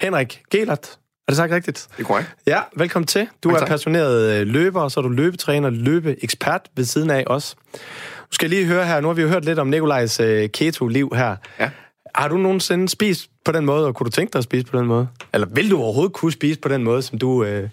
Henrik 0.01 0.43
Gelert, 0.51 0.99
er 1.29 1.33
det 1.33 1.37
sagt 1.37 1.53
rigtigt? 1.53 1.87
Det 1.97 2.03
er 2.03 2.07
korrekt. 2.07 2.35
Ja, 2.47 2.61
velkommen 2.77 3.07
til. 3.07 3.29
Du 3.43 3.49
Mange 3.49 3.65
er 3.65 3.67
passioneret 3.67 4.41
øh, 4.41 4.47
løber, 4.47 4.81
og 4.81 4.91
så 4.91 5.01
er 5.01 5.03
du 5.03 5.09
løbetræner, 5.09 5.71
løbeekspert 5.71 6.61
ved 6.77 6.85
siden 6.85 7.11
af 7.11 7.25
os. 7.27 7.57
Nu 7.73 8.33
skal 8.33 8.51
jeg 8.51 8.59
lige 8.59 8.67
høre 8.67 8.87
her, 8.87 9.01
nu 9.01 9.09
har 9.09 9.15
vi 9.15 9.23
jo 9.23 9.29
hørt 9.29 9.45
lidt 9.45 9.59
om 9.59 9.67
Nikolajs 9.67 10.21
øh, 10.21 10.49
keto-liv 10.49 11.13
her. 11.15 11.37
Ja. 11.61 11.71
Har 12.17 12.29
du 12.29 12.37
nogensinde 12.37 12.89
spist 12.89 13.31
på 13.45 13.53
den 13.53 13.65
måde, 13.65 13.87
og 13.87 13.95
kunne 13.95 14.05
du 14.05 14.11
tænke 14.11 14.33
dig 14.33 14.39
at 14.39 14.45
spise 14.45 14.67
på 14.67 14.79
den 14.79 14.87
måde? 14.87 15.09
Eller 15.35 15.47
vil 15.47 15.71
du 15.71 15.79
overhovedet 15.79 16.13
kunne 16.13 16.33
spise 16.33 16.61
på 16.61 16.69
den 16.69 16.85
måde, 16.85 17.03
som 17.03 17.19
du... 17.19 17.45
Øh... 17.45 17.69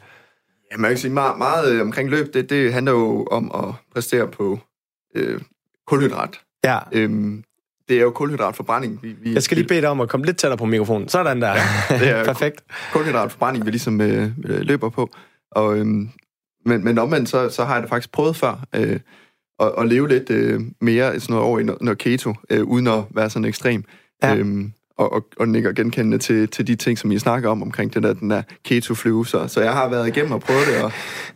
Ja, 0.71 0.77
man 0.77 0.91
kan 0.91 0.97
sige 0.97 1.11
meget, 1.11 1.37
meget 1.37 1.71
øh, 1.71 1.81
omkring 1.81 2.09
løb, 2.09 2.33
det, 2.33 2.49
det 2.49 2.73
handler 2.73 2.91
jo 2.91 3.25
om 3.31 3.51
at 3.55 3.75
præstere 3.93 4.27
på 4.27 4.59
øh, 5.15 5.41
kulhydrat. 5.87 6.39
Ja, 6.63 6.79
Øhm, 6.91 7.43
det 7.89 7.97
er 7.97 8.01
jo 8.01 8.11
kulhydratforbrænding. 8.11 8.99
Vi, 9.03 9.15
vi, 9.21 9.33
jeg 9.33 9.43
skal 9.43 9.57
lige 9.57 9.67
bede 9.67 9.81
dig 9.81 9.89
om 9.89 10.01
at 10.01 10.09
komme 10.09 10.25
lidt 10.25 10.37
tættere 10.37 10.57
på 10.57 10.65
mikrofonen. 10.65 11.07
Sådan 11.07 11.41
der. 11.41 11.47
Ja, 11.47 11.97
det 11.99 12.09
er 12.09 12.25
Perfekt. 12.33 12.63
kulhydratforbrænding, 12.93 13.65
vi 13.65 13.71
ligesom 13.71 14.01
øh, 14.01 14.31
øh, 14.45 14.59
løber 14.59 14.89
på. 14.89 15.09
Og, 15.51 15.77
øhm, 15.77 16.09
men, 16.65 16.83
men 16.83 16.97
omvendt, 16.97 17.29
så, 17.29 17.49
så 17.49 17.63
har 17.63 17.73
jeg 17.73 17.81
det 17.81 17.89
faktisk 17.89 18.11
prøvet 18.11 18.35
før, 18.35 18.63
øh, 18.75 18.99
at, 19.59 19.71
at 19.77 19.87
leve 19.87 20.07
lidt 20.07 20.29
øh, 20.29 20.61
mere 20.81 21.19
sådan 21.19 21.33
noget 21.33 21.47
over 21.47 21.59
i 21.59 21.63
noget, 21.63 21.81
noget 21.81 21.97
keto, 21.97 22.33
øh, 22.49 22.63
uden 22.63 22.87
at 22.87 23.03
være 23.09 23.29
sådan 23.29 23.45
ekstrem. 23.45 23.83
Ja. 24.23 24.35
Øhm, 24.35 24.73
og, 24.97 25.13
og, 25.13 25.27
og 25.39 25.47
nikker 25.47 25.71
genkendende 25.71 26.17
til, 26.17 26.47
til 26.47 26.67
de 26.67 26.75
ting, 26.75 26.97
som 26.97 27.11
I 27.11 27.19
snakker 27.19 27.49
om, 27.49 27.61
omkring 27.61 27.93
den 27.93 28.03
der, 28.03 28.13
den 28.13 28.29
der 28.29 28.41
keto-flyve. 28.63 29.25
Så, 29.25 29.47
så 29.47 29.61
jeg 29.61 29.73
har 29.73 29.89
været 29.89 30.07
igennem 30.07 30.31
og 30.31 30.41
prøvet 30.41 30.67
det, 30.67 30.83
og, 30.83 30.91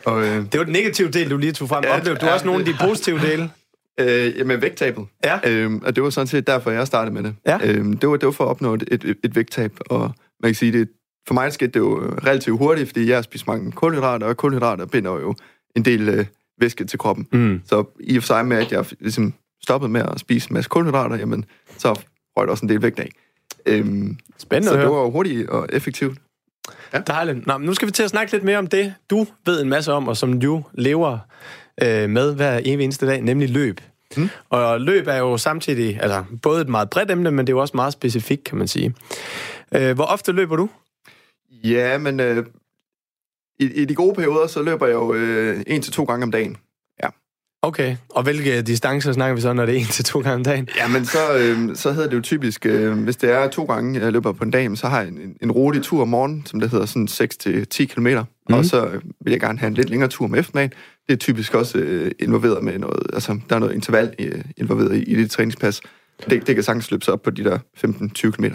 og 0.05 0.23
øh, 0.23 0.35
Det 0.51 0.57
var 0.57 0.63
den 0.63 0.73
negative 0.73 1.09
del, 1.09 1.29
du 1.29 1.37
lige 1.37 1.51
tog 1.51 1.69
frem. 1.69 1.83
Ja, 1.83 1.97
Oplevede 1.97 2.19
du 2.19 2.25
ja, 2.25 2.33
også 2.33 2.45
nogle 2.45 2.59
af 2.59 2.65
de 2.65 2.75
positive 2.81 3.19
dele? 3.19 3.49
Øh, 3.99 4.37
jamen, 4.37 4.61
vægttabet. 4.61 5.05
Ja. 5.23 5.39
Øhm, 5.49 5.81
og 5.85 5.95
det 5.95 6.03
var 6.03 6.09
sådan 6.09 6.27
set 6.27 6.47
derfor, 6.47 6.71
jeg 6.71 6.87
startede 6.87 7.13
med 7.15 7.23
det. 7.23 7.35
Ja. 7.47 7.57
Øhm, 7.63 7.97
det, 7.97 8.09
var, 8.09 8.17
det 8.17 8.25
var 8.25 8.31
for 8.31 8.43
at 8.43 8.49
opnå 8.49 8.73
et, 8.73 8.83
et, 8.91 9.15
et 9.23 9.35
vægttab, 9.35 9.71
og 9.89 10.11
man 10.43 10.49
kan 10.49 10.55
sige, 10.55 10.71
det, 10.71 10.89
for 11.27 11.33
mig 11.33 11.53
skete 11.53 11.71
det 11.71 11.79
jo 11.79 11.99
relativt 12.25 12.57
hurtigt, 12.57 12.89
fordi 12.89 13.09
jeg 13.09 13.23
spiser 13.23 13.45
mange 13.47 13.71
kulhydrater, 13.71 14.27
og 14.27 14.37
kulhydrater 14.37 14.85
binder 14.85 15.11
jo 15.11 15.35
en 15.75 15.85
del 15.85 16.09
øh, 16.09 16.25
væske 16.61 16.85
til 16.85 16.99
kroppen. 16.99 17.27
Mm. 17.31 17.61
Så 17.65 17.83
i 17.99 18.17
og 18.17 18.23
for 18.23 18.27
sig 18.27 18.45
med, 18.45 18.57
at 18.57 18.71
jeg 18.71 18.85
ligesom 18.99 19.33
stoppede 19.63 19.91
med 19.91 20.01
at 20.01 20.19
spise 20.19 20.51
en 20.51 20.53
masse 20.53 20.69
kulhydrater, 20.69 21.15
jamen, 21.15 21.45
så 21.77 21.99
røg 22.37 22.47
der 22.47 22.51
også 22.51 22.65
en 22.65 22.69
del 22.69 22.81
vægt 22.81 22.99
af. 22.99 23.09
Øhm, 23.65 24.17
Spændende 24.37 24.73
så 24.73 24.81
det 24.81 24.89
var 24.89 25.09
hurtigt 25.09 25.49
og 25.49 25.67
effektivt. 25.69 26.17
Dejligt. 27.07 27.47
Nå, 27.47 27.57
men 27.57 27.65
nu 27.65 27.73
skal 27.73 27.87
vi 27.87 27.91
til 27.91 28.03
at 28.03 28.09
snakke 28.09 28.31
lidt 28.31 28.43
mere 28.43 28.57
om 28.57 28.67
det, 28.67 28.93
du 29.09 29.25
ved 29.45 29.61
en 29.61 29.69
masse 29.69 29.93
om, 29.93 30.07
og 30.07 30.17
som 30.17 30.39
du 30.39 30.63
lever 30.73 31.19
øh, 31.81 32.09
med 32.09 32.35
hver 32.35 32.59
evig 32.65 32.83
eneste 32.83 33.07
dag, 33.07 33.21
nemlig 33.21 33.49
løb. 33.49 33.81
Mm. 34.17 34.29
Og 34.49 34.81
løb 34.81 35.07
er 35.07 35.17
jo 35.17 35.37
samtidig 35.37 35.99
altså, 36.01 36.23
både 36.41 36.61
et 36.61 36.69
meget 36.69 36.89
bredt 36.89 37.11
emne, 37.11 37.31
men 37.31 37.47
det 37.47 37.53
er 37.53 37.55
jo 37.55 37.61
også 37.61 37.77
meget 37.77 37.93
specifikt, 37.93 38.43
kan 38.43 38.57
man 38.57 38.67
sige. 38.67 38.95
Øh, 39.75 39.95
hvor 39.95 40.05
ofte 40.05 40.31
løber 40.31 40.55
du? 40.55 40.69
Ja, 41.63 41.97
men 41.97 42.19
øh, 42.19 42.45
i, 43.59 43.65
i 43.65 43.85
de 43.85 43.95
gode 43.95 44.15
perioder, 44.15 44.47
så 44.47 44.61
løber 44.61 44.85
jeg 44.85 44.93
jo 44.93 45.13
øh, 45.13 45.63
en 45.67 45.81
til 45.81 45.93
to 45.93 46.03
gange 46.03 46.23
om 46.23 46.31
dagen. 46.31 46.57
Okay, 47.61 47.95
og 48.09 48.23
hvilke 48.23 48.61
distancer 48.61 49.13
snakker 49.13 49.35
vi 49.35 49.41
så, 49.41 49.53
når 49.53 49.65
det 49.65 49.75
er 49.75 49.79
en 49.79 49.85
til 49.85 50.05
to 50.05 50.19
gange 50.19 50.35
om 50.35 50.43
dagen? 50.43 50.69
Jamen, 50.77 51.05
så, 51.05 51.37
øh, 51.37 51.75
så 51.75 51.91
hedder 51.91 52.09
det 52.09 52.15
jo 52.17 52.21
typisk, 52.21 52.65
øh, 52.65 53.03
hvis 53.03 53.15
det 53.15 53.31
er 53.31 53.47
to 53.47 53.65
gange, 53.65 53.99
jeg 53.99 54.11
løber 54.11 54.31
på 54.31 54.43
en 54.43 54.51
dag, 54.51 54.77
så 54.77 54.87
har 54.87 54.99
jeg 54.99 55.07
en, 55.07 55.37
en 55.41 55.51
rolig 55.51 55.83
tur 55.83 56.01
om 56.01 56.07
morgenen, 56.07 56.45
som 56.45 56.59
det 56.59 56.69
hedder 56.69 56.85
sådan 56.85 57.07
6-10 57.07 57.85
km. 57.85 58.07
Mm. 58.07 58.55
Og 58.55 58.65
så 58.65 58.85
øh, 58.85 59.01
vil 59.21 59.31
jeg 59.31 59.39
gerne 59.39 59.59
have 59.59 59.67
en 59.67 59.73
lidt 59.73 59.89
længere 59.89 60.09
tur 60.09 60.25
om 60.25 60.35
eftermiddagen. 60.35 60.73
Det 61.07 61.13
er 61.13 61.17
typisk 61.17 61.53
også 61.53 61.77
øh, 61.77 62.11
involveret 62.19 62.63
med 62.63 62.79
noget, 62.79 62.99
altså 63.13 63.39
der 63.49 63.55
er 63.55 63.59
noget 63.59 63.73
interval 63.73 64.15
øh, 64.19 64.41
involveret 64.57 64.95
i, 64.95 65.03
i 65.03 65.15
det 65.15 65.31
træningspas. 65.31 65.81
Det, 66.29 66.47
det 66.47 66.55
kan 66.55 66.63
sagtens 66.63 66.91
løbe 66.91 67.05
sig 67.05 67.13
op 67.13 67.21
på 67.21 67.29
de 67.29 67.43
der 67.43 67.59
15-20 67.77 68.31
km 68.31 68.45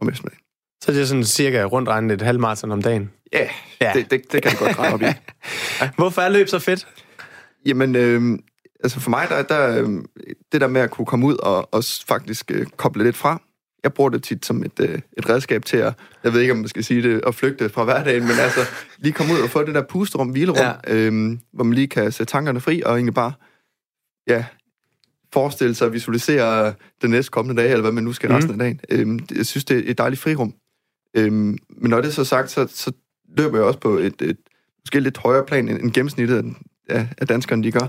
om 0.00 0.08
eftermiddagen. 0.08 0.40
Så 0.82 0.92
det 0.92 1.00
er 1.00 1.04
sådan 1.04 1.24
cirka 1.24 1.64
rundt 1.64 1.88
regnet 1.88 2.12
et 2.14 2.22
halvmarathon 2.22 2.72
om 2.72 2.82
dagen. 2.82 3.10
Ja, 3.32 3.38
Ja. 3.38 3.48
ja. 3.86 3.92
Det, 3.94 4.10
det, 4.10 4.32
det 4.32 4.42
kan 4.42 4.50
det 4.50 4.58
godt 4.58 4.76
grænne 4.76 4.94
op 4.94 5.02
i. 5.02 5.04
Hvorfor 5.98 6.22
er 6.22 6.28
løb 6.28 6.48
så 6.48 6.58
fedt? 6.58 6.86
Jamen, 7.66 7.96
øh, 7.96 8.38
altså 8.82 9.00
for 9.00 9.10
mig, 9.10 9.26
der, 9.28 9.42
der 9.42 9.82
øh, 9.82 9.88
det 10.52 10.60
der 10.60 10.66
med 10.68 10.80
at 10.80 10.90
kunne 10.90 11.06
komme 11.06 11.26
ud 11.26 11.36
og, 11.36 11.74
og 11.74 11.84
faktisk 12.08 12.50
øh, 12.50 12.66
koble 12.66 13.04
lidt 13.04 13.16
fra, 13.16 13.42
jeg 13.84 13.92
bruger 13.92 14.10
det 14.10 14.22
tit 14.22 14.46
som 14.46 14.62
et, 14.64 14.80
øh, 14.80 14.98
et 15.18 15.28
redskab 15.28 15.64
til 15.64 15.76
at, 15.76 15.94
jeg 16.24 16.32
ved 16.32 16.40
ikke, 16.40 16.52
om 16.52 16.58
man 16.58 16.68
skal 16.68 16.84
sige 16.84 17.02
det, 17.02 17.20
at 17.26 17.34
flygte 17.34 17.68
fra 17.68 17.84
hverdagen, 17.84 18.22
men 18.22 18.32
altså 18.38 18.60
lige 18.98 19.12
komme 19.12 19.32
ud 19.34 19.38
og 19.40 19.50
få 19.50 19.64
det 19.64 19.74
der 19.74 19.82
pusterum, 19.88 20.28
hvilerum, 20.28 20.56
Ja. 20.58 20.72
ja. 20.88 20.94
øh, 20.96 21.38
hvor 21.52 21.64
man 21.64 21.74
lige 21.74 21.86
kan 21.88 22.12
sætte 22.12 22.30
tankerne 22.30 22.60
fri, 22.60 22.82
og 22.86 22.94
egentlig 22.94 23.14
bare, 23.14 23.32
ja, 24.28 24.44
forestille 25.32 25.74
sig 25.74 25.86
og 25.86 25.92
visualisere 25.92 26.74
den 27.02 27.10
næste 27.10 27.30
kommende 27.30 27.62
dag, 27.62 27.70
eller 27.70 27.80
hvad 27.82 27.92
man 27.92 28.04
nu 28.04 28.12
skal 28.12 28.28
Mhm. 28.28 28.36
resten 28.36 28.52
af 28.52 28.58
dagen. 28.58 28.80
Øh, 28.90 29.06
det- 29.28 29.36
jeg 29.36 29.46
synes, 29.46 29.64
det 29.64 29.78
er 29.78 29.90
et 29.90 29.98
dejligt 29.98 30.20
frirum. 30.22 30.54
Øh, 31.16 31.32
men 31.32 31.58
når 31.78 32.00
det 32.00 32.08
er 32.08 32.12
så 32.12 32.24
sagt, 32.24 32.50
så, 32.50 32.66
så 32.74 32.92
løber 33.36 33.56
jeg 33.58 33.64
også 33.66 33.78
på 33.80 33.96
et, 33.96 34.22
et 34.22 34.36
måske 34.84 35.00
lidt 35.00 35.18
højere 35.18 35.44
plan 35.46 35.68
end, 35.68 35.78
end 35.80 35.92
gennemsnittet 35.92 36.36
af, 36.36 36.42
af, 36.96 37.08
af 37.18 37.26
danskerne, 37.26 37.62
de 37.62 37.72
gør. 37.72 37.86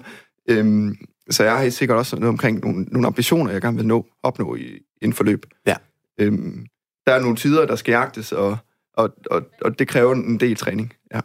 Øhm, 0.51 0.97
så 1.29 1.43
jeg 1.43 1.53
har 1.53 1.61
helt 1.61 1.73
sikkert 1.73 1.97
også 1.97 2.15
noget 2.15 2.29
omkring 2.29 2.59
nogle, 2.59 2.83
nogle 2.83 3.07
ambitioner, 3.07 3.51
jeg 3.51 3.61
gerne 3.61 3.77
vil 3.77 3.87
nå, 3.87 4.05
opnå 4.23 4.55
i, 4.55 4.79
inden 5.01 5.15
for 5.15 5.23
løb. 5.23 5.45
Ja. 5.67 5.75
Øhm, 6.19 6.65
der 7.07 7.13
er 7.13 7.19
nogle 7.19 7.35
tider, 7.35 7.65
der 7.65 7.75
skal 7.75 7.91
jagtes, 7.91 8.31
og, 8.31 8.57
og, 8.93 9.09
og, 9.31 9.41
og 9.61 9.79
det 9.79 9.87
kræver 9.87 10.15
en 10.15 10.39
del 10.39 10.55
træning. 10.55 10.93
Ja. 11.13 11.19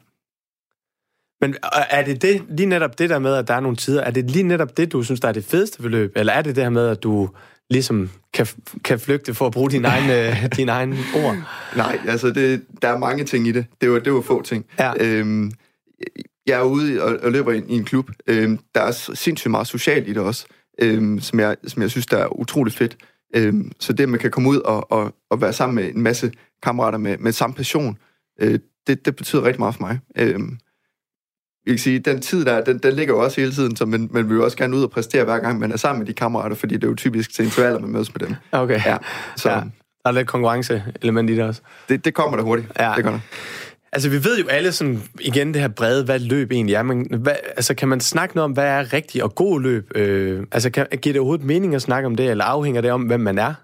Men 1.41 1.55
er 1.91 2.05
det, 2.05 2.23
det 2.23 2.45
lige 2.49 2.67
netop 2.67 2.99
det 2.99 3.11
der 3.11 3.19
med, 3.19 3.35
at 3.35 3.49
der 3.49 3.55
er 3.55 3.61
nogle 3.61 3.77
tider, 3.77 4.03
er 4.03 4.11
det 4.11 4.31
lige 4.31 4.43
netop 4.43 4.77
det, 4.77 4.93
du 4.93 5.03
synes, 5.03 5.21
der 5.21 5.29
er 5.29 5.33
det 5.33 5.45
fedeste 5.45 5.83
ved 5.83 5.91
løb? 5.91 6.12
Eller 6.17 6.33
er 6.33 6.43
det 6.43 6.57
det 6.57 6.65
her 6.65 6.71
med, 6.71 6.89
at 6.89 7.03
du 7.03 7.29
ligesom 7.71 8.11
kan, 8.33 8.47
kan 8.85 9.01
flygte 9.01 9.35
for 9.35 9.47
at 9.47 9.53
bruge 9.53 9.71
dine 9.71 9.89
egne, 9.89 10.37
dine 10.57 10.73
egne 10.73 10.97
ord? 11.17 11.37
Nej, 11.77 11.99
altså 12.09 12.31
det, 12.31 12.62
der 12.83 12.89
er 12.89 12.99
mange 12.99 13.25
ting 13.25 13.49
i 13.49 13.53
det. 13.53 13.67
Det 13.81 13.91
var, 13.91 13.99
det 13.99 14.12
var 14.12 14.21
få 14.21 14.43
ting. 14.43 14.67
Ja. 14.79 14.93
Øhm, 15.01 15.53
jeg 16.46 16.59
er 16.59 16.64
ude 16.64 17.02
og, 17.02 17.18
og 17.22 17.32
løber 17.32 17.52
i, 17.52 17.62
i 17.68 17.74
en 17.74 17.85
klub. 17.85 18.11
Øhm, 18.26 18.59
der 18.74 18.80
er 18.80 18.90
sindssygt 19.14 19.50
meget 19.50 19.66
socialt 19.66 20.09
i 20.09 20.12
det 20.12 20.22
også, 20.22 20.46
øhm, 20.82 21.20
som, 21.20 21.40
jeg, 21.40 21.56
som 21.66 21.82
jeg 21.82 21.90
synes, 21.90 22.06
der 22.06 22.16
er 22.16 22.38
utroligt 22.38 22.76
fedt. 22.76 22.96
Øhm, 23.37 23.72
så 23.80 23.92
det, 23.92 24.02
at 24.02 24.09
man 24.09 24.20
kan 24.20 24.30
komme 24.30 24.48
ud 24.48 24.59
og, 24.59 24.92
og, 24.92 25.14
og 25.30 25.40
være 25.40 25.52
sammen 25.52 25.74
med 25.74 25.94
en 25.94 26.02
masse 26.02 26.32
kammerater 26.62 26.98
med, 26.98 27.18
med 27.18 27.32
samme 27.32 27.56
passion, 27.56 27.98
øh, 28.40 28.59
det, 28.87 29.04
det 29.06 29.16
betyder 29.16 29.44
rigtig 29.44 29.61
meget 29.61 29.74
for 29.74 29.82
mig. 29.82 29.98
Øhm, 30.18 30.59
jeg 31.66 31.72
kan 31.72 31.78
sige, 31.78 31.98
den 31.98 32.20
tid 32.20 32.44
der, 32.44 32.64
den, 32.64 32.78
den 32.78 32.92
ligger 32.92 33.14
jo 33.14 33.24
også 33.24 33.40
hele 33.40 33.52
tiden, 33.52 33.76
så 33.76 33.87
man, 33.87 34.09
man 34.12 34.28
vil 34.28 34.37
jo 34.37 34.44
også 34.44 34.56
gerne 34.56 34.76
ud 34.76 34.82
og 34.82 34.90
præstere 34.90 35.24
hver 35.24 35.38
gang, 35.38 35.59
man 35.59 35.72
er 35.72 35.76
sammen 35.76 35.98
med 35.98 36.06
de 36.06 36.12
kammerater, 36.12 36.56
fordi 36.56 36.74
det 36.74 36.85
er 36.85 36.88
jo 36.88 36.94
typisk 36.94 37.35
til 37.35 37.44
intervaller, 37.44 37.80
man 37.80 37.90
mødes 37.90 38.14
med 38.14 38.28
dem. 38.28 38.35
Okay. 38.52 38.80
Ja, 38.87 38.96
så 39.37 39.50
Ja. 39.50 39.56
ja. 39.56 39.64
Der 40.04 40.11
er 40.11 40.14
lidt 40.14 40.28
konkurrenceelement 40.28 41.30
i 41.30 41.37
det 41.37 41.44
også. 41.44 41.61
Det, 41.88 42.04
det 42.04 42.14
kommer 42.14 42.37
der 42.37 42.44
hurtigt. 42.44 42.72
Ja. 42.78 42.92
Det 42.96 43.04
gør 43.04 43.11
der. 43.11 43.18
Altså, 43.92 44.09
vi 44.09 44.25
ved 44.25 44.38
jo 44.38 44.49
alle 44.49 44.72
sådan, 44.72 45.03
igen 45.20 45.55
det 45.55 45.61
her 45.61 45.68
brede, 45.68 46.05
hvad 46.05 46.18
løb 46.18 46.53
egentlig 46.53 46.75
er. 46.75 46.83
Men 46.83 47.14
hvad, 47.20 47.35
altså, 47.57 47.75
kan 47.75 47.88
man 47.88 48.01
snakke 48.01 48.35
noget 48.35 48.44
om, 48.44 48.53
hvad 48.53 48.64
er 48.64 48.92
rigtig 48.92 49.22
og 49.22 49.35
god 49.35 49.61
løb? 49.61 49.90
Øh, 49.94 50.46
altså, 50.53 50.70
kan, 50.70 50.87
giver 51.03 51.12
det 51.12 51.20
overhovedet 51.20 51.46
mening 51.46 51.75
at 51.75 51.83
snakke 51.83 52.07
om 52.07 52.16
det, 52.16 52.31
eller 52.31 52.44
afhænger 52.44 52.81
det 52.81 52.90
om, 52.90 53.03
hvem 53.03 53.20
man 53.20 53.38
er? 53.38 53.55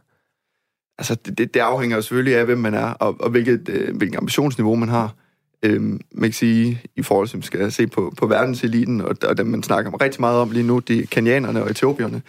Altså, 0.98 1.14
det, 1.14 1.38
det, 1.38 1.54
det 1.54 1.61
afhænger 1.61 1.96
jo 1.96 2.02
selvfølgelig 2.02 2.37
af, 2.37 2.44
hvem 2.44 2.58
man 2.58 2.74
er, 2.74 2.87
og, 2.87 3.16
og 3.20 3.30
hvilket, 3.30 3.68
øh, 3.68 3.96
hvilket 3.96 4.18
ambitionsniveau 4.18 4.74
man 4.74 4.88
har. 4.88 5.14
Øhm, 5.62 6.00
man 6.12 6.30
kan 6.30 6.32
sige, 6.32 6.82
i 6.96 7.02
forhold 7.02 7.28
til, 7.28 7.37
at 7.37 7.38
man 7.38 7.42
skal 7.42 7.72
se 7.72 7.87
på, 7.87 8.14
på 8.16 8.26
verdenseliten, 8.26 9.00
og, 9.00 9.16
og 9.28 9.37
dem, 9.37 9.46
man 9.46 9.62
snakker 9.62 10.02
rigtig 10.02 10.20
meget 10.20 10.38
om 10.38 10.50
lige 10.50 10.66
nu, 10.66 10.78
de 10.78 11.06
kenianerne 11.06 11.62
og 11.62 11.70
etiopierne, 11.70 12.22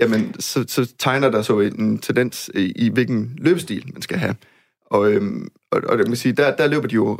jamen, 0.00 0.40
så, 0.40 0.64
så 0.68 0.92
tegner 0.98 1.30
der 1.30 1.42
så 1.42 1.60
en 1.60 1.98
tendens 1.98 2.50
i, 2.54 2.72
i, 2.76 2.88
hvilken 2.88 3.38
løbestil 3.38 3.90
man 3.92 4.02
skal 4.02 4.18
have. 4.18 4.34
Og, 4.90 5.12
øhm, 5.12 5.48
og, 5.70 5.82
og 5.88 5.98
det 5.98 6.08
man 6.08 6.16
sige, 6.16 6.32
der, 6.32 6.56
der 6.56 6.66
løber 6.66 6.88
de 6.88 6.94
jo 6.94 7.18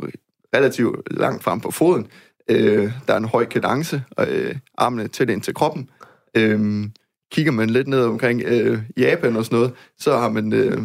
relativt 0.55 1.17
langt 1.17 1.43
frem 1.43 1.59
på 1.59 1.71
foden. 1.71 2.07
Øh, 2.49 2.91
der 3.07 3.13
er 3.13 3.17
en 3.17 3.25
høj 3.25 3.45
kadence, 3.45 4.03
og 4.11 4.27
øh, 4.29 4.55
armene 4.77 5.07
tæt 5.07 5.29
ind 5.29 5.41
til 5.41 5.53
kroppen. 5.53 5.89
Øh, 6.37 6.85
kigger 7.31 7.51
man 7.51 7.69
lidt 7.69 7.87
ned 7.87 8.03
omkring 8.03 8.41
øh, 8.45 8.79
Japan 8.97 9.35
og 9.35 9.45
sådan 9.45 9.55
noget, 9.55 9.73
så 9.97 10.17
har 10.17 10.29
man 10.29 10.53
øh, 10.53 10.81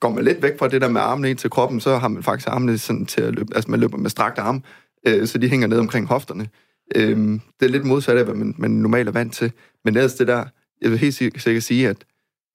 går 0.00 0.10
man 0.10 0.24
lidt 0.24 0.42
væk 0.42 0.58
fra 0.58 0.68
det 0.68 0.80
der 0.80 0.88
med 0.88 1.00
armene 1.00 1.30
ind 1.30 1.38
til 1.38 1.50
kroppen, 1.50 1.80
så 1.80 1.96
har 1.96 2.08
man 2.08 2.22
faktisk 2.22 2.48
armene 2.48 2.78
sådan 2.78 3.06
til 3.06 3.20
at 3.20 3.34
løbe, 3.34 3.54
altså 3.54 3.70
man 3.70 3.80
løber 3.80 3.96
med 3.96 4.10
strakt 4.10 4.38
arm, 4.38 4.64
øh, 5.06 5.26
så 5.26 5.38
de 5.38 5.48
hænger 5.48 5.66
ned 5.66 5.78
omkring 5.78 6.06
hofterne. 6.06 6.48
Øh, 6.96 7.18
det 7.60 7.66
er 7.66 7.68
lidt 7.68 7.84
modsat 7.84 8.16
af, 8.16 8.24
hvad 8.24 8.34
man, 8.34 8.54
man 8.58 8.70
normalt 8.70 9.08
er 9.08 9.12
vant 9.12 9.34
til. 9.34 9.52
Men 9.84 9.96
ellers 9.96 10.14
det 10.14 10.28
der, 10.28 10.44
jeg 10.82 10.90
vil 10.90 10.98
helt 10.98 11.14
sikkert 11.14 11.62
sige, 11.62 11.88
at 11.88 12.04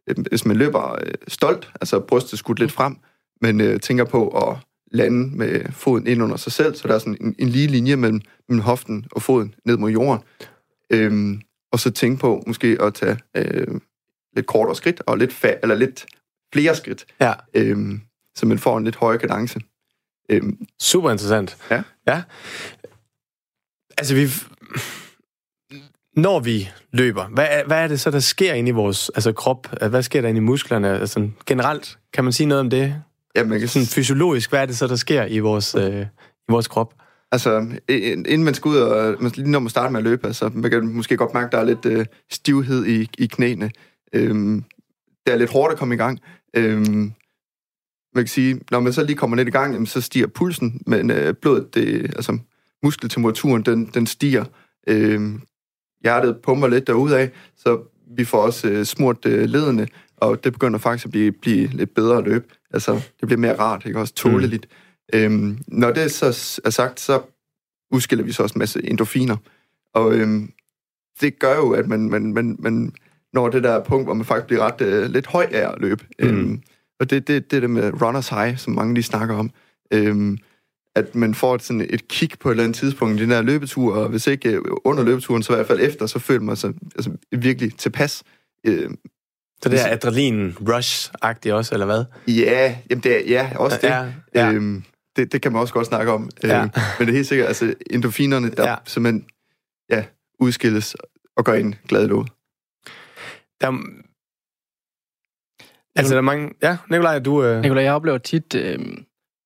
øh, 0.10 0.16
hvis 0.30 0.46
man 0.46 0.58
løber 0.58 0.92
øh, 0.92 1.14
stolt, 1.28 1.72
altså 1.82 2.00
brystet 2.00 2.40
skudt 2.40 2.60
lidt 2.60 2.72
frem, 2.72 2.98
men 3.42 3.62
øh, 3.62 3.80
tænker 3.80 4.04
på 4.06 4.28
at 4.30 4.58
lande 4.92 5.38
med 5.38 5.72
foden 5.72 6.08
ind 6.08 6.24
under 6.24 6.38
sig 6.38 6.52
selv, 6.52 6.76
så 6.76 6.88
der 6.88 6.94
er 6.96 7.00
sådan 7.00 7.18
en, 7.22 7.36
en 7.40 7.50
lige 7.50 7.68
linje 7.68 7.96
mellem, 7.96 8.22
mellem 8.50 8.64
hoften 8.64 9.06
og 9.12 9.22
foden 9.22 9.56
ned 9.66 9.78
mod 9.78 9.92
jorden. 9.92 10.24
Øhm, 10.90 11.42
og 11.72 11.80
så 11.80 11.92
tænke 11.92 12.20
på 12.20 12.44
måske 12.48 12.78
at 12.82 12.94
tage 12.94 13.18
øh, 13.38 13.68
lidt 14.36 14.46
kortere 14.48 14.76
skridt, 14.76 15.02
og 15.06 15.18
lidt, 15.18 15.32
fa- 15.32 15.60
eller 15.64 15.76
lidt 15.76 16.06
flere 16.54 16.76
skridt, 16.76 17.06
Ja. 17.22 17.34
øhm, 17.54 18.02
så 18.36 18.46
man 18.46 18.60
får 18.60 18.78
en 18.78 18.84
lidt 18.84 18.96
højere 18.96 19.20
kadence. 19.20 19.60
Øhm, 20.30 20.58
Super 20.82 21.12
interessant. 21.12 21.58
Ja. 21.72 21.84
ja. 22.08 22.24
Altså, 23.98 24.16
vi... 24.16 24.28
Når 26.16 26.40
vi 26.40 26.70
løber, 26.92 27.28
hvad 27.28 27.48
er, 27.50 27.66
hvad 27.66 27.78
er 27.84 27.88
det 27.88 28.00
så, 28.00 28.12
der 28.12 28.20
sker 28.20 28.54
inde 28.54 28.70
i 28.70 28.72
vores 28.72 29.10
altså, 29.10 29.32
krop? 29.32 29.68
Hvad 29.90 30.04
sker 30.04 30.22
der 30.22 30.28
inde 30.30 30.38
i 30.38 30.42
musklerne? 30.42 31.00
Altså, 31.00 31.30
generelt, 31.46 32.00
kan 32.14 32.24
man 32.24 32.34
sige 32.34 32.48
noget 32.48 32.60
om 32.60 32.70
det? 32.70 33.04
Ja, 33.38 33.44
man 33.44 33.60
kan 33.60 33.68
Sådan 33.68 33.86
fysiologisk, 33.86 34.50
hvad 34.50 34.62
er 34.62 34.66
det 34.66 34.78
så, 34.78 34.88
der 34.88 34.96
sker 34.96 35.26
i 35.26 35.40
vores, 35.40 35.76
øh, 35.76 36.02
i 36.02 36.52
vores 36.52 36.68
krop? 36.68 36.94
altså, 37.32 37.80
inden 37.90 38.44
man 38.44 38.54
skal 38.54 38.70
ud 38.70 38.78
og, 38.78 39.18
lige 39.22 39.52
når 39.52 39.60
man 39.60 39.70
starter 39.70 39.90
med 39.90 40.00
at 40.00 40.04
løbe, 40.04 40.28
altså, 40.28 40.50
man 40.54 40.72
kan 40.72 40.88
måske 40.88 41.18
godt 41.18 41.34
mærke, 41.34 41.46
at 41.46 41.52
der 41.52 41.58
er 41.58 41.64
lidt 41.64 41.86
øh, 41.86 42.06
stivhed 42.32 42.86
i, 42.86 43.10
i 43.18 43.26
knæene. 43.26 43.72
Øhm, 44.14 44.64
det 45.26 45.34
er 45.34 45.38
lidt 45.38 45.52
hårdt 45.52 45.72
at 45.72 45.80
komme 45.80 45.94
i 45.94 45.98
gang. 45.98 46.20
Øhm, 46.54 47.14
man 48.16 48.24
kan 48.24 48.28
sige, 48.28 48.60
når 48.72 48.80
man 48.80 48.94
så 48.94 49.04
lige 49.04 49.16
kommer 49.16 49.38
lidt 49.38 49.48
i 49.48 49.52
gang, 49.52 49.74
jamen, 49.74 49.86
så 49.86 50.02
stiger 50.02 50.28
pulsen, 50.28 50.82
men 50.88 51.12
øh, 51.12 51.34
blodet, 51.34 51.76
det, 51.76 52.04
altså 52.04 52.38
muskeltemperaturen, 52.84 53.62
den, 53.62 53.86
den 53.86 54.08
stiger. 54.08 54.46
Øhm, 54.88 55.42
hjertet 56.04 56.38
pumper 56.44 56.68
lidt 56.68 56.88
derudad, 56.88 57.30
så 57.56 57.80
vi 58.18 58.26
får 58.26 58.42
også 58.42 58.70
øh, 58.70 58.86
smurt 58.86 59.26
øh, 59.26 59.46
ledene, 59.46 59.88
og 60.18 60.44
det 60.44 60.54
begynder 60.54 60.80
faktisk 60.80 61.06
at 61.06 61.12
blive, 61.12 61.32
blive 61.32 61.68
lidt 61.68 61.94
bedre 61.94 62.18
at 62.18 62.24
løbe. 62.24 62.46
Altså, 62.74 62.94
det 62.94 63.28
bliver 63.28 63.40
mere 63.40 63.60
rart, 63.60 63.86
ikke? 63.86 64.00
Også 64.00 64.14
tåleligt. 64.14 64.68
Mm. 65.14 65.20
Øhm, 65.20 65.58
når 65.68 65.92
det 65.92 66.12
så 66.12 66.60
er 66.66 66.70
sagt, 66.70 67.00
så 67.00 67.22
udskiller 67.92 68.26
vi 68.26 68.32
så 68.32 68.44
også 68.44 68.54
en 68.56 68.60
masse 68.60 68.90
endorfiner. 68.90 69.38
Og 69.94 70.14
øhm, 70.16 70.52
det 71.22 71.40
gør 71.40 71.56
jo, 71.56 71.72
at 71.72 71.88
man, 71.88 72.10
man, 72.10 72.34
man, 72.34 72.56
man 72.60 72.94
når 73.34 73.50
det 73.50 73.64
der 73.64 73.84
punkt, 73.84 74.08
hvor 74.08 74.14
man 74.14 74.26
faktisk 74.26 74.48
bliver 74.48 74.62
ret 74.62 74.82
øh, 74.82 75.10
lidt 75.10 75.28
høj 75.28 75.48
af 75.52 75.72
at 75.72 75.76
løbe. 75.82 76.06
Mm. 76.20 76.28
Øhm, 76.28 76.62
og 77.00 77.10
det 77.10 77.16
er 77.16 77.20
det, 77.20 77.52
det 77.52 77.62
der 77.62 77.68
med 77.68 78.02
runners 78.02 78.30
high, 78.30 78.58
som 78.58 78.74
mange 78.74 78.94
lige 78.94 79.04
snakker 79.04 79.36
om. 79.36 79.50
Øhm, 79.94 80.38
at 80.96 81.16
man 81.16 81.34
får 81.34 81.56
et, 81.56 81.64
sådan 81.64 81.88
et 81.90 82.08
kick 82.08 82.40
på 82.40 82.50
et 82.50 82.54
eller 82.54 82.64
andet 82.64 82.78
tidspunkt 82.78 83.20
i 83.20 83.24
den 83.24 83.32
der 83.32 83.42
løbetur, 83.42 83.96
og 83.96 84.10
hvis 84.10 84.28
ikke 84.28 84.50
øh, 84.50 84.62
under 84.86 85.04
løbeturen, 85.04 85.44
så 85.44 85.54
i 85.54 85.56
hvert 85.56 85.68
fald 85.68 85.80
efter, 85.82 86.06
så 86.06 86.20
føler 86.20 86.42
man 86.42 86.56
sig 86.56 86.74
altså, 86.96 87.12
virkelig 87.32 87.78
tilpas. 87.78 88.24
Øh, 88.64 88.90
Så 89.64 89.70
det 89.70 89.80
er 89.82 89.88
adrenalin-rush-agtigt 89.98 91.52
også, 91.54 91.76
eller 91.76 91.86
hvad? 91.86 92.06
ja, 92.28 92.76
jamen 92.90 93.04
det 93.04 93.16
er, 93.16 93.30
ja, 93.30 93.52
også 93.56 93.78
det. 93.82 93.88
Ja, 93.88 94.06
ja. 94.36 94.52
Øhm, 94.52 94.84
det. 95.16 95.32
Det 95.32 95.42
kan 95.42 95.52
man 95.52 95.62
også 95.62 95.74
godt 95.74 95.88
snakke 95.88 96.12
om. 96.12 96.30
Ja. 96.44 96.62
Øhm, 96.62 96.70
men 97.00 97.08
det 97.08 97.14
er 97.14 97.16
helt 97.16 97.28
sikkert, 97.28 97.48
altså 97.48 97.74
endorfinerne, 97.92 98.50
der 98.52 98.64
Ja. 98.64 98.70
ja. 98.70 98.76
simpelthen 98.86 99.26
ja, 99.90 100.04
udskilles 100.40 100.96
og 101.38 101.46
gør 101.46 101.54
en 101.54 101.76
glad 101.88 102.04
i 102.04 102.08
låget. 102.08 102.30
Der, 103.62 103.68
er- 103.68 104.04
altså, 105.96 106.14
der 106.14 106.18
er 106.18 106.22
mange... 106.22 106.50
Ja, 106.64 106.78
Nikolaj, 106.92 107.20
du... 107.20 107.44
Øh, 107.44 107.62
Nicolai, 107.62 107.84
jeg 107.84 107.94
oplever 107.94 108.18
tit, 108.18 108.56
øh, 108.56 108.80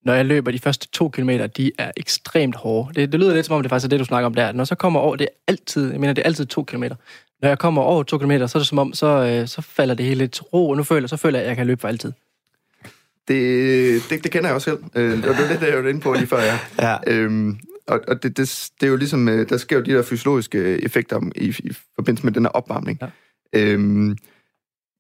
når 0.06 0.14
jeg 0.14 0.26
løber 0.26 0.52
de 0.52 0.60
første 0.60 0.88
to 0.88 1.10
kilometer, 1.10 1.48
de 1.48 1.72
er 1.78 1.92
ekstremt 1.98 2.56
hårde. 2.56 2.94
Det, 3.02 3.12
det 3.12 3.20
lyder 3.20 3.34
lidt 3.34 3.46
som 3.46 3.56
om, 3.56 3.62
det 3.62 3.70
faktisk 3.70 3.86
er 3.86 3.90
det, 3.90 4.00
du 4.00 4.06
snakker 4.06 4.26
om 4.26 4.34
der. 4.34 4.52
Når 4.52 4.64
så 4.64 4.76
kommer 4.76 5.00
over, 5.00 5.16
det 5.16 5.26
er 5.26 5.36
altid, 5.48 5.92
jeg 5.92 6.00
mener, 6.00 6.14
det 6.14 6.22
er 6.22 6.26
altid 6.26 6.46
to 6.46 6.64
kilometer. 6.64 6.96
Når 7.42 7.48
jeg 7.50 7.60
kommer 7.60 7.82
over 7.82 8.04
to 8.04 8.18
kilometer, 8.18 8.48
så 8.48 8.58
er 8.58 8.60
det 8.60 8.68
som 8.68 8.78
om, 8.80 8.94
så, 8.94 9.08
øh, 9.08 9.48
så 9.48 9.62
falder 9.62 9.96
det 9.96 10.06
hele 10.06 10.28
til 10.28 10.44
ro, 10.44 10.70
og 10.70 10.78
nu 10.78 10.84
føler, 10.84 11.08
så 11.08 11.18
føler 11.18 11.40
jeg, 11.40 11.44
at 11.46 11.50
jeg 11.50 11.58
kan 11.58 11.68
løbe 11.68 11.82
for 11.82 11.88
altid. 11.88 12.12
Det, 13.28 14.04
det, 14.10 14.24
det 14.24 14.32
kender 14.32 14.48
jeg 14.50 14.56
også 14.56 14.70
selv. 14.70 14.84
Øh, 14.96 15.12
og 15.18 15.18
det 15.36 15.44
er 15.44 15.50
lidt, 15.50 15.62
det 15.62 15.68
jeg 15.68 15.84
var 15.84 15.90
inde 15.90 16.02
på 16.02 16.14
lige 16.14 16.28
før, 16.28 16.40
ja. 16.40 16.60
ja. 16.80 16.98
Øhm, 17.08 17.60
og 17.88 18.00
og 18.08 18.24
det, 18.24 18.38
det, 18.38 18.70
det 18.82 18.88
er 18.88 18.92
jo 18.92 18.96
ligesom, 18.96 19.30
øh, 19.30 19.50
der 19.50 19.58
sker 19.58 19.76
jo 19.78 19.84
de 19.84 19.92
der 19.92 20.02
fysiologiske 20.04 20.84
effekter 20.84 21.16
om- 21.16 21.32
i, 21.36 21.48
i 21.64 21.72
forbindelse 21.96 22.26
med 22.26 22.34
den 22.34 22.44
her 22.44 22.50
opvarmning. 22.50 23.00
Ja. 23.02 23.08
Øhm, 23.54 24.18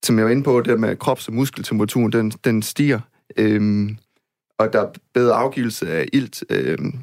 som 0.05 0.17
jeg 0.17 0.25
var 0.25 0.31
inde 0.31 0.43
på, 0.43 0.61
det 0.61 0.79
med 0.79 0.95
krops- 0.97 1.27
og 1.27 1.33
muskeltemperaturen, 1.33 2.11
den, 2.11 2.29
den 2.31 2.61
stiger. 2.61 2.99
Øhm, 3.37 3.97
og 4.59 4.73
der 4.73 4.81
er 4.81 4.87
bedre 5.13 5.35
afgivelse 5.35 5.89
af 5.91 6.05
ilt 6.13 6.43
øhm, 6.49 6.93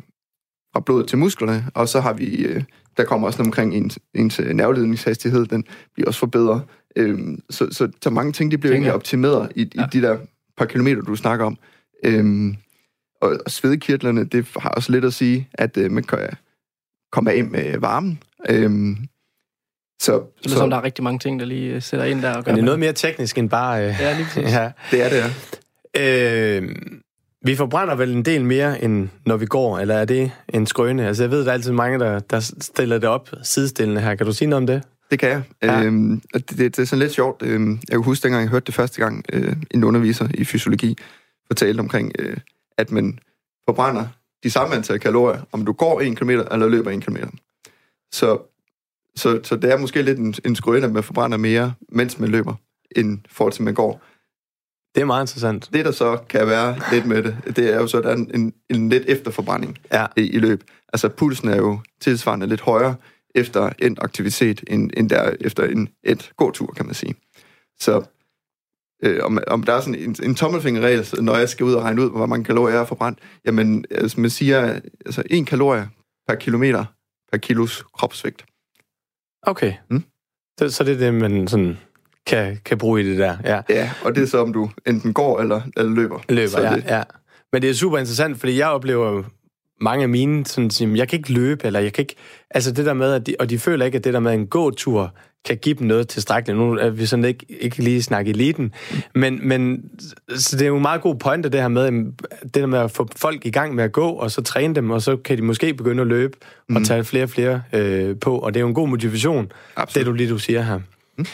fra 0.72 0.80
blodet 0.80 1.08
til 1.08 1.18
musklerne, 1.18 1.66
og 1.74 1.88
så 1.88 2.00
har 2.00 2.12
vi, 2.12 2.36
øh, 2.36 2.62
der 2.98 3.04
kommer 3.04 3.26
også 3.26 3.42
omkring 3.42 3.74
ens, 3.74 3.98
ens 4.14 4.40
øh, 4.40 4.46
nerveledningshastighed, 4.54 5.46
den 5.46 5.64
bliver 5.94 6.06
også 6.06 6.20
forbedret. 6.20 6.62
Øhm, 6.96 7.42
så, 7.50 7.68
så, 7.70 7.88
så 8.02 8.10
mange 8.10 8.32
ting, 8.32 8.50
de 8.50 8.58
bliver 8.58 8.72
egentlig 8.72 8.92
optimeret 8.92 9.52
i, 9.54 9.70
Ja. 9.76 9.82
i 9.82 9.86
de 9.92 10.02
der 10.02 10.18
par 10.56 10.64
kilometer, 10.64 11.02
du 11.02 11.16
snakker 11.16 11.46
om. 11.46 11.58
Øhm, 12.04 12.56
og, 13.22 13.36
og 13.46 13.50
svedkirtlerne, 13.50 14.24
det 14.24 14.46
har 14.56 14.70
også 14.70 14.92
lidt 14.92 15.04
at 15.04 15.14
sige, 15.14 15.48
at 15.54 15.76
øh, 15.76 15.90
man 15.90 16.04
kan 16.04 16.28
komme 17.12 17.32
af 17.32 17.44
med 17.44 17.78
varmen. 17.78 18.22
Øhm, 18.50 18.96
så, 20.00 20.22
Så 20.42 20.48
så 20.50 20.56
som, 20.56 20.70
der 20.70 20.76
er 20.76 20.84
rigtig 20.84 21.04
mange 21.04 21.18
ting, 21.18 21.40
der 21.40 21.46
lige 21.46 21.74
øh, 21.74 21.82
sætter 21.82 22.06
ind 22.06 22.22
der 22.22 22.34
og 22.36 22.44
gør 22.44 22.52
Men 22.52 22.56
det 22.56 22.62
er 22.62 22.64
noget 22.64 22.80
mere 22.80 22.92
teknisk 22.92 23.38
end 23.38 23.50
bare... 23.50 23.88
Øh, 23.88 23.94
Ja, 24.00 24.12
lige 24.16 24.24
præcis. 24.24 24.52
ja. 24.58 24.70
det 24.90 25.02
er 25.04 25.08
det, 25.08 25.16
ja. 25.96 26.60
Øh, 26.60 26.76
vi 27.48 27.56
forbrænder 27.56 27.94
vel 27.94 28.12
en 28.12 28.24
del 28.24 28.44
mere, 28.44 28.84
end 28.84 29.08
når 29.26 29.36
vi 29.36 29.46
går, 29.46 29.78
eller 29.78 29.94
er 29.94 30.04
det 30.04 30.30
en 30.48 30.66
skrøne? 30.66 31.06
Altså, 31.06 31.22
jeg 31.22 31.30
ved, 31.30 31.44
der 31.44 31.48
er 31.48 31.52
altid 31.52 31.72
mange, 31.72 31.98
der, 31.98 32.18
der 32.18 32.40
stiller 32.60 32.98
det 32.98 33.08
op 33.08 33.30
sidestillende 33.42 34.00
her. 34.00 34.14
Kan 34.14 34.26
du 34.26 34.32
sige 34.32 34.48
noget 34.48 34.62
om 34.62 34.66
det? 34.66 34.82
Det 35.10 35.18
kan 35.18 35.28
jeg. 35.28 35.42
Ja. 35.62 35.82
Øhm, 35.82 36.22
og 36.34 36.40
det, 36.40 36.58
det, 36.58 36.76
det 36.76 36.82
er 36.82 36.86
sådan 36.86 36.98
lidt 36.98 37.12
sjovt. 37.12 37.42
Øhm, 37.42 37.70
jeg 37.70 37.90
kan 37.90 38.02
huske, 38.02 38.22
dengang 38.22 38.42
jeg 38.42 38.50
hørte 38.50 38.66
det 38.66 38.74
første 38.74 39.00
gang, 39.00 39.24
øh, 39.32 39.56
en 39.70 39.84
underviser 39.84 40.28
i 40.34 40.44
fysiologi 40.44 40.98
fortalte 41.46 41.80
omkring, 41.80 42.12
øh, 42.18 42.36
at 42.78 42.90
man 42.90 43.18
forbrænder 43.68 44.06
de 44.42 44.50
samme 44.50 44.74
antal 44.74 44.98
kalorier, 44.98 45.40
om 45.52 45.64
du 45.64 45.72
går 45.72 46.00
1 46.00 46.16
km 46.16 46.30
eller 46.30 46.68
løber 46.68 46.90
1 46.90 47.04
km. 47.04 47.16
Så, 48.12 48.38
så, 49.16 49.40
så 49.44 49.56
det 49.56 49.72
er 49.72 49.78
måske 49.78 50.02
lidt 50.02 50.18
en, 50.18 50.34
en 50.44 50.56
skrøne, 50.56 50.86
at 50.86 50.92
man 50.92 51.02
forbrænder 51.02 51.36
mere, 51.36 51.74
mens 51.88 52.18
man 52.18 52.28
løber, 52.28 52.54
end 52.96 53.18
forhold 53.28 53.52
til, 53.52 53.62
man 53.62 53.74
går. 53.74 54.02
Det 54.94 55.00
er 55.00 55.04
meget 55.04 55.22
interessant. 55.22 55.70
Det, 55.72 55.84
der 55.84 55.90
så 55.90 56.18
kan 56.28 56.46
være 56.46 56.78
lidt 56.92 57.06
med 57.06 57.22
det, 57.22 57.56
det 57.56 57.74
er 57.74 57.76
jo 57.76 57.86
så, 57.86 57.98
at 57.98 58.04
der 58.04 58.10
er 58.10 58.14
en, 58.14 58.30
en, 58.34 58.54
en 58.70 58.88
lidt 58.88 59.04
efterforbrænding 59.06 59.78
Ja. 59.92 60.06
i, 60.16 60.20
i 60.20 60.38
løb. 60.38 60.64
Altså, 60.92 61.08
pulsen 61.08 61.48
er 61.48 61.56
jo 61.56 61.80
tilsvarende 62.00 62.46
lidt 62.46 62.60
højere 62.60 62.94
efter 63.34 63.70
en 63.78 63.98
aktivitet, 64.00 64.64
end, 64.66 64.90
end 64.96 65.10
der 65.10 65.34
efter 65.40 65.64
en 65.64 65.88
et 66.02 66.32
gåtur, 66.36 66.72
kan 66.76 66.86
man 66.86 66.94
sige. 66.94 67.14
Så 67.80 68.02
øh, 69.02 69.24
om, 69.24 69.38
om 69.46 69.62
der 69.62 69.72
er 69.72 69.80
sådan 69.80 69.94
en, 69.94 70.16
en 70.22 70.34
tommelfingerregel, 70.34 71.06
når 71.24 71.36
jeg 71.36 71.48
skal 71.48 71.66
ud 71.66 71.72
og 71.74 71.82
regne 71.82 72.02
ud, 72.02 72.10
hvor 72.10 72.26
mange 72.26 72.44
kalorier 72.44 72.72
jeg 72.72 72.80
har 72.80 72.86
forbrændt, 72.86 73.18
jamen, 73.44 73.84
altså, 73.90 74.20
man 74.20 74.30
siger, 74.30 74.80
altså, 75.06 75.22
en 75.30 75.44
kalorie 75.44 75.88
per 76.28 76.34
kilometer 76.34 76.84
per 77.32 77.38
kilos 77.38 77.84
kropsvægt. 77.94 78.44
Okay. 79.42 79.74
Mm. 79.90 80.04
Så, 80.58 80.70
så 80.70 80.84
det 80.84 80.94
er 80.94 80.98
det, 80.98 81.14
man 81.14 81.48
sådan 81.48 81.78
kan, 82.28 82.58
kan 82.64 82.78
bruge 82.78 83.00
i 83.00 83.04
det 83.04 83.18
der. 83.18 83.36
Ja. 83.44 83.60
Ja, 83.68 83.90
og 84.04 84.14
det 84.14 84.22
er 84.22 84.26
så, 84.26 84.42
om 84.42 84.52
du 84.52 84.70
enten 84.86 85.12
går 85.12 85.40
eller, 85.40 85.60
eller 85.76 85.92
løber. 85.92 86.18
Løber, 86.28 86.48
så 86.48 86.62
ja, 86.62 86.74
det, 86.74 86.84
ja. 86.88 87.02
Men 87.52 87.62
det 87.62 87.70
er 87.70 87.74
super 87.74 87.98
interessant, 87.98 88.40
fordi 88.40 88.58
jeg 88.58 88.68
oplever 88.68 89.22
mange 89.80 90.02
af 90.02 90.08
mine, 90.08 90.46
sådan, 90.46 90.70
siger, 90.70 90.96
jeg 90.96 91.08
kan 91.08 91.18
ikke 91.18 91.32
løbe, 91.32 91.66
eller 91.66 91.80
jeg 91.80 91.92
kan 91.92 92.02
ikke... 92.02 92.14
Altså 92.50 92.72
det 92.72 92.86
der 92.86 92.94
med, 92.94 93.12
at 93.12 93.26
de, 93.26 93.34
og 93.38 93.50
de 93.50 93.58
føler 93.58 93.86
ikke, 93.86 93.98
at 93.98 94.04
det 94.04 94.14
der 94.14 94.20
med 94.20 94.34
en 94.34 94.46
gåtur 94.46 95.14
kan 95.44 95.56
give 95.56 95.74
dem 95.74 95.86
noget 95.86 96.08
tilstrækkeligt. 96.08 96.58
Nu 96.58 96.76
er 96.76 96.90
vi 96.90 97.06
sådan 97.06 97.24
ikke, 97.24 97.46
ikke 97.48 97.82
lige 97.82 98.02
snakke 98.02 98.30
eliten, 98.30 98.72
men, 99.14 99.48
men 99.48 99.90
så 100.36 100.56
det 100.56 100.64
er 100.64 100.68
jo 100.68 100.76
en 100.76 100.82
meget 100.82 101.00
god 101.00 101.14
pointe, 101.14 101.48
det 101.48 101.60
her 101.60 101.68
med, 101.68 101.92
det 102.42 102.54
der 102.54 102.66
med 102.66 102.78
at 102.78 102.90
få 102.90 103.08
folk 103.16 103.46
i 103.46 103.50
gang 103.50 103.74
med 103.74 103.84
at 103.84 103.92
gå, 103.92 104.08
og 104.08 104.30
så 104.30 104.42
træne 104.42 104.74
dem, 104.74 104.90
og 104.90 105.02
så 105.02 105.16
kan 105.16 105.36
de 105.36 105.42
måske 105.42 105.74
begynde 105.74 106.00
at 106.00 106.06
løbe, 106.06 106.36
mm. 106.68 106.76
og 106.76 106.84
tage 106.84 107.04
flere 107.04 107.24
og 107.24 107.30
flere 107.30 107.62
øh, 107.72 108.16
på, 108.20 108.38
og 108.38 108.54
det 108.54 108.60
er 108.60 108.62
jo 108.62 108.68
en 108.68 108.74
god 108.74 108.88
motivation, 108.88 109.52
Absolut. 109.76 110.06
det 110.06 110.06
du 110.06 110.16
lige 110.16 110.30
du 110.30 110.38
siger 110.38 110.62
her. 110.62 110.80
Mm. 111.18 111.26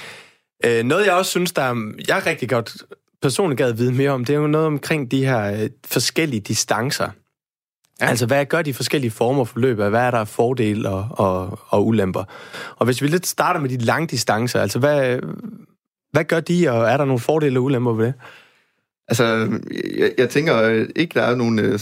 Øh, 0.64 0.84
noget 0.84 1.06
jeg 1.06 1.14
også 1.14 1.30
synes, 1.30 1.52
der 1.52 1.62
er, 1.62 1.92
jeg 2.08 2.22
rigtig 2.26 2.48
godt 2.48 2.76
personligt 3.22 3.58
gad 3.58 3.72
vide 3.72 3.92
mere 3.92 4.10
om, 4.10 4.24
det 4.24 4.34
er 4.34 4.38
jo 4.38 4.46
noget 4.46 4.66
omkring 4.66 5.10
de 5.10 5.24
her 5.26 5.62
øh, 5.62 5.70
forskellige 5.86 6.40
distancer. 6.40 7.08
Ja. 8.00 8.06
Altså, 8.06 8.26
hvad 8.26 8.46
gør 8.46 8.62
de 8.62 8.74
forskellige 8.74 9.10
former 9.10 9.44
for 9.44 9.58
løb? 9.58 9.76
Hvad 9.76 9.92
er 9.92 10.10
der 10.10 10.24
fordele 10.24 10.88
og, 10.88 11.06
og, 11.10 11.58
og 11.68 11.86
ulemper? 11.86 12.24
Og 12.76 12.84
hvis 12.84 13.02
vi 13.02 13.06
lidt 13.06 13.26
starter 13.26 13.60
med 13.60 13.68
de 13.68 13.76
lange 13.76 14.06
distancer, 14.06 14.60
altså 14.60 14.78
hvad, 14.78 15.18
hvad 16.12 16.24
gør 16.24 16.40
de, 16.40 16.68
og 16.68 16.90
er 16.90 16.96
der 16.96 17.04
nogle 17.04 17.20
fordele 17.20 17.58
og 17.58 17.64
ulemper 17.64 17.92
ved 17.92 18.06
det? 18.06 18.14
Altså, 19.08 19.24
jeg, 19.98 20.12
jeg 20.18 20.30
tænker 20.30 20.62
øh, 20.62 20.88
ikke, 20.96 21.14
der 21.14 21.22
er 21.22 21.34
nogen... 21.34 21.58
øh, 21.58 21.78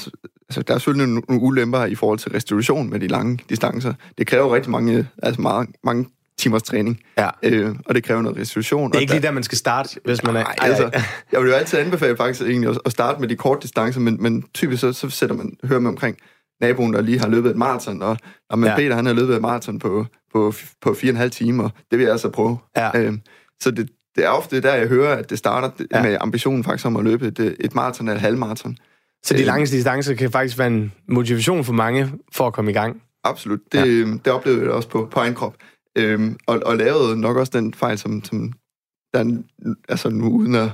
Altså, 0.48 0.62
der 0.62 0.74
er 0.74 0.78
selvfølgelig 0.78 1.22
nogle 1.28 1.42
ulemper 1.42 1.84
i 1.84 1.94
forhold 1.94 2.18
til 2.18 2.32
restitution 2.32 2.90
med 2.90 3.00
de 3.00 3.06
lange 3.06 3.38
distancer. 3.48 3.94
Det 4.18 4.26
kræver 4.26 4.54
rigtig 4.54 4.70
mange, 4.70 5.08
altså 5.22 5.40
meget, 5.40 5.68
mange 5.84 6.06
timers 6.42 6.62
træning. 6.62 7.00
Ja. 7.18 7.28
Øh, 7.42 7.74
og 7.86 7.94
det 7.94 8.04
kræver 8.04 8.22
noget 8.22 8.38
restitution. 8.38 8.90
Det 8.90 8.96
er 8.96 9.00
ikke 9.00 9.12
lige 9.12 9.22
der, 9.22 9.30
man 9.30 9.42
skal 9.42 9.58
starte, 9.58 10.00
hvis 10.04 10.22
man 10.22 10.36
er... 10.36 10.42
Nej, 10.42 10.54
altså, 10.60 10.90
jeg 11.32 11.40
vil 11.40 11.48
jo 11.48 11.54
altid 11.54 11.78
anbefale 11.78 12.16
faktisk 12.16 12.42
egentlig 12.42 12.70
at- 12.70 12.78
at 12.84 12.92
starte 12.92 13.20
med 13.20 13.28
de 13.28 13.36
korte 13.36 13.62
distancer, 13.62 14.00
men, 14.00 14.16
men 14.22 14.42
typisk 14.54 14.80
så, 14.80 14.92
så 14.92 15.10
sætter 15.10 15.36
man, 15.36 15.52
hører 15.64 15.80
man 15.80 15.90
omkring 15.90 16.16
naboen, 16.60 16.92
der 16.92 17.00
lige 17.00 17.18
har 17.20 17.28
løbet 17.28 17.50
et 17.50 17.56
maraton, 17.56 18.02
og, 18.02 18.16
og 18.50 18.58
men 18.58 18.68
Ja. 18.68 18.76
Peter, 18.76 18.94
han 18.94 19.06
har 19.06 19.12
løbet 19.12 19.34
et 19.36 19.40
maraton 19.42 19.78
på, 19.78 20.06
på, 20.32 20.52
på 20.82 20.94
fire 20.94 21.10
og 21.10 21.12
en 21.12 21.16
halv 21.16 21.30
timer, 21.30 21.68
det 21.90 21.98
vil 21.98 22.04
jeg 22.04 22.12
altså 22.12 22.28
prøve. 22.30 22.58
Ja. 22.76 22.98
Øhm, 23.00 23.20
så 23.60 23.70
det, 23.70 23.88
det 24.16 24.24
er 24.24 24.28
ofte 24.28 24.60
der, 24.62 24.74
jeg 24.74 24.88
hører, 24.88 25.16
at 25.16 25.30
det 25.30 25.38
starter 25.38 25.70
Ja. 25.94 26.02
med 26.02 26.16
ambitionen 26.20 26.64
faktisk 26.64 26.86
om 26.86 26.96
at 26.96 27.04
løbe 27.04 27.26
et, 27.26 27.56
et 27.60 27.74
maraton 27.74 28.08
eller 28.08 28.14
et 28.16 28.20
halvmaraton. 28.20 28.76
Så 29.24 29.34
de 29.34 29.40
Øh, 29.40 29.46
lange 29.46 29.66
distancer 29.66 30.14
kan 30.14 30.30
faktisk 30.30 30.58
være 30.58 30.66
en 30.66 30.92
motivation 31.08 31.64
for 31.64 31.72
mange 31.72 32.12
for 32.32 32.46
at 32.46 32.52
komme 32.52 32.70
i 32.70 32.74
gang. 32.74 33.02
Absolut. 33.24 33.60
Det, 33.72 33.78
ja. 33.78 34.12
det 34.24 34.26
oplevede 34.26 34.62
jeg 34.62 34.70
også 34.70 34.88
på, 34.88 35.08
på 35.10 35.20
egen 35.20 35.34
krop. 35.34 35.54
Øhm, 35.98 36.36
og, 36.46 36.60
og 36.66 36.76
lavede 36.76 37.20
nok 37.20 37.36
også 37.36 37.52
den 37.54 37.74
fejl, 37.74 37.98
som, 37.98 38.24
som 38.24 38.52
der 39.14 39.20
er, 39.20 39.42
altså 39.88 40.10
nu 40.10 40.28
uden 40.28 40.54
at 40.54 40.70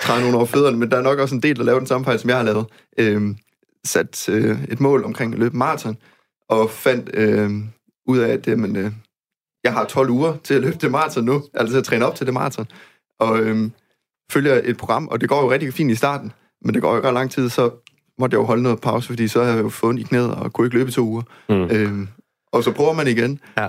træde 0.00 0.20
nogen 0.20 0.34
over 0.34 0.44
fødderne, 0.44 0.76
men 0.76 0.90
der 0.90 0.96
er 0.96 1.02
nok 1.02 1.18
også 1.18 1.34
en 1.34 1.42
del, 1.42 1.56
der 1.56 1.62
laver 1.62 1.78
den 1.78 1.86
samme 1.86 2.04
fejl, 2.04 2.18
som 2.18 2.30
jeg 2.30 2.36
har 2.36 2.44
lavet. 2.44 2.66
Øhm, 2.98 3.36
sat 3.84 4.28
øh, 4.28 4.64
et 4.64 4.80
mål 4.80 5.04
omkring 5.04 5.32
at 5.32 5.38
løbe 5.38 5.56
maraton, 5.56 5.96
og 6.48 6.70
fandt 6.70 7.10
øh, 7.14 7.50
ud 8.06 8.18
af, 8.18 8.32
at 8.32 8.46
jamen, 8.46 8.76
øh, 8.76 8.92
jeg 9.64 9.72
har 9.72 9.84
12 9.84 10.10
uger 10.10 10.36
til 10.44 10.54
at 10.54 10.60
løbe 10.60 10.76
det 10.80 10.90
maraton 10.90 11.24
nu, 11.24 11.42
altså 11.54 11.72
til 11.72 11.78
at 11.78 11.84
træne 11.84 12.06
op 12.06 12.14
til 12.14 12.26
det 12.26 12.34
maraton. 12.34 12.66
Og 13.20 13.40
øh, 13.40 13.70
følger 14.32 14.60
et 14.64 14.76
program, 14.76 15.08
og 15.08 15.20
det 15.20 15.28
går 15.28 15.42
jo 15.42 15.50
rigtig 15.50 15.74
fint 15.74 15.90
i 15.90 15.94
starten, 15.94 16.32
men 16.64 16.74
det 16.74 16.82
går 16.82 16.90
jo 16.90 16.96
ikke 16.96 17.08
ret 17.08 17.14
lang 17.14 17.30
tid, 17.30 17.48
så 17.48 17.70
måtte 18.18 18.34
jeg 18.34 18.40
jo 18.40 18.46
holde 18.46 18.62
noget 18.62 18.80
pause, 18.80 19.08
fordi 19.08 19.28
så 19.28 19.42
havde 19.42 19.56
jeg 19.56 19.64
jo 19.64 19.68
fået 19.68 19.98
i 19.98 20.02
knæet 20.02 20.34
og 20.34 20.52
kunne 20.52 20.66
ikke 20.66 20.76
løbe 20.76 20.88
i 20.88 20.92
to 20.92 21.02
uger. 21.02 21.22
Mm. 21.48 21.54
Øhm, 21.54 22.08
og 22.52 22.64
så 22.64 22.72
prøver 22.72 22.92
man 22.92 23.08
igen. 23.08 23.40
Ja. 23.58 23.68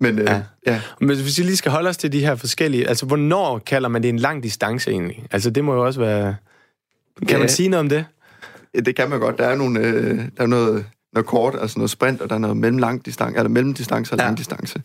Men 0.00 0.18
øh, 0.18 0.24
Ja. 0.24 0.32
ja. 0.34 0.42
ja, 0.66 0.80
Men 1.00 1.08
hvis 1.08 1.38
vi 1.38 1.42
lige 1.42 1.56
skal 1.56 1.72
holde 1.72 1.88
os 1.88 1.96
til 1.96 2.12
de 2.12 2.20
her 2.20 2.34
forskellige... 2.34 2.88
Altså, 2.88 3.06
hvornår 3.06 3.58
kalder 3.58 3.88
man 3.88 4.02
det 4.02 4.08
en 4.08 4.18
lang 4.18 4.42
distance 4.42 4.90
egentlig? 4.90 5.26
Altså, 5.30 5.50
det 5.50 5.64
må 5.64 5.74
jo 5.74 5.84
også 5.86 6.00
være... 6.00 6.36
Kan 7.18 7.28
Ja. 7.30 7.38
man 7.38 7.48
sige 7.48 7.68
noget 7.68 7.80
om 7.80 7.88
det? 7.88 8.04
det 8.86 8.96
kan 8.96 9.10
man 9.10 9.20
godt. 9.20 9.38
Der 9.38 9.46
er, 9.46 9.56
nogle, 9.56 9.80
øh, 9.80 10.18
der 10.36 10.42
er 10.42 10.46
noget, 10.46 10.86
noget 11.12 11.26
kort, 11.26 11.56
altså 11.60 11.78
noget 11.78 11.90
sprint, 11.90 12.20
og 12.20 12.28
der 12.28 12.34
er 12.34 12.38
noget 12.38 12.56
mellemlang 12.56 13.06
distance, 13.06 13.36
eller 13.38 13.48
mellemdistance 13.48 14.12
og 14.14 14.18
Ja. 14.18 14.22
ja. 14.22 14.28
langdistance. 14.28 14.82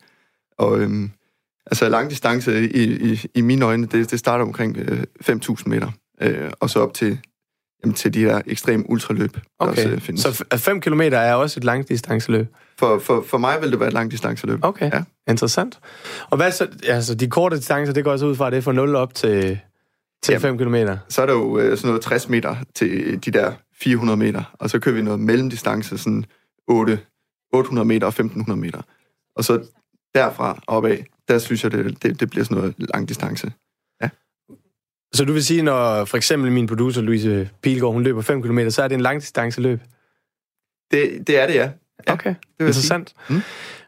Og 0.57 0.79
øhm, 0.79 1.11
altså 1.65 1.89
langdistance 1.89 2.69
i, 2.69 3.11
i, 3.13 3.25
i 3.35 3.41
mine 3.41 3.65
øjne, 3.65 3.87
det, 3.87 4.11
det 4.11 4.19
starter 4.19 4.45
omkring 4.45 4.77
øh, 4.77 5.03
5.000 5.29 5.55
meter, 5.65 5.91
øh, 6.21 6.51
og 6.59 6.69
så 6.69 6.79
op 6.79 6.93
til, 6.93 7.19
jamen, 7.83 7.93
til 7.95 8.13
de 8.13 8.23
der 8.23 8.41
ekstreme 8.45 8.89
ultraløb, 8.89 9.33
der 9.33 9.39
også 9.59 9.81
Okay, 9.81 9.91
øh, 9.93 10.01
findes. 10.01 10.21
så 10.23 10.45
5 10.55 10.81
km 10.81 11.01
er 11.01 11.33
også 11.33 11.59
et 11.59 11.63
langdistanceløb. 11.63 12.47
For, 12.79 12.99
for, 12.99 13.23
for 13.27 13.37
mig 13.37 13.57
vil 13.61 13.71
det 13.71 13.79
være 13.79 13.87
et 13.87 13.93
langdistanceløb. 13.93 14.59
Okay, 14.61 14.91
Ja. 14.93 15.03
interessant. 15.29 15.79
Og 16.29 16.37
hvad 16.37 16.51
så... 16.51 16.67
Altså, 16.87 17.15
de 17.15 17.29
korte 17.29 17.57
distancer, 17.57 17.93
det 17.93 18.03
går 18.03 18.11
også 18.11 18.25
ud 18.25 18.35
fra, 18.35 18.47
at 18.47 18.51
det 18.51 18.57
er 18.57 18.61
fra 18.61 18.71
0 18.73 18.95
op 18.95 19.13
til, 19.13 19.59
til 20.23 20.31
Jamen. 20.31 20.41
5 20.41 20.57
km. 20.57 20.75
Så 21.09 21.21
er 21.21 21.25
der 21.25 21.33
jo 21.33 21.57
øh, 21.59 21.77
sådan 21.77 21.87
noget 21.87 22.01
60 22.01 22.29
meter 22.29 22.55
til 22.75 23.19
de 23.25 23.31
der 23.31 23.53
400 23.81 24.17
meter, 24.17 24.43
og 24.59 24.69
så 24.69 24.79
kører 24.79 24.95
vi 24.95 25.01
noget 25.01 25.19
mellemdistance, 25.19 25.97
sådan 25.97 26.25
8, 26.67 26.99
800 27.53 27.87
meter 27.87 28.05
og 28.07 28.09
1500 28.09 28.59
meter. 28.59 28.81
Og 29.35 29.43
så 29.43 29.63
derfra 30.15 30.63
opad, 30.67 30.97
der 31.27 31.39
synes 31.39 31.63
jeg, 31.63 31.71
det, 31.71 32.03
det, 32.03 32.19
det 32.19 32.29
bliver 32.29 32.43
sådan 32.43 32.57
noget 32.57 32.75
langdistance. 32.77 33.51
Så 35.13 35.25
du 35.25 35.33
vil 35.33 35.43
sige, 35.43 35.61
når 35.61 36.05
for 36.05 36.17
eksempel 36.17 36.51
min 36.51 36.67
producer, 36.67 37.01
Louise 37.01 37.49
Pilgaard, 37.61 37.93
hun 37.93 38.03
løber 38.03 38.21
5 38.21 38.41
km, 38.41 38.69
så 38.69 38.83
er 38.83 38.87
det 38.87 38.95
en 38.95 39.01
langdistanceløb? 39.01 39.79
Det, 40.91 41.27
det 41.27 41.39
er 41.39 41.47
det, 41.47 41.55
ja. 41.55 41.69
Ja, 42.07 42.13
Okay, 42.13 42.29
det 42.29 42.37
vil 42.59 42.67
interessant. 42.67 43.13
Mm. 43.29 43.41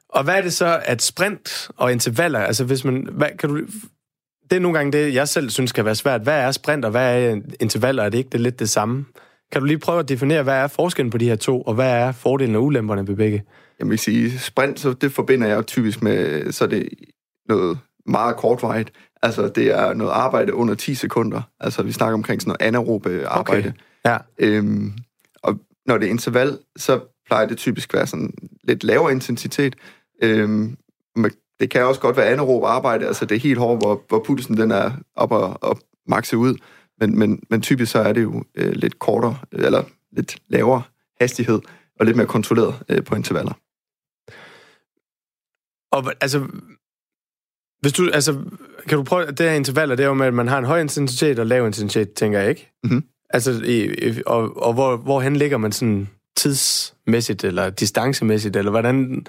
Og 0.09 0.23
hvad 0.23 0.37
er 0.37 0.41
det 0.41 0.53
så, 0.53 0.81
at 0.85 1.01
sprint 1.01 1.69
og 1.77 1.91
intervaller, 1.91 2.39
altså 2.39 2.63
hvis 2.63 2.85
man, 2.85 3.07
hvad, 3.11 3.27
kan 3.39 3.49
du, 3.49 3.57
det 4.49 4.55
er 4.55 4.59
nogle 4.59 4.77
gange 4.77 4.91
det, 4.91 5.13
jeg 5.13 5.27
selv 5.27 5.49
synes 5.49 5.71
kan 5.71 5.85
være 5.85 5.95
svært. 5.95 6.21
Hvad 6.21 6.39
er 6.39 6.51
sprint, 6.51 6.85
og 6.85 6.91
hvad 6.91 7.23
er 7.23 7.41
intervaller? 7.59 8.03
Er 8.03 8.09
det 8.09 8.17
ikke 8.17 8.29
det 8.29 8.41
lidt 8.41 8.59
det 8.59 8.69
samme? 8.69 9.05
Kan 9.51 9.61
du 9.61 9.65
lige 9.65 9.79
prøve 9.79 9.99
at 9.99 10.09
definere, 10.09 10.43
hvad 10.43 10.53
er 10.53 10.67
forskellen 10.67 11.09
på 11.09 11.17
de 11.17 11.29
her 11.29 11.35
to, 11.35 11.61
og 11.61 11.73
hvad 11.73 11.89
er 11.89 12.11
fordelen 12.11 12.55
og 12.55 12.63
ulemperne 12.63 13.07
ved 13.07 13.15
begge? 13.15 13.43
Jeg 13.79 13.89
vil 13.89 13.99
sige, 13.99 14.39
sprint, 14.39 14.79
så 14.79 14.93
det 14.93 15.11
forbinder 15.11 15.47
jeg 15.47 15.65
typisk 15.65 16.01
med, 16.01 16.51
så 16.51 16.63
er 16.63 16.67
det 16.67 16.89
noget 17.49 17.77
meget 18.05 18.35
kortvarigt. 18.35 18.91
Altså, 19.23 19.47
det 19.47 19.71
er 19.71 19.93
noget 19.93 20.11
arbejde 20.11 20.53
under 20.53 20.75
10 20.75 20.95
sekunder. 20.95 21.41
Altså, 21.59 21.83
vi 21.83 21.91
snakker 21.91 22.13
omkring 22.13 22.41
sådan 22.41 22.49
noget 22.49 22.67
anaerobe 22.67 23.27
arbejde. 23.27 23.73
Ja. 24.05 24.17
Øhm, 24.37 24.93
og 25.43 25.59
når 25.85 25.97
det 25.97 26.05
er 26.05 26.09
interval, 26.09 26.59
så 26.75 26.99
plejer 27.25 27.47
det 27.47 27.57
typisk 27.57 27.93
være 27.93 28.07
sådan 28.07 28.33
lidt 28.63 28.83
lavere 28.83 29.11
intensitet. 29.11 29.75
Øhm, 30.23 30.77
men 31.15 31.31
det 31.59 31.69
kan 31.69 31.85
også 31.85 32.01
godt 32.01 32.17
være 32.17 32.25
anaerob 32.25 32.63
arbejde, 32.63 33.07
altså 33.07 33.25
det 33.25 33.35
er 33.35 33.39
helt 33.39 33.59
hårdt, 33.59 33.81
hvor, 33.81 34.03
hvor 34.07 34.23
pulsen 34.25 34.57
den 34.57 34.71
er 34.71 34.91
op 35.15 35.31
og, 35.31 35.63
og 35.63 35.79
makse 36.07 36.37
ud. 36.37 36.55
Men, 36.99 37.19
men, 37.19 37.43
men 37.49 37.61
typisk 37.61 37.91
så 37.91 37.99
er 37.99 38.13
det 38.13 38.23
jo 38.23 38.43
øh, 38.55 38.71
lidt 38.71 38.99
kortere, 38.99 39.37
eller 39.51 39.83
lidt 40.11 40.37
lavere 40.47 40.81
hastighed, 41.21 41.61
og 41.99 42.05
lidt 42.05 42.17
mere 42.17 42.27
kontrolleret 42.27 42.75
øh, 42.89 43.03
på 43.03 43.15
intervaller. 43.15 43.53
Og 45.91 46.13
altså, 46.21 46.47
hvis 47.83 47.93
du, 47.93 48.09
altså, 48.13 48.43
kan 48.87 48.97
du 48.97 49.03
prøve, 49.03 49.25
det 49.25 49.39
her 49.39 49.51
intervaller, 49.51 49.95
det 49.95 50.03
er 50.03 50.07
jo 50.07 50.13
med, 50.13 50.25
at 50.25 50.33
man 50.33 50.47
har 50.47 50.57
en 50.57 50.65
høj 50.65 50.81
intensitet 50.81 51.39
og 51.39 51.45
lav 51.45 51.65
intensitet, 51.65 52.13
tænker 52.13 52.39
jeg, 52.39 52.49
ikke? 52.49 52.71
Mhm. 52.83 53.03
Altså, 53.29 53.61
i, 53.65 54.09
i, 54.09 54.21
og, 54.25 54.63
og 54.63 54.73
hvor, 54.73 54.97
hvorhen 54.97 55.35
ligger 55.35 55.57
man 55.57 55.71
sådan 55.71 56.09
tidsmæssigt, 56.35 57.43
eller 57.43 57.69
distancemæssigt, 57.69 58.55
eller 58.55 58.71
hvordan... 58.71 59.25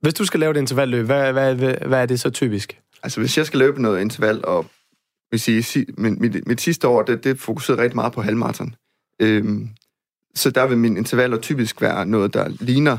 Hvis 0.00 0.14
du 0.14 0.24
skal 0.24 0.40
lave 0.40 0.50
et 0.50 0.56
intervalløb, 0.56 1.06
hvad, 1.06 1.32
hvad, 1.32 1.54
hvad, 1.54 1.74
hvad 1.86 2.02
er 2.02 2.06
det 2.06 2.20
så 2.20 2.30
typisk? 2.30 2.80
Altså, 3.02 3.20
hvis 3.20 3.38
jeg 3.38 3.46
skal 3.46 3.58
løbe 3.58 3.82
noget 3.82 4.00
interval, 4.00 4.44
og 4.44 4.66
vil 5.30 5.40
sige, 5.40 5.62
si, 5.62 5.84
mit, 5.98 6.20
mit, 6.20 6.46
mit 6.46 6.60
sidste 6.60 6.88
år, 6.88 7.02
det, 7.02 7.24
det 7.24 7.40
fokuserede 7.40 7.82
rigtig 7.82 7.96
meget 7.96 8.12
på 8.12 8.22
halvmarathon. 8.22 8.74
Øhm, 9.20 9.68
så 10.34 10.50
der 10.50 10.66
vil 10.66 10.78
mine 10.78 10.98
intervaller 10.98 11.38
typisk 11.38 11.80
være 11.80 12.06
noget, 12.06 12.34
der 12.34 12.48
ligner 12.60 12.98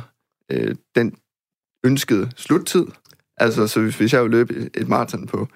øh, 0.51 0.75
den 0.95 1.15
ønskede 1.85 2.31
sluttid. 2.35 2.85
Altså, 3.37 3.67
så 3.67 3.81
hvis, 3.81 3.97
hvis 3.97 4.13
jeg 4.13 4.19
jo 4.19 4.27
løbe 4.27 4.69
et, 4.73 4.87
maraton 4.87 5.27
på 5.27 5.47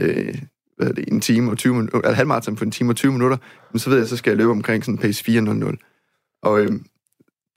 øh, 0.00 0.38
hvad 0.76 0.88
er 0.88 0.92
det, 0.92 1.08
en 1.08 1.20
time 1.20 1.50
og 1.50 1.58
20 1.58 1.74
minutter, 1.74 1.98
eller 1.98 2.12
halvmaraton 2.12 2.56
på 2.56 2.64
en 2.64 2.70
time 2.70 2.90
og 2.90 2.96
20 2.96 3.12
minutter, 3.12 3.36
så 3.76 3.90
ved 3.90 3.98
jeg, 3.98 4.08
så 4.08 4.16
skal 4.16 4.30
jeg 4.30 4.36
løbe 4.36 4.50
omkring 4.50 4.84
sådan 4.84 4.98
pace 4.98 5.24
4.00. 5.30 6.38
Og 6.42 6.60
øh, 6.60 6.72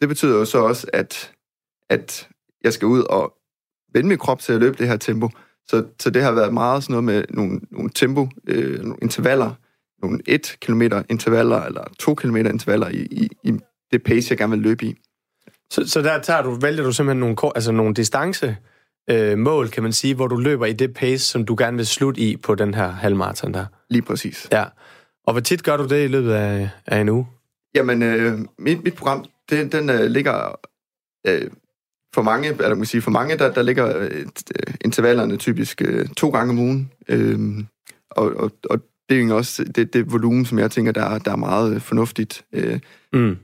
det 0.02 0.10
betyder 0.10 0.38
jo 0.38 0.46
så 0.46 0.60
også, 0.60 0.88
at, 0.94 1.32
at 1.90 2.30
jeg 2.64 2.74
skal 2.74 2.86
ud 2.86 3.02
og 3.02 3.34
vende 3.94 4.10
min 4.10 4.18
krop 4.18 4.40
til 4.40 4.54
at 4.54 4.60
løbe 4.60 4.78
det 4.78 4.88
her 4.88 4.98
tempo. 4.98 5.30
Så, 5.68 5.86
så 6.00 6.10
det 6.10 6.22
har 6.24 6.32
været 6.32 6.54
meget 6.54 6.84
sådan 6.84 6.94
noget 6.94 7.04
med 7.04 7.24
nogle, 7.30 7.60
nogle 7.72 7.90
tempo, 7.90 8.30
øh, 8.48 8.80
nogle 8.80 8.98
intervaller, 9.02 9.54
nogle 10.02 10.20
1 10.26 10.58
km 10.62 10.82
intervaller, 11.10 11.62
eller 11.62 11.84
2 12.00 12.16
km 12.16 12.36
intervaller 12.36 12.90
i, 12.90 13.08
i, 13.12 13.30
i 13.44 13.60
det 13.92 14.04
pace, 14.04 14.28
jeg 14.32 14.38
gerne 14.38 14.52
vil 14.52 14.60
løbe 14.60 14.86
i. 14.86 14.96
Så, 15.70 15.88
så 15.88 16.02
der 16.02 16.22
tager 16.22 16.42
du, 16.42 16.52
vælger 16.62 16.84
du 16.84 16.92
simpelthen 16.92 17.20
nogle, 17.20 17.36
altså 17.56 17.72
nogle 17.72 17.94
distance 17.94 18.58
øh, 19.10 19.38
mål, 19.38 19.70
kan 19.70 19.84
man 19.84 19.94
sige, 19.94 20.16
hvor 20.16 20.28
du 20.28 20.36
løber 20.38 20.66
i 20.66 20.74
det 20.74 20.94
pace, 20.94 21.24
som 21.26 21.46
du 21.46 21.56
gerne 21.60 21.78
vil 21.78 21.86
slutte 21.86 22.22
i 22.22 22.38
på 22.38 22.56
den 22.56 22.74
her 22.74 22.88
halvmarathon 22.92 23.54
der. 23.54 23.66
Lige 23.90 24.02
præcis. 24.02 24.48
Ja. 24.52 24.64
Og 25.28 25.34
hvor 25.34 25.40
tit 25.42 25.64
gør 25.64 25.78
du 25.78 25.86
det 25.88 26.04
i 26.04 26.08
løbet 26.08 26.32
af, 26.32 26.70
af 26.86 27.00
en 27.00 27.10
uge? 27.10 27.28
Jamen, 27.76 28.04
øh, 28.04 28.40
mit, 28.60 28.84
mit 28.84 28.94
program, 28.96 29.26
det, 29.50 29.72
den 29.72 29.90
øh, 29.90 30.02
ligger 30.06 30.60
øh, 31.28 31.52
for 32.16 32.22
mange, 32.22 32.48
eller 32.50 32.70
man 32.70 32.78
kan 32.78 32.86
sige, 32.86 33.02
for 33.02 33.12
mange, 33.12 33.38
der, 33.38 33.54
der 33.54 33.62
ligger 33.62 33.98
øh, 33.98 34.12
øh, 34.16 34.74
intervallerne 34.86 35.38
typisk 35.38 35.82
øh, 35.86 36.08
to 36.08 36.30
gange 36.30 36.52
om 36.52 36.60
ugen. 36.60 36.92
Øh, 37.08 37.40
og, 38.10 38.34
og, 38.36 38.52
og 38.70 38.80
det 39.10 39.20
er 39.20 39.24
jo 39.24 39.38
også 39.38 39.64
det, 39.64 39.94
det 39.94 40.12
volumen, 40.12 40.46
som 40.46 40.60
jeg 40.60 40.72
tænker, 40.72 40.92
der, 40.92 41.04
er- 41.04 41.20
der 41.20 41.32
er 41.32 41.36
meget 41.36 41.76
øh, 41.76 41.82
fornuftigt. 41.82 42.46
Øh, 42.54 42.80
Mm. 43.14 43.38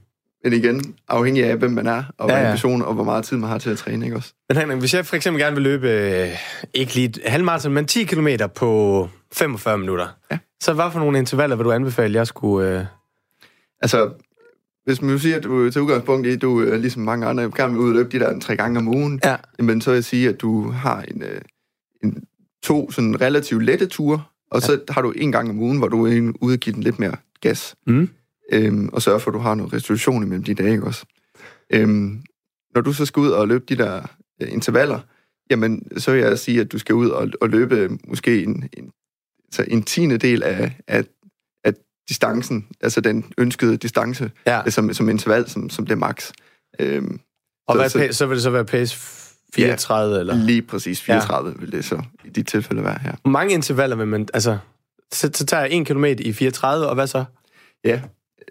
Men 0.43 0.53
igen, 0.53 0.95
afhængig 1.07 1.43
af, 1.45 1.57
hvem 1.57 1.71
man 1.71 1.87
er, 1.87 2.03
og 2.17 2.29
Ja, 2.29 2.33
ja, 2.35 2.39
ja. 2.39 2.45
ja. 2.45 2.51
ambition, 2.51 2.81
og 2.81 2.93
hvor 2.93 3.03
meget 3.03 3.25
tid 3.25 3.37
man 3.37 3.49
har 3.49 3.57
til 3.57 3.69
at 3.69 3.77
træne, 3.77 4.05
ikke 4.05 4.17
også? 4.17 4.33
Men 4.49 4.57
Henrik, 4.57 4.77
hvis 4.79 4.93
jeg 4.93 5.05
for 5.05 5.15
eksempel 5.15 5.41
gerne 5.41 5.55
vil 5.55 5.63
løbe, 5.63 5.89
øh, 5.89 6.27
ikke 6.73 6.95
lige 6.95 7.13
halvmarathon, 7.25 7.73
men 7.73 7.85
10 7.85 8.03
km 8.03 8.27
på 8.55 9.09
45 9.33 9.77
minutter, 9.77 10.07
Ja. 10.31 10.37
så 10.61 10.73
hvad 10.73 10.85
for 10.91 10.99
nogle 10.99 11.17
intervaller 11.19 11.55
vil 11.55 11.65
du 11.65 11.71
anbefale, 11.71 12.13
jeg 12.15 12.27
skulle... 12.27 12.79
Øh... 12.79 12.85
Altså, 13.81 14.11
hvis 14.85 15.01
man 15.01 15.19
siger, 15.19 15.37
at 15.37 15.43
du 15.43 15.69
tager 15.71 15.83
udgangspunkt 15.83 16.27
i, 16.27 16.31
at 16.31 16.41
du 16.41 16.61
øh, 16.61 16.79
ligesom 16.81 17.01
mange 17.03 17.25
andre 17.27 17.43
gerne 17.55 17.73
vil 17.73 17.81
ud 17.81 17.89
og 17.89 17.95
løbe 17.95 18.09
de 18.09 18.19
der 18.19 18.39
tre 18.39 18.55
gange 18.55 18.79
om 18.79 18.87
ugen, 18.87 19.19
Ja. 19.23 19.35
jamen 19.59 19.81
så 19.81 19.89
vil 19.89 19.95
jeg 19.97 20.03
sige, 20.03 20.29
at 20.29 20.41
du 20.41 20.69
har 20.71 21.01
en, 21.01 21.23
øh, 21.23 21.41
en 22.03 22.23
to 22.63 22.91
sådan 22.91 23.21
relativt 23.21 23.63
lette 23.63 23.85
ture, 23.85 24.23
og 24.51 24.61
så 24.61 24.79
har 24.89 25.01
du 25.01 25.11
en 25.11 25.31
gang 25.31 25.49
om 25.49 25.59
ugen, 25.59 25.77
hvor 25.77 25.87
du 25.87 26.05
er 26.07 26.31
ude 26.41 26.53
og 26.53 26.59
give 26.59 26.75
den 26.75 26.83
lidt 26.83 26.99
mere 26.99 27.15
gas. 27.41 27.75
Mm. 27.87 28.09
Øhm, 28.51 28.89
og 28.93 29.01
sørge 29.01 29.19
for, 29.19 29.31
at 29.31 29.33
du 29.33 29.39
har 29.39 29.55
noget 29.55 29.73
restitution 29.73 30.23
imellem 30.23 30.43
de 30.43 30.53
dage, 30.53 30.71
ikke 30.71 30.83
også? 30.83 31.05
Øhm, 31.69 32.23
når 32.75 32.81
du 32.81 32.93
så 32.93 33.05
skal 33.05 33.19
ud 33.19 33.29
og 33.29 33.47
løbe 33.47 33.63
de 33.69 33.75
der 33.77 34.01
øh, 34.41 34.51
intervaller, 34.51 34.99
jamen, 35.49 35.99
så 35.99 36.11
vil 36.11 36.19
jeg 36.21 36.39
sige, 36.39 36.61
at 36.61 36.71
du 36.71 36.77
skal 36.79 36.95
ud 36.95 37.09
og, 37.09 37.29
og 37.41 37.49
løbe 37.49 37.89
måske 38.07 38.43
en, 38.43 38.69
en, 38.77 38.91
altså 39.45 39.65
en 39.67 39.83
tiende 39.83 40.17
del 40.17 40.43
af, 40.43 40.75
af, 40.87 41.03
af 41.63 41.73
distancen, 42.09 42.67
altså 42.81 43.01
den 43.01 43.33
ønskede 43.37 43.77
distance, 43.77 44.31
Ja. 44.45 44.69
som, 44.69 44.93
som 44.93 45.09
interval, 45.09 45.49
som, 45.49 45.69
som 45.69 45.85
det 45.85 45.97
max. 45.97 46.31
Øhm, 46.79 47.19
Og 47.67 47.73
så- 47.75 47.79
hvad 47.79 47.89
så- 47.89 47.97
pace, 47.99 48.13
så 48.13 48.25
vil 48.25 48.35
det 48.35 48.43
så 48.43 48.49
være 48.49 48.65
pace 48.65 48.97
34 49.55 50.19
eller... 50.19 50.35
Lige 50.35 50.61
præcis 50.61 51.01
34 51.01 51.49
ja. 51.49 51.55
vil 51.59 51.71
det 51.71 51.85
så 51.85 52.01
i 52.25 52.29
de 52.29 52.43
tilfælde 52.43 52.83
være 52.83 52.99
her. 53.01 53.15
Hvor 53.21 53.31
mange 53.31 53.53
intervaller 53.53 53.95
vil 53.95 54.07
man... 54.07 54.27
Altså, 54.33 54.57
så, 55.11 55.29
så 55.33 55.45
tager 55.45 55.63
jeg 55.63 55.71
1 55.81 55.87
km 55.87 56.05
i 56.05 56.33
34, 56.33 56.87
og 56.87 56.95
hvad 56.95 57.07
så? 57.07 57.23
Ja, 57.83 58.01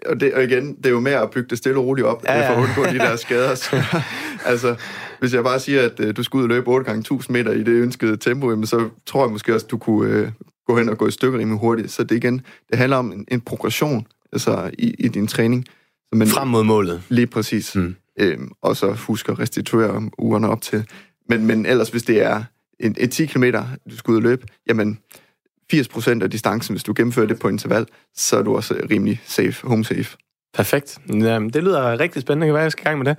og, 0.05 0.19
det, 0.19 0.33
og 0.33 0.43
igen, 0.43 0.75
det 0.75 0.85
er 0.85 0.89
jo 0.89 0.99
med 0.99 1.11
at 1.11 1.31
bygge 1.31 1.49
det 1.49 1.57
stille 1.57 1.79
og 1.79 1.85
roligt 1.85 2.07
op, 2.07 2.23
Ja, 2.23 2.39
ja, 2.39 2.49
for 2.49 2.53
at 2.53 2.67
undgå 2.67 2.93
de 2.93 2.99
der 2.99 3.15
skader. 3.15 3.55
Så, 3.55 3.83
altså, 4.45 4.75
hvis 5.19 5.33
jeg 5.33 5.43
bare 5.43 5.59
siger, 5.59 5.81
at 5.81 5.99
øh, 5.99 6.15
du 6.15 6.23
skal 6.23 6.37
ud 6.37 6.43
og 6.43 6.49
løbe 6.49 6.67
8 6.67 6.85
gange 6.85 6.99
1000 6.99 7.33
meter 7.33 7.51
i 7.51 7.59
det 7.59 7.67
ønskede 7.67 8.17
tempo, 8.17 8.49
jamen, 8.49 8.67
så 8.67 8.89
tror 9.05 9.23
jeg 9.25 9.31
måske 9.31 9.53
også, 9.53 9.65
at 9.65 9.71
du 9.71 9.77
kunne 9.77 10.13
øh, 10.13 10.31
gå 10.67 10.77
hen 10.77 10.89
og 10.89 10.97
gå 10.97 11.07
i 11.07 11.11
stykker 11.11 11.39
rimelig 11.39 11.59
hurtigt. 11.59 11.91
Så 11.91 12.03
det 12.03 12.15
igen, 12.15 12.41
det 12.69 12.77
handler 12.77 12.97
om 12.97 13.11
en, 13.11 13.25
en 13.31 13.41
progression 13.41 14.07
altså, 14.33 14.71
i, 14.79 14.95
i 14.99 15.07
din 15.07 15.27
træning. 15.27 15.65
Så 16.09 16.15
man, 16.15 16.27
Frem 16.27 16.47
mod 16.47 16.63
målet. 16.63 17.01
Lige 17.09 17.27
præcis. 17.27 17.75
Mm. 17.75 17.95
Øhm, 18.19 18.51
og 18.61 18.77
så 18.77 18.91
husk 18.91 19.29
at 19.29 19.39
restituere 19.39 20.09
ugerne 20.17 20.49
op 20.49 20.61
til. 20.61 20.85
Men, 21.29 21.45
men 21.45 21.65
ellers, 21.65 21.89
hvis 21.89 22.03
det 22.03 22.21
er 22.21 22.43
en, 22.79 22.95
et 22.97 23.11
10 23.11 23.25
km, 23.25 23.43
du 23.91 23.97
skal 23.97 24.11
ud 24.11 24.15
og 24.15 24.21
løbe, 24.21 24.47
jamen 24.67 24.99
80% 25.73 26.23
af 26.23 26.29
distancen, 26.29 26.73
hvis 26.73 26.83
du 26.83 26.93
gennemfører 26.95 27.27
det 27.27 27.39
på 27.39 27.47
interval, 27.47 27.85
så 28.15 28.37
er 28.37 28.41
du 28.41 28.55
også 28.55 28.75
rimelig 28.91 29.21
safe, 29.25 29.67
home 29.67 29.85
safe. 29.85 30.17
Perfekt. 30.53 30.97
Jamen, 31.09 31.49
det 31.49 31.63
lyder 31.63 31.99
rigtig 31.99 32.21
spændende. 32.21 32.45
Det 32.45 32.49
kan 32.49 32.53
være, 32.53 32.63
jeg 32.63 32.71
skal 32.71 32.81
i 32.81 32.87
gang 32.87 32.97
med 32.97 33.05
det. 33.05 33.17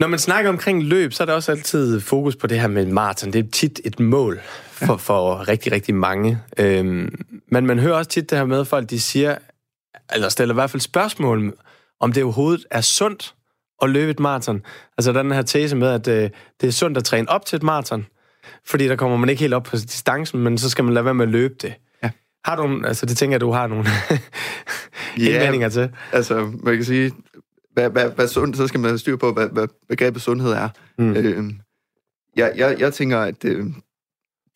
Når 0.00 0.08
man 0.08 0.18
snakker 0.18 0.50
omkring 0.50 0.82
løb, 0.82 1.12
så 1.12 1.22
er 1.22 1.26
der 1.26 1.34
også 1.34 1.52
altid 1.52 2.00
fokus 2.00 2.36
på 2.36 2.46
det 2.46 2.60
her 2.60 2.68
med 2.68 2.86
maraton. 2.86 3.32
Det 3.32 3.44
er 3.46 3.50
tit 3.50 3.80
et 3.84 4.00
mål 4.00 4.40
for, 4.72 4.96
for 4.96 5.48
rigtig, 5.48 5.72
rigtig 5.72 5.94
mange. 5.94 6.38
Øhm, 6.58 7.14
men 7.52 7.66
man 7.66 7.78
hører 7.78 7.94
også 7.94 8.10
tit 8.10 8.30
det 8.30 8.38
her 8.38 8.44
med, 8.44 8.60
at 8.60 8.66
folk 8.66 8.90
de 8.90 9.00
siger, 9.00 9.36
eller 10.14 10.28
stiller 10.28 10.54
i 10.54 10.56
hvert 10.56 10.70
fald 10.70 10.80
spørgsmål, 10.80 11.54
om 12.00 12.12
det 12.12 12.22
overhovedet 12.22 12.66
er 12.70 12.80
sundt 12.80 13.34
at 13.82 13.90
løbe 13.90 14.10
et 14.10 14.20
maraton. 14.20 14.62
Altså 14.98 15.12
den 15.12 15.32
her 15.32 15.42
tese 15.42 15.76
med, 15.76 15.88
at 15.88 16.08
øh, 16.08 16.30
det 16.60 16.66
er 16.66 16.72
sundt 16.72 16.98
at 16.98 17.04
træne 17.04 17.28
op 17.28 17.46
til 17.46 17.56
et 17.56 17.62
maraton, 17.62 18.06
fordi 18.64 18.88
der 18.88 18.96
kommer 18.96 19.16
man 19.16 19.28
ikke 19.28 19.40
helt 19.40 19.54
op 19.54 19.62
på 19.62 19.76
distancen, 19.76 20.40
men 20.40 20.58
så 20.58 20.70
skal 20.70 20.84
man 20.84 20.94
lade 20.94 21.04
være 21.04 21.14
med 21.14 21.24
at 21.24 21.30
løbe 21.32 21.54
det. 21.62 21.74
Ja. 22.02 22.10
Har 22.44 22.56
du, 22.56 22.82
altså 22.86 23.06
det 23.06 23.16
tænker 23.16 23.34
jeg, 23.34 23.40
du 23.40 23.50
har 23.50 23.66
nogle 23.66 23.84
indvendinger 25.34 25.68
til. 25.68 25.90
Altså, 26.12 26.52
man 26.62 26.74
kan 26.74 26.84
sige, 26.84 27.12
hvad, 27.72 27.90
hvad, 27.90 28.10
hvad 28.10 28.28
sund, 28.28 28.54
så 28.54 28.66
skal 28.66 28.80
man 28.80 28.90
have 28.90 28.98
styr 28.98 29.16
på, 29.16 29.32
hvad, 29.32 29.48
hvad 29.48 29.68
begrebet 29.88 30.22
sundhed 30.22 30.50
er. 30.52 30.68
Mm. 30.98 31.12
Øh, 31.16 31.44
jeg, 32.36 32.52
jeg, 32.56 32.76
jeg 32.80 32.94
tænker, 32.94 33.18
at 33.18 33.44
øh, 33.44 33.66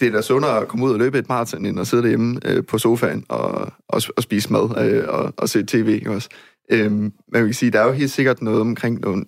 det 0.01 0.09
er 0.09 0.13
da 0.13 0.23
sundere 0.23 0.61
at 0.61 0.69
komme 0.69 0.85
ud 0.87 0.93
og 0.93 0.99
løbe 0.99 1.19
et 1.19 1.29
maraton, 1.29 1.67
end 1.67 1.81
at 1.81 1.87
sidde 1.87 2.03
derhjemme 2.03 2.41
øh, 2.45 2.65
på 2.67 2.79
sofaen 2.79 3.25
og, 3.29 3.73
og, 3.89 4.03
og 4.17 4.23
spise 4.23 4.53
mad 4.53 4.85
øh, 4.91 5.05
og, 5.09 5.35
og 5.37 5.49
se 5.49 5.65
tv 5.67 6.03
også. 6.07 6.29
Øh, 6.71 6.93
man 6.93 7.13
kan 7.45 7.55
sige, 7.55 7.71
der 7.71 7.81
er 7.81 7.87
jo 7.87 7.93
helt 7.93 8.11
sikkert 8.11 8.43
noget 8.43 8.61
omkring 8.61 9.01
nogle, 9.01 9.25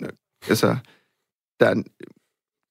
altså, 0.49 0.77
der 1.61 1.67
er, 1.67 1.73
en- 1.73 1.85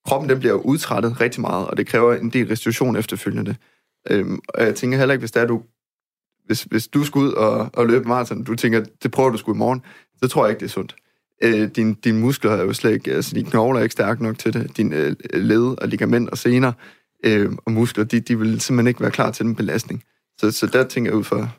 kroppen 0.06 0.30
den 0.30 0.40
bliver 0.40 0.54
udtrættet 0.54 1.22
rigtig 1.22 1.42
meget, 1.42 1.68
og 1.68 1.78
det 1.78 1.88
kræver 1.88 2.14
en 2.14 2.30
del 2.30 2.48
restitution 2.48 2.96
efterfølgende. 2.96 3.56
Øhm, 4.10 4.40
og 4.48 4.64
jeg 4.64 4.76
tænker 4.76 4.98
heller 4.98 5.14
ikke, 5.14 5.22
hvis 5.22 5.32
der 5.32 5.42
er 5.42 5.46
du 5.46 5.64
hvis, 6.46 6.64
hvis 6.64 6.88
du 6.88 7.04
skal 7.04 7.20
ud 7.20 7.32
og, 7.32 7.70
og 7.74 7.88
løbe 7.88 8.08
maraton, 8.08 8.44
du 8.44 8.56
tænker, 8.56 8.86
det 9.04 9.12
prøver 9.12 9.30
du 9.30 9.38
sgu 9.38 9.54
i 9.54 9.58
morgen, 9.58 9.82
så 10.18 10.28
tror 10.28 10.46
jeg 10.46 10.52
ikke, 10.52 10.60
det 10.60 10.66
er 10.66 10.70
sundt. 10.70 10.96
Øh, 11.44 11.70
din, 11.70 11.94
dine 11.94 12.20
muskler 12.20 12.52
er 12.52 12.64
jo 12.64 12.74
slet 12.74 12.92
ikke, 12.92 13.12
altså 13.12 13.36
dine 13.36 13.50
knogler 13.50 13.80
er 13.80 13.84
ikke 13.84 13.94
stærke 13.94 14.24
nok 14.24 14.38
til 14.38 14.54
det. 14.54 14.78
Dine 14.78 14.96
øh, 14.96 15.16
led 15.34 15.82
og 15.82 15.88
ligament 15.88 16.30
og 16.30 16.38
sener 16.38 16.72
øh, 17.24 17.52
og 17.66 17.72
muskler, 17.72 18.04
de, 18.04 18.20
de 18.20 18.40
vil 18.40 18.62
simpelthen 18.62 18.88
ikke 18.88 19.02
være 19.02 19.12
klar 19.12 19.32
til 19.32 19.46
den 19.46 19.56
belastning. 19.56 20.04
Så, 20.38 20.52
så 20.52 20.68
der 20.68 20.84
tænker 20.84 21.12
jeg 21.12 21.18
ud 21.18 21.24
for, 21.24 21.56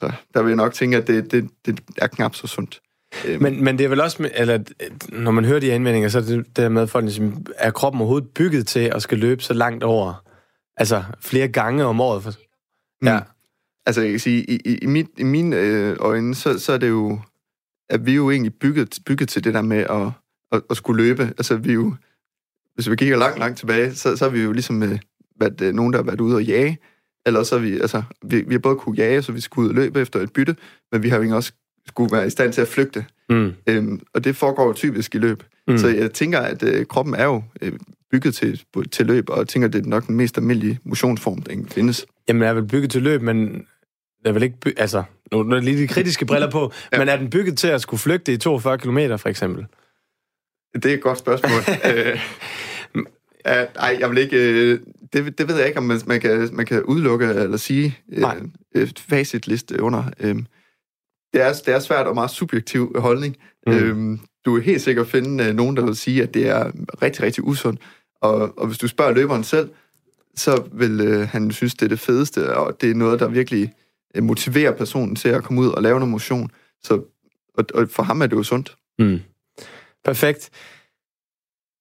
så 0.00 0.12
der 0.34 0.42
vil 0.42 0.50
jeg 0.50 0.56
nok 0.56 0.74
tænke, 0.74 0.96
at 0.96 1.06
det, 1.06 1.32
det, 1.32 1.50
det 1.66 1.80
er 1.96 2.06
knap 2.06 2.34
så 2.34 2.46
sundt. 2.46 2.80
Øh, 3.26 3.42
Men, 3.42 3.64
men 3.64 3.78
det 3.78 3.84
er 3.84 3.88
vel 3.88 4.00
også, 4.00 4.30
eller 4.34 4.58
når 5.08 5.30
man 5.30 5.44
hører 5.44 5.60
de 5.60 5.66
her 5.66 5.74
indvendinger, 5.74 6.08
så 6.08 6.18
er 6.18 6.22
det 6.22 6.56
der 6.56 6.68
med, 6.68 6.82
at 6.82 6.90
folk 6.90 7.04
ligesom, 7.04 7.46
er 7.56 7.70
kroppen 7.70 8.00
overhovedet 8.00 8.28
bygget 8.28 8.66
til 8.66 8.80
at 8.94 9.02
skal 9.02 9.18
løbe 9.18 9.42
så 9.42 9.54
langt 9.54 9.84
over, 9.84 10.24
altså 10.76 11.04
flere 11.20 11.48
gange 11.48 11.84
om 11.84 12.00
året? 12.00 12.22
For, 12.22 12.32
ja. 13.04 13.20
Altså, 13.86 14.00
jeg 14.00 14.10
kan 14.10 14.20
sige, 14.20 14.44
i, 14.50 14.60
i, 14.64 14.78
i, 14.82 14.86
mit, 14.86 15.06
i 15.18 15.22
mine 15.22 15.56
øh, 15.56 15.96
øjne, 16.00 16.34
så, 16.34 16.58
så 16.58 16.72
er 16.72 16.78
det 16.78 16.88
jo, 16.88 17.20
at 17.90 18.06
vi 18.06 18.10
er 18.10 18.16
jo 18.16 18.30
egentlig 18.30 18.54
bygget, 18.54 18.98
bygget 19.06 19.28
til 19.28 19.44
det 19.44 19.54
der 19.54 19.62
med 19.62 19.78
at, 19.78 20.10
at, 20.52 20.62
at 20.70 20.76
skulle 20.76 21.04
løbe. 21.04 21.22
Altså, 21.22 21.56
vi 21.56 21.72
jo, 21.72 21.94
hvis 22.74 22.90
vi 22.90 22.96
kigger 22.96 23.16
langt, 23.16 23.38
langt 23.38 23.58
tilbage, 23.58 23.94
så, 23.94 24.16
så 24.16 24.24
er 24.24 24.28
vi 24.30 24.42
jo 24.42 24.52
ligesom 24.52 24.82
øh, 24.82 24.98
været, 25.40 25.60
øh, 25.60 25.74
nogen, 25.74 25.92
der 25.92 25.98
har 25.98 26.04
været 26.04 26.20
ude 26.20 26.36
og 26.36 26.44
jage. 26.44 26.78
Eller 27.26 27.42
så 27.42 27.54
er 27.54 27.60
vi, 27.60 27.80
altså, 27.80 28.02
vi, 28.22 28.40
vi 28.40 28.54
har 28.54 28.58
både 28.58 28.76
kunne 28.76 28.96
jage, 28.96 29.22
så 29.22 29.32
vi 29.32 29.40
skulle 29.40 29.64
ud 29.64 29.68
og 29.68 29.74
løbe 29.74 30.00
efter 30.00 30.20
et 30.20 30.32
bytte, 30.32 30.56
men 30.92 31.02
vi 31.02 31.08
har 31.08 31.22
jo 31.22 31.36
også 31.36 31.52
skulle 31.88 32.16
være 32.16 32.26
i 32.26 32.30
stand 32.30 32.52
til 32.52 32.60
at 32.60 32.68
flygte. 32.68 33.04
Mm. 33.28 33.52
Øhm, 33.66 34.00
og 34.14 34.24
det 34.24 34.36
foregår 34.36 34.66
jo 34.66 34.72
typisk 34.72 35.14
i 35.14 35.18
løb. 35.18 35.42
Mm. 35.68 35.78
Så 35.78 35.88
jeg 35.88 36.12
tænker, 36.12 36.40
at 36.40 36.62
øh, 36.62 36.86
kroppen 36.86 37.14
er 37.14 37.24
jo 37.24 37.42
øh, 37.62 37.72
bygget 38.10 38.34
til, 38.34 38.62
til 38.92 39.06
løb, 39.06 39.30
og 39.30 39.38
jeg 39.38 39.48
tænker, 39.48 39.68
at 39.68 39.72
det 39.72 39.84
er 39.84 39.88
nok 39.88 40.06
den 40.06 40.16
mest 40.16 40.38
almindelige 40.38 40.78
motionsform, 40.84 41.42
der 41.42 41.56
findes. 41.70 42.06
Jamen, 42.28 42.42
er 42.42 42.52
vel 42.52 42.66
bygget 42.66 42.90
til 42.90 43.02
løb, 43.02 43.22
men 43.22 43.66
er 44.24 44.32
vel 44.32 44.42
ikke 44.42 44.56
by- 44.60 44.74
altså, 44.76 45.02
nu 45.32 45.38
er 45.38 45.60
lige 45.60 45.76
de 45.76 45.88
kritiske 45.88 46.26
briller 46.26 46.50
på, 46.50 46.72
ja. 46.92 46.98
men 46.98 47.08
er 47.08 47.16
den 47.16 47.30
bygget 47.30 47.58
til 47.58 47.68
at 47.68 47.80
skulle 47.80 48.00
flygte 48.00 48.32
i 48.32 48.36
42 48.36 48.78
km, 48.78 48.98
for 49.16 49.26
eksempel? 49.26 49.66
Det 50.74 50.86
er 50.86 50.94
et 50.94 51.02
godt 51.02 51.18
spørgsmål. 51.18 51.60
øh, 51.92 52.18
ej, 53.76 53.96
jeg 54.00 54.10
vil 54.10 54.18
ikke... 54.18 54.36
Øh, 54.36 54.80
det, 55.12 55.38
det 55.38 55.48
ved 55.48 55.56
jeg 55.56 55.66
ikke, 55.66 55.78
om 55.78 55.84
man, 55.84 56.00
man, 56.06 56.20
kan, 56.20 56.48
man 56.52 56.66
kan 56.66 56.82
udelukke 56.82 57.26
eller 57.26 57.56
sige 57.56 57.98
Nej. 58.08 58.36
øh, 58.74 58.82
et 58.82 58.98
facitliste 59.08 59.82
under. 59.82 60.04
Øh, 60.20 60.36
det, 61.32 61.42
er, 61.42 61.52
det 61.66 61.74
er 61.74 61.78
svært 61.78 62.06
og 62.06 62.14
meget 62.14 62.30
subjektiv 62.30 63.00
holdning. 63.00 63.36
Mm. 63.66 63.72
Mm. 63.72 64.12
Øh, 64.12 64.18
du 64.44 64.56
er 64.56 64.60
helt 64.60 64.82
sikkert 64.82 65.06
finde 65.06 65.44
øh, 65.44 65.54
nogen, 65.54 65.76
der 65.76 65.84
vil 65.84 65.96
sige, 65.96 66.22
at 66.22 66.34
det 66.34 66.48
er 66.48 66.70
rigtig, 67.02 67.22
rigtig 67.22 67.44
usundt. 67.44 67.80
Og, 68.20 68.58
og 68.58 68.66
hvis 68.66 68.78
du 68.78 68.88
spørger 68.88 69.12
løberen 69.12 69.44
selv, 69.44 69.70
så 70.36 70.64
vil 70.72 71.00
øh, 71.00 71.28
han 71.28 71.50
synes, 71.50 71.74
det 71.74 71.82
er 71.82 71.88
det 71.88 72.00
fedeste, 72.00 72.56
og 72.56 72.80
det 72.80 72.90
er 72.90 72.94
noget, 72.94 73.20
der 73.20 73.28
virkelig 73.28 73.72
øh, 74.14 74.22
motiverer 74.22 74.72
personen 74.72 75.16
til 75.16 75.28
at 75.28 75.44
komme 75.44 75.60
ud 75.60 75.68
og 75.68 75.82
lave 75.82 75.98
noget 75.98 76.10
motion. 76.10 76.50
Så, 76.82 77.02
og, 77.54 77.64
og 77.74 77.88
for 77.90 78.02
ham 78.02 78.22
er 78.22 78.26
det 78.26 78.36
jo 78.36 78.42
sundt. 78.42 78.76
Mm. 78.98 79.20
Perfekt. 80.04 80.50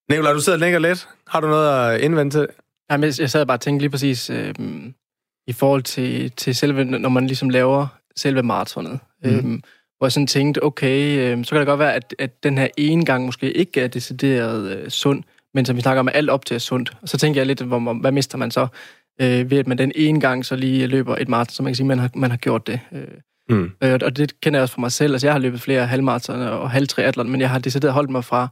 Nicolaj, 0.10 0.34
du 0.34 0.40
sidder 0.40 0.76
og 0.76 0.82
lidt. 0.82 1.08
Har 1.28 1.40
du 1.40 1.48
noget 1.48 1.94
at 1.94 2.02
indvende 2.02 2.32
til? 2.32 2.48
Jamen, 2.92 3.04
jeg, 3.04 3.20
jeg 3.20 3.30
sad 3.30 3.46
bare 3.46 3.58
og 3.58 3.62
tænkte 3.62 3.84
lige 3.84 3.92
præcis 3.92 4.30
øh, 4.30 4.54
i 5.48 5.54
forhold 5.54 5.84
til, 5.84 6.32
til 6.32 6.56
selve, 6.56 6.84
når 6.84 7.10
man 7.10 7.28
ligesom 7.28 7.50
laver 7.50 7.88
selve 8.16 8.44
maratonet. 8.44 9.00
Mm. 9.24 9.30
Øh, 9.30 9.44
hvor 9.98 10.08
jeg 10.08 10.12
sådan 10.12 10.28
tænkte, 10.28 10.64
okay, 10.64 11.18
øh, 11.18 11.46
så 11.46 11.50
kan 11.50 11.60
det 11.60 11.68
godt 11.68 11.80
være, 11.80 11.94
at, 11.94 12.16
at 12.20 12.44
den 12.44 12.58
her 12.58 12.68
ene 12.78 13.06
gang 13.06 13.26
måske 13.26 13.52
ikke 13.52 13.82
er 13.82 13.88
decideret 13.88 14.78
øh, 14.78 14.90
sund, 14.90 15.24
men 15.54 15.66
som 15.66 15.76
vi 15.76 15.82
snakker 15.82 16.00
om, 16.00 16.08
at 16.08 16.16
alt 16.16 16.30
op 16.30 16.46
til 16.46 16.56
er 16.56 16.60
sundt. 16.60 16.92
Og 17.02 17.10
så 17.10 17.18
tænker 17.18 17.40
jeg 17.40 17.48
lidt, 17.48 17.62
hvor, 17.62 17.94
hvad 17.94 18.12
mister 18.12 18.38
man 18.38 18.52
så 18.52 18.68
øh, 19.22 19.52
ved, 19.52 19.58
at 19.58 19.68
man 19.68 19.78
den 19.78 19.92
ene 19.96 20.22
gang 20.22 20.46
så 20.46 20.56
lige 20.56 20.88
løber 20.88 21.16
et 21.16 21.30
maraton, 21.30 21.54
så 21.54 21.64
man 21.64 21.70
kan 21.70 21.76
sige, 21.76 21.84
at 21.84 21.88
man 21.88 22.00
har, 22.00 22.10
man 22.16 22.30
har 22.30 22.38
gjort 22.38 22.68
det. 22.68 22.80
Øh, 22.92 23.08
Mm. 23.50 23.72
Øh, 23.84 24.00
og 24.04 24.18
det 24.18 24.42
kender 24.42 24.60
jeg 24.60 24.62
også 24.62 24.74
fra 24.74 24.80
mig 24.80 24.92
selv. 24.92 25.14
Altså, 25.14 25.28
jeg 25.28 25.34
har 25.34 25.40
løbet 25.40 25.62
flere 25.62 25.88
halvmarathon 25.88 26.42
og 26.42 26.72
halvtriathlon, 26.72 27.30
men 27.30 27.42
jeg 27.42 27.50
har 27.50 27.60
decideret 27.60 27.94
holdt 27.94 28.10
mig 28.10 28.26
fra, 28.26 28.48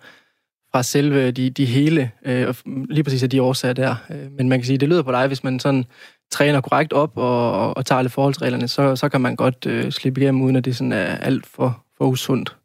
fra 0.72 0.84
selve 0.84 1.32
de, 1.32 1.50
de 1.50 1.66
hele, 1.66 2.12
øh, 2.26 2.48
og 2.48 2.56
lige 2.66 3.04
præcis 3.04 3.24
af 3.24 3.30
de 3.30 3.42
årsager 3.42 3.74
der. 3.74 3.96
Øh, 4.10 4.32
men 4.38 4.50
man 4.50 4.60
kan 4.60 4.66
sige, 4.66 4.78
det 4.78 4.90
lyder 4.90 5.04
på 5.04 5.12
dig, 5.12 5.28
hvis 5.28 5.44
man 5.44 5.60
sådan 5.60 5.86
træner 6.32 6.62
korrekt 6.62 6.94
op 6.94 7.18
og, 7.18 7.52
og, 7.54 7.78
og 7.78 7.86
tager 7.86 8.00
alle 8.00 8.10
forholdsreglerne, 8.10 8.68
så, 8.68 8.96
så 8.96 9.10
kan 9.10 9.22
man 9.22 9.36
godt 9.36 9.66
øh, 9.66 9.92
slippe 9.92 10.22
igennem, 10.22 10.42
uden 10.42 10.56
at 10.56 10.66
det 10.66 10.76
sådan 10.76 10.92
er 10.92 11.18
alt 11.18 11.46
for, 11.46 11.84
for 11.98 12.06
usundt. 12.06 12.56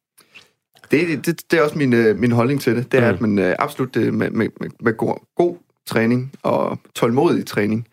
Det, 0.91 1.27
det, 1.27 1.43
det 1.51 1.59
er 1.59 1.63
også 1.63 1.79
min, 1.79 1.93
øh, 1.93 2.17
min 2.19 2.33
holdning 2.33 2.61
til 2.61 2.77
det. 2.77 2.93
Det 2.93 3.01
er, 3.01 3.09
Mm. 3.09 3.15
at 3.15 3.21
man 3.21 3.39
øh, 3.39 3.57
absolut 3.59 3.97
øh, 3.97 4.15
med, 4.15 4.31
med, 4.31 4.49
med, 4.61 4.69
med 4.81 4.97
god, 4.97 5.17
god 5.37 5.57
træning 5.87 6.33
og 6.43 6.79
tålmodig 6.95 7.47
træning, 7.47 7.89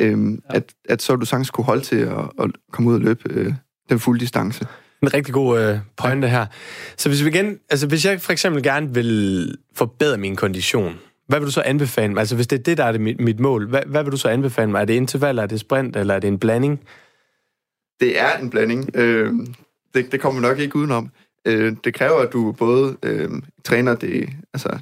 øhm, 0.00 0.42
ja. 0.50 0.56
at, 0.56 0.74
at 0.88 1.02
så 1.02 1.16
du 1.16 1.26
sagtens 1.26 1.50
kunne 1.50 1.64
holde 1.64 1.82
til 1.82 1.96
at, 1.96 2.18
at 2.40 2.50
komme 2.72 2.90
ud 2.90 2.94
og 2.94 3.00
løbe 3.00 3.20
øh, 3.30 3.52
den 3.90 3.98
fulde 3.98 4.20
distance. 4.20 4.66
En 5.02 5.14
rigtig 5.14 5.34
god 5.34 5.60
øh, 5.60 5.78
pointe 5.96 6.28
her. 6.28 6.46
Så 6.96 7.08
hvis 7.08 7.24
vi 7.24 7.28
igen, 7.28 7.58
altså 7.70 7.86
hvis 7.86 8.04
jeg 8.04 8.20
for 8.20 8.32
eksempel 8.32 8.62
gerne 8.62 8.94
vil 8.94 9.54
forbedre 9.74 10.18
min 10.18 10.36
kondition, 10.36 10.94
hvad 11.28 11.38
vil 11.38 11.46
du 11.46 11.52
så 11.52 11.62
anbefale 11.62 12.12
mig? 12.12 12.20
Altså 12.20 12.34
hvis 12.34 12.46
det 12.46 12.58
er 12.58 12.62
det, 12.62 12.78
der 12.78 12.84
er 12.84 12.92
det, 12.92 13.00
mit, 13.00 13.20
mit 13.20 13.40
mål, 13.40 13.68
hvad, 13.68 13.82
hvad 13.86 14.02
vil 14.02 14.12
du 14.12 14.16
så 14.16 14.28
anbefale 14.28 14.70
mig? 14.70 14.80
Er 14.80 14.84
det 14.84 14.94
interval, 14.94 15.38
er 15.38 15.46
det 15.46 15.60
sprint, 15.60 15.96
eller 15.96 16.14
er 16.14 16.18
det 16.18 16.28
en 16.28 16.38
blanding? 16.38 16.80
Det 18.00 18.20
er 18.20 18.38
en 18.38 18.50
blanding. 18.50 18.90
Øh, 18.94 19.32
det, 19.94 20.12
det 20.12 20.20
kommer 20.20 20.40
nok 20.40 20.58
ikke 20.58 20.76
udenom. 20.76 21.10
Øh, 21.44 21.76
det 21.84 21.94
kræver, 21.94 22.18
at 22.18 22.32
du 22.32 22.52
både 22.52 22.96
øh, 23.02 23.30
træner 23.64 23.94
det, 23.94 24.28
altså, 24.54 24.78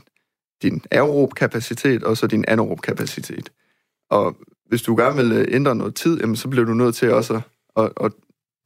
din 0.63 0.83
aerob 0.91 1.35
kapacitet 1.35 2.05
og 2.05 2.17
så 2.17 2.27
din 2.27 2.45
anaerob 2.49 2.81
kapacitet. 2.81 3.53
Og 4.11 4.37
hvis 4.69 4.83
du 4.83 4.97
gerne 4.97 5.17
vil 5.17 5.33
øh, 5.33 5.47
ændre 5.49 5.75
noget 5.75 5.95
tid, 5.95 6.21
jamen, 6.21 6.37
så 6.37 6.49
bliver 6.49 6.67
du 6.67 6.75
nødt 6.75 6.95
til 6.95 7.13
også 7.13 7.35
at, 7.35 7.85
at, 7.85 7.93
at, 8.05 8.13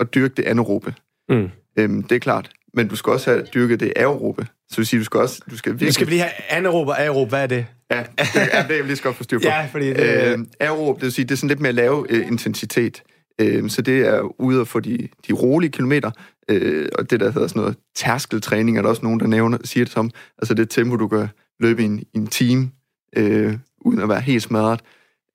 at 0.01 0.15
dyrke 0.15 0.35
det 0.35 0.43
anaerobe. 0.43 0.95
Mm. 1.29 1.51
Øhm, 1.77 2.03
det 2.03 2.17
er 2.17 2.21
klart. 2.21 2.51
Men 2.75 2.89
du 2.89 2.97
skal 2.97 3.13
også 3.13 3.31
have 3.31 3.47
dyrket 3.55 3.81
det 3.81 3.93
aerobe. 3.97 4.47
Så 4.69 4.77
vil 4.77 4.87
sige, 4.87 5.01
du 5.01 5.05
skal 5.05 5.21
også... 5.21 5.41
Du 5.51 5.57
skal 5.57 5.73
virkelig... 5.73 5.89
Nu 5.89 5.93
skal 5.93 6.07
vi 6.07 6.11
lige 6.11 6.21
have 6.21 6.33
anaerob 6.51 6.89
og 6.89 7.03
aerob, 7.03 7.29
hvad 7.29 7.43
er 7.43 7.47
det? 7.47 7.67
Ja, 7.91 7.99
det, 8.19 8.35
ja, 8.35 8.63
det 8.63 8.71
er 8.71 8.75
jeg 8.75 8.85
lige 8.85 8.97
så 8.97 9.03
godt 9.03 9.17
forstyrre 9.17 9.41
på. 9.41 9.47
Ja, 9.57 9.67
fordi 9.73 9.89
det... 9.89 10.33
Øh, 10.33 10.39
aerob, 10.61 10.97
det 10.97 11.03
vil 11.03 11.13
sige, 11.13 11.25
det 11.25 11.31
er 11.31 11.37
sådan 11.37 11.49
lidt 11.49 11.61
mere 11.61 11.73
lave 11.73 12.07
øh, 12.11 12.27
intensitet. 12.27 13.03
Øh, 13.41 13.71
så 13.71 13.83
det 13.83 14.07
er 14.07 14.41
ude 14.41 14.61
at 14.61 14.69
få 14.69 14.81
de, 14.81 15.09
de 15.29 15.33
rolige 15.33 15.71
kilometer, 15.71 16.11
øh, 16.49 16.89
og 16.95 17.11
det, 17.11 17.21
der 17.21 17.31
hedder 17.31 17.49
sådan 17.49 17.61
noget 17.61 17.77
tærskeltræning, 17.97 18.79
er 18.79 18.83
der 18.83 18.89
også 18.89 19.03
nogen, 19.03 19.21
der 19.21 19.27
nævner, 19.27 19.59
siger 19.65 19.85
det 19.85 19.93
som, 19.93 20.11
altså 20.39 20.55
det 20.55 20.71
tempo, 20.71 20.97
du 20.97 21.09
kan 21.09 21.29
løbe 21.61 21.83
i 21.83 21.85
en, 21.85 21.99
i 21.99 22.17
en 22.19 22.27
time, 22.27 22.71
øh, 23.17 23.55
uden 23.81 24.01
at 24.01 24.09
være 24.09 24.21
helt 24.21 24.43
smadret. 24.43 24.81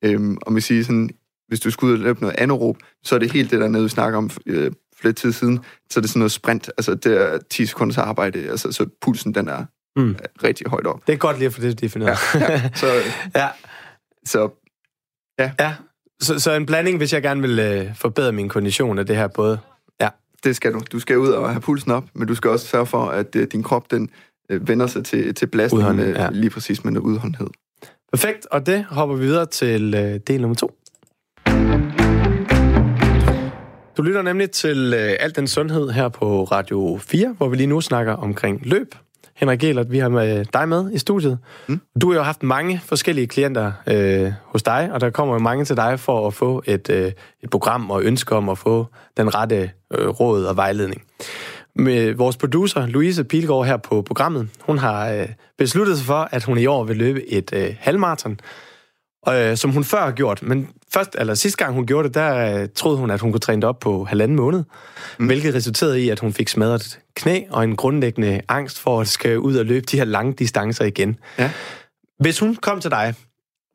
Øhm, 0.05 0.37
og 0.41 0.53
man 0.53 0.61
siger 0.61 0.83
sådan, 0.83 1.09
hvis 1.47 1.59
du 1.59 1.71
skulle 1.71 1.93
ud 1.93 1.99
og 1.99 2.03
løbe 2.03 2.21
noget 2.21 2.35
anaerob, 2.37 2.77
så 3.03 3.15
er 3.15 3.19
det 3.19 3.31
helt 3.31 3.51
det 3.51 3.59
der 3.59 3.67
nede, 3.67 3.83
vi 3.83 3.89
snakker 3.89 4.17
om 4.17 4.29
øh, 4.45 4.71
lidt 5.03 5.17
tid 5.17 5.31
siden, 5.31 5.59
så 5.89 5.99
er 5.99 6.01
det 6.01 6.09
sådan 6.09 6.19
noget 6.19 6.31
sprint, 6.31 6.69
altså 6.77 6.95
det 6.95 7.21
er 7.21 7.39
10 7.49 7.65
sekunders 7.65 7.97
arbejde, 7.97 8.49
altså 8.49 8.71
så 8.71 8.85
pulsen 9.01 9.35
den 9.35 9.47
er 9.47 9.65
mm. 9.95 10.15
rigtig 10.43 10.69
højt 10.69 10.87
op. 10.87 11.07
Det 11.07 11.13
er 11.13 11.17
godt 11.17 11.37
lige 11.37 11.47
at 11.47 11.53
få 11.53 11.61
det 11.61 11.81
defineret. 11.81 12.17
Ja, 12.35 12.51
ja. 12.51 12.69
Så, 12.75 12.87
ja. 13.35 13.47
så 14.25 14.49
ja. 15.39 15.51
ja. 15.59 15.75
Så, 16.21 16.39
så 16.39 16.53
en 16.53 16.65
blanding, 16.65 16.97
hvis 16.97 17.13
jeg 17.13 17.21
gerne 17.21 17.41
vil 17.41 17.59
øh, 17.59 17.95
forbedre 17.95 18.31
min 18.31 18.49
kondition 18.49 18.99
af 18.99 19.05
det 19.05 19.15
her 19.15 19.27
både. 19.27 19.59
Ja. 20.01 20.09
Det 20.43 20.55
skal 20.55 20.73
du. 20.73 20.81
Du 20.91 20.99
skal 20.99 21.17
ud 21.17 21.29
og 21.29 21.49
have 21.49 21.61
pulsen 21.61 21.91
op, 21.91 22.03
men 22.13 22.27
du 22.27 22.35
skal 22.35 22.49
også 22.49 22.67
sørge 22.67 22.85
for, 22.85 23.05
at 23.05 23.35
øh, 23.35 23.47
din 23.51 23.63
krop 23.63 23.91
den 23.91 24.09
øh, 24.49 24.67
vender 24.67 24.87
sig 24.87 25.05
til, 25.05 25.35
til 25.35 25.45
belastning 25.45 25.95
med, 25.95 26.15
ja. 26.15 26.29
lige 26.31 26.49
præcis 26.49 26.83
med 26.83 26.91
noget 26.91 27.05
udholdenhed. 27.05 27.47
Perfekt, 28.11 28.47
og 28.51 28.65
det 28.65 28.85
hopper 28.89 29.15
vi 29.15 29.25
videre 29.25 29.45
til 29.45 29.93
øh, 29.93 30.19
del 30.27 30.41
nummer 30.41 30.55
to. 30.55 30.71
Du 34.03 34.07
lytter 34.07 34.21
nemlig 34.21 34.51
til 34.51 34.93
øh, 34.93 35.15
Alt 35.19 35.35
den 35.35 35.47
Sundhed 35.47 35.89
her 35.89 36.09
på 36.09 36.43
Radio 36.43 36.99
4, 37.01 37.35
hvor 37.37 37.47
vi 37.47 37.55
lige 37.55 37.67
nu 37.67 37.81
snakker 37.81 38.13
omkring 38.13 38.61
løb. 38.65 38.95
Henrik 39.35 39.59
Gelert, 39.59 39.91
vi 39.91 39.97
har 39.97 40.09
med 40.09 40.45
dig 40.45 40.69
med 40.69 40.91
i 40.91 40.97
studiet. 40.97 41.37
Mm. 41.67 41.81
Du 42.01 42.11
har 42.11 42.17
jo 42.17 42.23
haft 42.23 42.43
mange 42.43 42.81
forskellige 42.85 43.27
klienter 43.27 43.71
øh, 43.87 44.33
hos 44.45 44.63
dig, 44.63 44.89
og 44.93 45.01
der 45.01 45.09
kommer 45.09 45.33
jo 45.33 45.39
mange 45.39 45.65
til 45.65 45.77
dig 45.77 45.99
for 45.99 46.27
at 46.27 46.33
få 46.33 46.63
et, 46.65 46.89
øh, 46.89 47.11
et 47.43 47.49
program 47.49 47.91
og 47.91 48.03
ønske 48.03 48.35
om 48.35 48.49
at 48.49 48.57
få 48.57 48.85
den 49.17 49.35
rette 49.35 49.71
øh, 49.93 50.07
råd 50.07 50.43
og 50.45 50.57
vejledning. 50.57 51.01
Med 51.75 52.13
vores 52.13 52.37
producer, 52.37 52.87
Louise 52.87 53.23
Pilgaard 53.23 53.65
her 53.65 53.77
på 53.77 54.01
programmet, 54.01 54.49
hun 54.61 54.77
har 54.77 55.09
øh, 55.09 55.27
besluttet 55.57 55.97
sig 55.97 56.05
for, 56.05 56.29
at 56.31 56.43
hun 56.43 56.57
i 56.57 56.65
år 56.65 56.83
vil 56.83 56.97
løbe 56.97 57.31
et 57.31 57.53
øh, 57.53 57.75
halvmarathon, 57.79 58.39
øh, 59.29 59.57
som 59.57 59.71
hun 59.71 59.83
før 59.83 60.01
har 60.01 60.11
gjort. 60.11 60.43
Men 60.43 60.69
først, 60.93 61.15
eller 61.19 61.33
sidste 61.33 61.63
gang 61.63 61.75
hun 61.75 61.85
gjorde 61.85 62.07
det, 62.07 62.15
der 62.15 62.61
øh, 62.61 62.67
troede 62.75 62.97
hun, 62.97 63.11
at 63.11 63.19
hun 63.19 63.31
kunne 63.31 63.39
træne 63.39 63.61
det 63.61 63.69
op 63.69 63.79
på 63.79 64.03
halvanden 64.03 64.37
måned, 64.37 64.63
mm. 65.19 65.25
hvilket 65.25 65.55
resulterede 65.55 66.01
i, 66.01 66.09
at 66.09 66.19
hun 66.19 66.33
fik 66.33 66.49
smadret 66.49 66.99
knæ 67.15 67.41
og 67.49 67.63
en 67.63 67.75
grundlæggende 67.75 68.41
angst 68.47 68.79
for 68.79 69.01
at 69.01 69.07
skal 69.07 69.39
ud 69.39 69.55
og 69.55 69.65
løbe 69.65 69.85
de 69.91 69.97
her 69.97 70.05
lange 70.05 70.33
distancer 70.33 70.85
igen. 70.85 71.19
Ja. 71.39 71.51
Hvis 72.19 72.39
hun 72.39 72.55
kom 72.55 72.81
til 72.81 72.91
dig, 72.91 73.15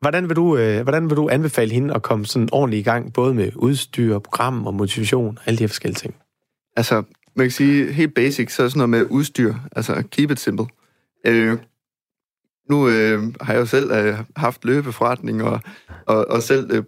hvordan 0.01 0.29
vil, 0.29 0.35
du, 0.35 0.57
øh, 0.57 0.81
hvordan 0.83 1.09
vil 1.09 1.17
du 1.17 1.29
anbefale 1.29 1.71
hende 1.71 1.93
at 1.93 2.01
komme 2.01 2.25
sådan 2.25 2.49
ordentligt 2.51 2.81
i 2.81 2.83
gang, 2.83 3.13
både 3.13 3.33
med 3.33 3.51
udstyr, 3.55 4.19
program 4.19 4.67
og 4.67 4.73
motivation 4.73 5.37
og 5.37 5.43
alle 5.45 5.57
de 5.57 5.63
her 5.63 5.67
forskellige 5.67 5.99
ting? 5.99 6.15
Altså, 6.77 7.03
man 7.35 7.45
kan 7.45 7.51
sige, 7.51 7.93
helt 7.93 8.15
basic, 8.15 8.51
så 8.51 8.63
er 8.63 8.67
sådan 8.67 8.77
noget 8.77 8.89
med 8.89 9.05
udstyr, 9.09 9.53
altså 9.75 10.03
keep 10.11 10.31
it 10.31 10.39
simple. 10.39 10.65
Øh, 11.25 11.57
nu 12.69 12.89
øh, 12.89 13.23
har 13.41 13.53
jeg 13.53 13.59
jo 13.59 13.65
selv 13.65 13.91
øh, 13.91 14.17
haft 14.35 14.65
løbeforretning 14.65 15.43
og, 15.43 15.59
og, 16.05 16.27
og 16.27 16.43
selv 16.43 16.71
øh, 16.71 16.83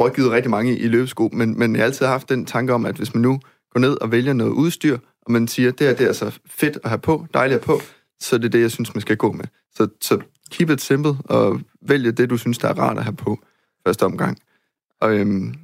rådgivet 0.00 0.30
rigtig 0.30 0.50
mange 0.50 0.78
i 0.78 0.88
løbesko, 0.88 1.30
men, 1.32 1.58
men 1.58 1.72
jeg 1.72 1.80
har 1.80 1.86
altid 1.86 2.06
haft 2.06 2.28
den 2.28 2.46
tanke 2.46 2.74
om, 2.74 2.86
at 2.86 2.96
hvis 2.96 3.14
man 3.14 3.22
nu 3.22 3.40
går 3.72 3.80
ned 3.80 4.00
og 4.00 4.12
vælger 4.12 4.32
noget 4.32 4.52
udstyr, 4.52 4.98
og 5.22 5.32
man 5.32 5.48
siger, 5.48 5.70
det 5.70 5.88
er, 5.88 5.92
det 5.92 6.04
er 6.04 6.08
altså 6.08 6.38
fedt 6.46 6.78
at 6.84 6.90
have 6.90 6.98
på, 6.98 7.26
dejligt 7.34 7.60
at 7.60 7.66
have 7.66 7.78
på, 7.78 7.82
så 8.20 8.38
det 8.38 8.44
er 8.44 8.48
det, 8.48 8.60
jeg 8.60 8.70
synes, 8.70 8.94
man 8.94 9.00
skal 9.00 9.16
gå 9.16 9.32
med. 9.32 9.44
Så, 9.74 9.88
så 10.00 10.18
keep 10.50 10.70
it 10.70 10.80
simple, 10.80 11.16
og 11.24 11.60
vælge 11.88 12.12
det, 12.12 12.30
du 12.30 12.36
synes, 12.36 12.58
der 12.58 12.68
er 12.68 12.78
rart 12.78 12.98
at 12.98 13.04
have 13.04 13.16
på 13.16 13.38
første 13.86 14.02
omgang. 14.02 14.38
Og, 15.00 15.18
øhm, 15.18 15.54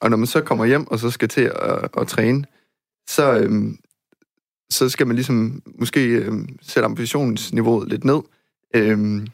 og 0.00 0.10
når 0.10 0.16
man 0.16 0.26
så 0.26 0.40
kommer 0.40 0.64
hjem, 0.64 0.86
og 0.86 0.98
så 0.98 1.10
skal 1.10 1.28
til 1.28 1.52
at, 1.54 1.88
at 2.00 2.08
træne, 2.08 2.44
så, 3.08 3.38
øhm, 3.38 3.78
så 4.70 4.88
skal 4.88 5.06
man 5.06 5.16
ligesom 5.16 5.62
måske 5.78 6.06
øhm, 6.06 6.48
sætte 6.62 6.84
ambitionsniveauet 6.84 7.88
lidt 7.88 8.04
ned, 8.04 8.20
øhm, 8.74 9.26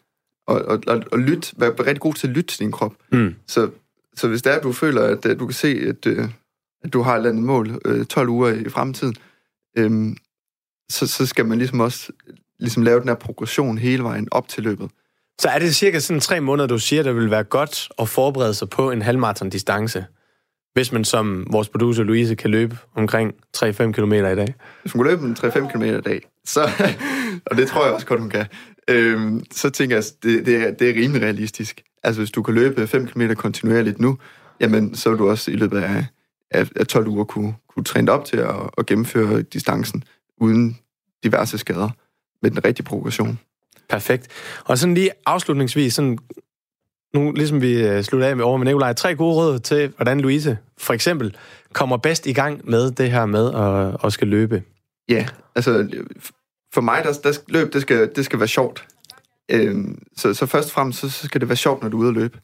og, 0.46 0.62
og, 0.62 0.82
og, 0.86 1.02
og 1.12 1.18
lytte, 1.18 1.54
være 1.56 1.70
rigtig 1.70 2.00
god 2.00 2.14
til 2.14 2.26
at 2.26 2.32
lytte 2.32 2.54
til 2.54 2.58
din 2.58 2.72
krop. 2.72 2.92
Mm. 3.12 3.34
Så, 3.46 3.70
så 4.14 4.28
hvis 4.28 4.42
det 4.42 4.52
er, 4.52 4.56
at 4.56 4.62
du 4.62 4.72
føler, 4.72 5.02
at, 5.02 5.26
at 5.26 5.38
du 5.38 5.46
kan 5.46 5.54
se, 5.54 5.68
at, 5.68 6.06
øh, 6.06 6.28
at 6.84 6.92
du 6.92 7.02
har 7.02 7.12
et 7.12 7.16
eller 7.16 7.30
andet 7.30 7.44
mål 7.44 7.80
øh, 7.84 8.06
12 8.06 8.28
uger 8.28 8.48
i 8.48 8.68
fremtiden, 8.68 9.16
øhm, 9.78 10.16
så, 10.90 11.06
så 11.06 11.26
skal 11.26 11.46
man 11.46 11.58
ligesom 11.58 11.80
også 11.80 12.12
ligesom 12.58 12.82
lave 12.82 13.00
den 13.00 13.08
her 13.08 13.14
progression 13.14 13.78
hele 13.78 14.02
vejen 14.02 14.28
op 14.30 14.48
til 14.48 14.62
løbet. 14.62 14.90
Så 15.40 15.48
er 15.48 15.58
det 15.58 15.76
cirka 15.76 15.98
sådan 15.98 16.20
tre 16.20 16.40
måneder, 16.40 16.68
du 16.68 16.78
siger, 16.78 17.02
der 17.02 17.12
vil 17.12 17.30
være 17.30 17.44
godt 17.44 17.88
at 17.98 18.08
forberede 18.08 18.54
sig 18.54 18.70
på 18.70 18.90
en 18.90 19.02
halvmarathon 19.02 19.50
distance? 19.50 20.06
hvis 20.76 20.92
man 20.92 21.04
som 21.04 21.46
vores 21.50 21.68
producer 21.68 22.02
Louise 22.02 22.34
kan 22.34 22.50
løbe 22.50 22.78
omkring 22.94 23.34
3-5 23.56 23.92
km 23.92 24.12
i 24.12 24.20
dag? 24.20 24.54
Hvis 24.82 24.92
hun 24.92 25.04
kan 25.04 25.10
løbe 25.10 25.34
3-5 25.38 25.72
km 25.72 25.82
i 25.82 26.00
dag, 26.00 26.20
så, 26.44 26.60
og 27.46 27.56
det 27.56 27.68
tror 27.68 27.84
jeg 27.84 27.94
også 27.94 28.06
godt, 28.06 28.20
hun 28.20 28.30
kan, 28.30 28.46
øhm, 28.88 29.44
så 29.52 29.70
tænker 29.70 29.96
jeg, 29.96 30.04
det, 30.22 30.46
det, 30.46 30.56
er, 30.56 30.70
det 30.70 30.90
er 30.90 30.94
rimelig 30.94 31.22
realistisk. 31.22 31.82
Altså, 32.02 32.20
hvis 32.20 32.30
du 32.30 32.42
kan 32.42 32.54
løbe 32.54 32.86
5 32.86 33.06
km 33.06 33.32
kontinuerligt 33.36 34.00
nu, 34.00 34.18
jamen, 34.60 34.94
så 34.94 35.10
vil 35.10 35.18
du 35.18 35.30
også 35.30 35.50
i 35.50 35.56
løbet 35.56 35.78
af, 35.78 36.06
af, 36.50 36.68
af 36.76 36.86
12 36.86 37.06
uger 37.06 37.24
kunne, 37.24 37.54
kunne 37.68 37.84
træne 37.84 38.12
op 38.12 38.24
til 38.24 38.36
at, 38.36 38.54
at 38.78 38.86
gennemføre 38.86 39.42
distancen 39.42 40.04
uden 40.40 40.78
diverse 41.24 41.58
skader 41.58 41.90
med 42.42 42.50
den 42.50 42.64
rigtige 42.64 42.84
progression. 42.84 43.38
Perfekt. 43.88 44.28
Og 44.64 44.78
sådan 44.78 44.94
lige 44.94 45.10
afslutningsvis, 45.26 45.94
sådan 45.94 46.18
nu 47.14 47.32
ligesom 47.32 47.62
vi 47.62 47.86
øh, 47.86 48.02
slutter 48.02 48.28
af 48.28 48.36
med 48.36 48.44
over 48.44 48.56
med 48.56 48.66
Nikolaj, 48.66 48.92
tre 48.92 49.14
gode 49.14 49.34
råd 49.34 49.58
til, 49.58 49.92
hvordan 49.96 50.20
Louise 50.20 50.58
for 50.78 50.94
eksempel 50.94 51.36
kommer 51.72 51.96
bedst 51.96 52.26
i 52.26 52.32
gang 52.32 52.70
med 52.70 52.90
det 52.90 53.10
her 53.10 53.26
med 53.26 53.54
at, 53.54 53.96
at 54.04 54.12
skal 54.12 54.28
løbe. 54.28 54.62
Ja, 55.08 55.26
altså 55.54 55.88
for 56.76 56.80
mig, 56.80 57.04
der, 57.04 57.12
der 57.12 57.38
løb, 57.48 57.72
det 57.72 57.82
skal, 57.82 58.10
det 58.16 58.24
skal 58.24 58.38
være 58.38 58.48
sjovt. 58.48 58.86
Øhm, 59.50 60.02
så, 60.16 60.34
så 60.34 60.46
først 60.46 60.68
og 60.68 60.72
fremmest, 60.72 60.98
så, 60.98 61.10
så 61.10 61.26
skal 61.26 61.40
det 61.40 61.48
være 61.48 61.56
sjovt, 61.56 61.82
når 61.82 61.88
du 61.88 61.96
er 61.96 62.00
ude 62.00 62.08
at 62.08 62.14
løbe. 62.14 62.38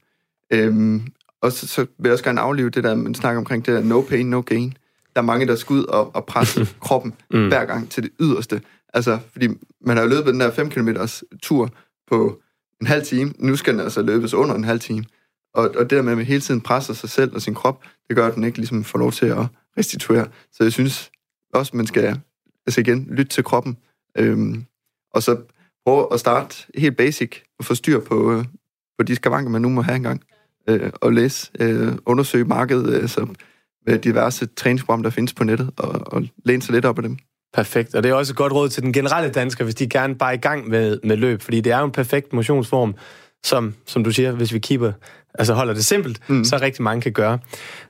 Øhm, 0.51 1.07
og 1.41 1.53
så, 1.53 1.67
så 1.67 1.81
vil 1.81 2.09
jeg 2.09 2.13
også 2.13 2.25
gerne 2.25 2.41
aflive 2.41 2.71
det 2.71 2.85
der, 2.85 2.95
man 2.95 3.15
snakker 3.15 3.39
omkring 3.39 3.67
det 3.67 3.75
der 3.75 3.83
no 3.83 4.01
pain, 4.01 4.31
no 4.31 4.41
gain. 4.41 4.77
Der 5.15 5.21
er 5.21 5.25
mange, 5.25 5.47
der 5.47 5.57
skal 5.57 5.75
ud 5.75 5.85
og, 5.85 6.17
og 6.17 6.27
presse 6.27 6.69
kroppen 6.87 7.15
mm. 7.31 7.49
hver 7.49 7.65
gang 7.65 7.91
til 7.91 8.03
det 8.03 8.11
yderste. 8.21 8.63
Altså, 8.95 9.19
fordi 9.33 9.49
man 9.81 9.97
har 9.97 10.05
jo 10.05 10.11
løbet 10.11 10.27
den 10.27 10.41
der 10.41 10.51
5 10.51 10.71
km 10.71 10.89
tur 11.43 11.71
på 12.11 12.41
en 12.81 12.87
halv 12.87 13.05
time. 13.05 13.33
Nu 13.39 13.57
skal 13.57 13.73
den 13.73 13.81
altså 13.81 14.03
løbes 14.03 14.35
under 14.35 14.55
en 14.55 14.65
halv 14.65 14.81
time. 14.81 15.05
Og, 15.55 15.71
og 15.77 15.83
det 15.83 15.91
der 15.91 16.03
med, 16.03 16.13
at 16.13 16.19
man 16.19 16.27
hele 16.27 16.41
tiden 16.41 16.61
presser 16.61 16.95
sig 16.95 17.11
selv 17.11 17.35
og 17.35 17.43
sin 17.43 17.55
krop, 17.55 17.83
det 18.09 18.17
gør, 18.17 18.27
at 18.27 18.35
den 18.35 18.45
ikke 18.45 18.59
ligesom 18.59 18.85
får 18.85 18.99
lov 18.99 19.13
til 19.13 19.27
at 19.27 19.47
restituere. 19.79 20.27
Så 20.53 20.63
jeg 20.63 20.73
synes 20.73 21.11
også, 21.55 21.77
man 21.77 21.87
skal 21.87 22.21
altså 22.67 22.81
igen 22.81 23.09
lytte 23.11 23.33
til 23.33 23.45
kroppen. 23.45 23.77
Øhm, 24.19 24.65
og 25.15 25.23
så 25.23 25.37
prøve 25.87 26.09
at 26.13 26.21
starte 26.21 26.67
helt 26.75 26.97
basic 26.97 27.37
og 27.59 27.65
få 27.65 27.75
styr 27.75 28.01
på, 28.01 28.33
øh, 28.33 28.45
på 28.99 29.03
de 29.05 29.15
skavanker, 29.15 29.51
man 29.51 29.63
nu 29.63 29.69
må 29.69 29.83
have 29.83 29.97
engang. 29.97 30.23
Øh, 30.69 30.91
og 30.95 31.13
læse, 31.13 31.51
øh, 31.61 31.93
undersøge 32.07 32.45
markedet 32.45 33.03
øh, 33.03 33.09
så 33.09 33.27
med 33.87 33.99
diverse 33.99 34.47
træningsprogrammer, 34.47 35.03
der 35.03 35.11
findes 35.11 35.35
på 35.35 35.45
nettet, 35.45 35.71
og, 35.77 36.01
og 36.07 36.23
læne 36.45 36.63
sig 36.63 36.75
lidt 36.75 36.85
op 36.85 36.99
af 36.99 37.03
dem. 37.03 37.19
Perfekt, 37.55 37.95
og 37.95 38.03
det 38.03 38.11
er 38.11 38.15
også 38.15 38.33
et 38.33 38.37
godt 38.37 38.53
råd 38.53 38.69
til 38.69 38.83
den 38.83 38.93
generelle 38.93 39.31
dansker, 39.31 39.65
hvis 39.65 39.75
de 39.75 39.89
gerne 39.89 40.15
bare 40.15 40.31
er 40.31 40.35
i 40.35 40.41
gang 40.41 40.69
med, 40.69 40.99
med 41.05 41.17
løb, 41.17 41.43
fordi 41.43 41.61
det 41.61 41.73
er 41.73 41.79
jo 41.79 41.85
en 41.85 41.91
perfekt 41.91 42.33
motionsform, 42.33 42.95
som, 43.45 43.75
som 43.87 44.05
du 44.05 44.11
siger, 44.11 44.33
hvis 44.33 44.53
vi 44.53 44.59
keeper, 44.59 44.93
altså 45.35 45.55
holder 45.55 45.75
det 45.75 45.85
simpelt, 45.85 46.21
mm. 46.29 46.45
så 46.45 46.59
rigtig 46.63 46.83
mange 46.83 47.03
kan 47.03 47.13
gøre. 47.13 47.39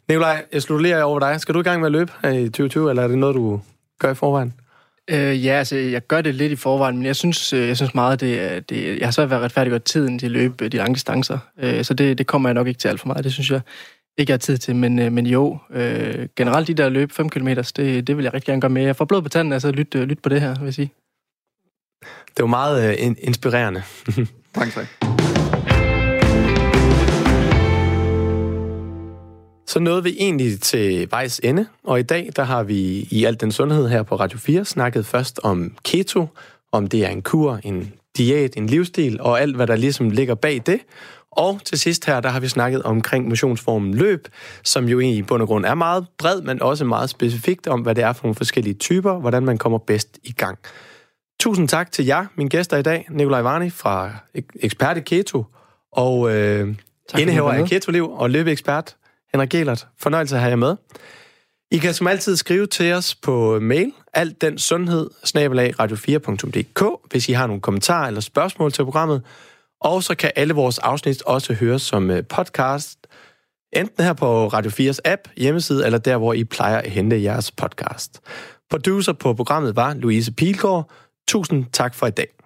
Nikolaj, 0.08 0.44
jeg 0.52 0.62
slutter 0.62 0.82
lige 0.82 1.04
over 1.04 1.18
dig. 1.18 1.40
Skal 1.40 1.54
du 1.54 1.60
i 1.60 1.62
gang 1.62 1.80
med 1.80 1.86
at 1.86 1.92
løbe 1.92 2.12
her 2.22 2.30
i 2.30 2.44
2020, 2.44 2.90
eller 2.90 3.02
er 3.02 3.08
det 3.08 3.18
noget, 3.18 3.34
du 3.34 3.60
gør 4.00 4.10
i 4.10 4.14
forvejen? 4.14 4.52
Øh, 5.10 5.44
ja, 5.44 5.52
altså, 5.52 5.76
jeg 5.76 6.06
gør 6.06 6.20
det 6.20 6.34
lidt 6.34 6.52
i 6.52 6.56
forvejen, 6.56 6.96
men 6.96 7.06
jeg 7.06 7.16
synes, 7.16 7.52
øh, 7.52 7.68
jeg 7.68 7.76
synes 7.76 7.94
meget, 7.94 8.20
det, 8.20 8.70
det, 8.70 8.98
jeg 8.98 9.06
har 9.06 9.12
så 9.12 9.26
været 9.26 9.42
retfærdigt 9.42 9.84
tiden 9.84 10.18
til 10.18 10.26
at 10.26 10.32
løbe 10.32 10.68
de 10.68 10.76
lange 10.76 10.94
distancer, 10.94 11.38
øh, 11.58 11.84
så 11.84 11.94
det, 11.94 12.18
det 12.18 12.26
kommer 12.26 12.48
jeg 12.48 12.54
nok 12.54 12.66
ikke 12.66 12.78
til 12.78 12.88
alt 12.88 13.00
for 13.00 13.06
meget, 13.06 13.24
det 13.24 13.32
synes 13.32 13.50
jeg 13.50 13.60
ikke 14.18 14.32
har 14.32 14.38
tid 14.38 14.58
til, 14.58 14.76
men, 14.76 14.98
øh, 14.98 15.12
men 15.12 15.26
jo, 15.26 15.58
øh, 15.70 16.28
generelt 16.36 16.68
de 16.68 16.74
der 16.74 16.88
løb 16.88 17.12
5 17.12 17.28
km, 17.28 17.48
det, 17.48 18.06
det 18.06 18.16
vil 18.16 18.22
jeg 18.22 18.34
rigtig 18.34 18.46
gerne 18.46 18.60
gøre 18.60 18.70
med. 18.70 18.82
Jeg 18.82 18.96
får 18.96 19.04
blod 19.04 19.22
på 19.22 19.28
tanden, 19.28 19.52
altså 19.52 19.70
lyt, 19.70 19.94
øh, 19.94 20.02
lyt 20.02 20.18
på 20.18 20.28
det 20.28 20.40
her, 20.40 20.54
vil 20.54 20.64
jeg 20.64 20.74
sige. 20.74 20.90
Det 22.36 22.42
var 22.42 22.46
meget 22.46 22.98
øh, 23.08 23.16
inspirerende. 23.18 23.82
tak, 24.54 24.72
tak. 24.72 25.31
Så 29.72 29.80
nåede 29.80 30.02
vi 30.02 30.16
egentlig 30.18 30.60
til 30.60 31.10
vejs 31.10 31.40
ende, 31.44 31.66
og 31.84 32.00
i 32.00 32.02
dag 32.02 32.30
der 32.36 32.42
har 32.42 32.62
vi 32.62 33.08
i 33.10 33.24
alt 33.24 33.40
den 33.40 33.52
sundhed 33.52 33.88
her 33.88 34.02
på 34.02 34.16
Radio 34.16 34.38
4 34.38 34.64
snakket 34.64 35.06
først 35.06 35.40
om 35.42 35.76
keto, 35.84 36.28
om 36.72 36.86
det 36.86 37.04
er 37.04 37.08
en 37.08 37.22
kur, 37.22 37.60
en 37.64 37.92
diæt, 38.16 38.56
en 38.56 38.66
livsstil 38.66 39.20
og 39.20 39.40
alt, 39.40 39.56
hvad 39.56 39.66
der 39.66 39.76
ligesom 39.76 40.10
ligger 40.10 40.34
bag 40.34 40.62
det. 40.66 40.80
Og 41.30 41.60
til 41.64 41.78
sidst 41.78 42.06
her, 42.06 42.20
der 42.20 42.28
har 42.28 42.40
vi 42.40 42.48
snakket 42.48 42.82
omkring 42.82 43.28
motionsformen 43.28 43.94
løb, 43.94 44.28
som 44.62 44.88
jo 44.88 45.00
egentlig 45.00 45.18
i 45.18 45.22
bund 45.22 45.42
og 45.42 45.48
grund 45.48 45.66
er 45.66 45.74
meget 45.74 46.06
bred, 46.18 46.40
men 46.40 46.62
også 46.62 46.84
meget 46.84 47.10
specifikt 47.10 47.66
om, 47.66 47.80
hvad 47.80 47.94
det 47.94 48.04
er 48.04 48.12
for 48.12 48.22
nogle 48.24 48.34
forskellige 48.34 48.74
typer, 48.74 49.18
hvordan 49.18 49.44
man 49.44 49.58
kommer 49.58 49.78
bedst 49.78 50.18
i 50.22 50.32
gang. 50.32 50.58
Tusind 51.40 51.68
tak 51.68 51.92
til 51.92 52.06
jer, 52.06 52.26
mine 52.36 52.50
gæster 52.50 52.76
i 52.76 52.82
dag, 52.82 53.06
Nikolaj 53.10 53.42
Varni 53.42 53.70
fra 53.70 54.10
Ekspert 54.60 54.96
i 54.96 55.00
Keto, 55.00 55.44
og 55.92 56.34
øh, 56.34 56.74
indehaver 57.18 57.52
af 57.52 57.68
Keto-liv 57.68 58.10
og 58.10 58.30
løbeekspert 58.30 58.96
Henrik 59.34 59.48
Gelert. 59.50 59.86
Fornøjelse 59.98 60.34
at 60.34 60.40
have 60.40 60.50
jer 60.50 60.56
med. 60.56 60.76
I 61.70 61.78
kan 61.78 61.94
som 61.94 62.06
altid 62.06 62.36
skrive 62.36 62.66
til 62.66 62.92
os 62.92 63.14
på 63.14 63.58
mail, 63.60 63.92
alt 64.14 64.40
den 64.40 64.58
sundhed, 64.58 65.10
radio4.dk, 65.80 67.10
hvis 67.10 67.28
I 67.28 67.32
har 67.32 67.46
nogle 67.46 67.62
kommentarer 67.62 68.06
eller 68.06 68.20
spørgsmål 68.20 68.72
til 68.72 68.84
programmet. 68.84 69.22
Og 69.80 70.02
så 70.02 70.14
kan 70.14 70.30
alle 70.36 70.54
vores 70.54 70.78
afsnit 70.78 71.22
også 71.22 71.54
høres 71.54 71.82
som 71.82 72.10
øh, 72.10 72.24
podcast, 72.24 73.06
enten 73.72 74.04
her 74.04 74.12
på 74.12 74.48
Radio 74.48 74.70
4's 74.70 74.98
app, 75.04 75.20
hjemmeside, 75.36 75.86
eller 75.86 75.98
der, 75.98 76.16
hvor 76.16 76.32
I 76.32 76.44
plejer 76.44 76.78
at 76.78 76.90
hente 76.90 77.22
jeres 77.22 77.50
podcast. 77.50 78.20
Producer 78.70 79.12
på 79.12 79.34
programmet 79.34 79.76
var 79.76 79.94
Louise 79.94 80.32
Pilgaard. 80.32 80.90
Tusind 81.28 81.64
tak 81.72 81.94
for 81.94 82.06
i 82.06 82.10
dag. 82.10 82.41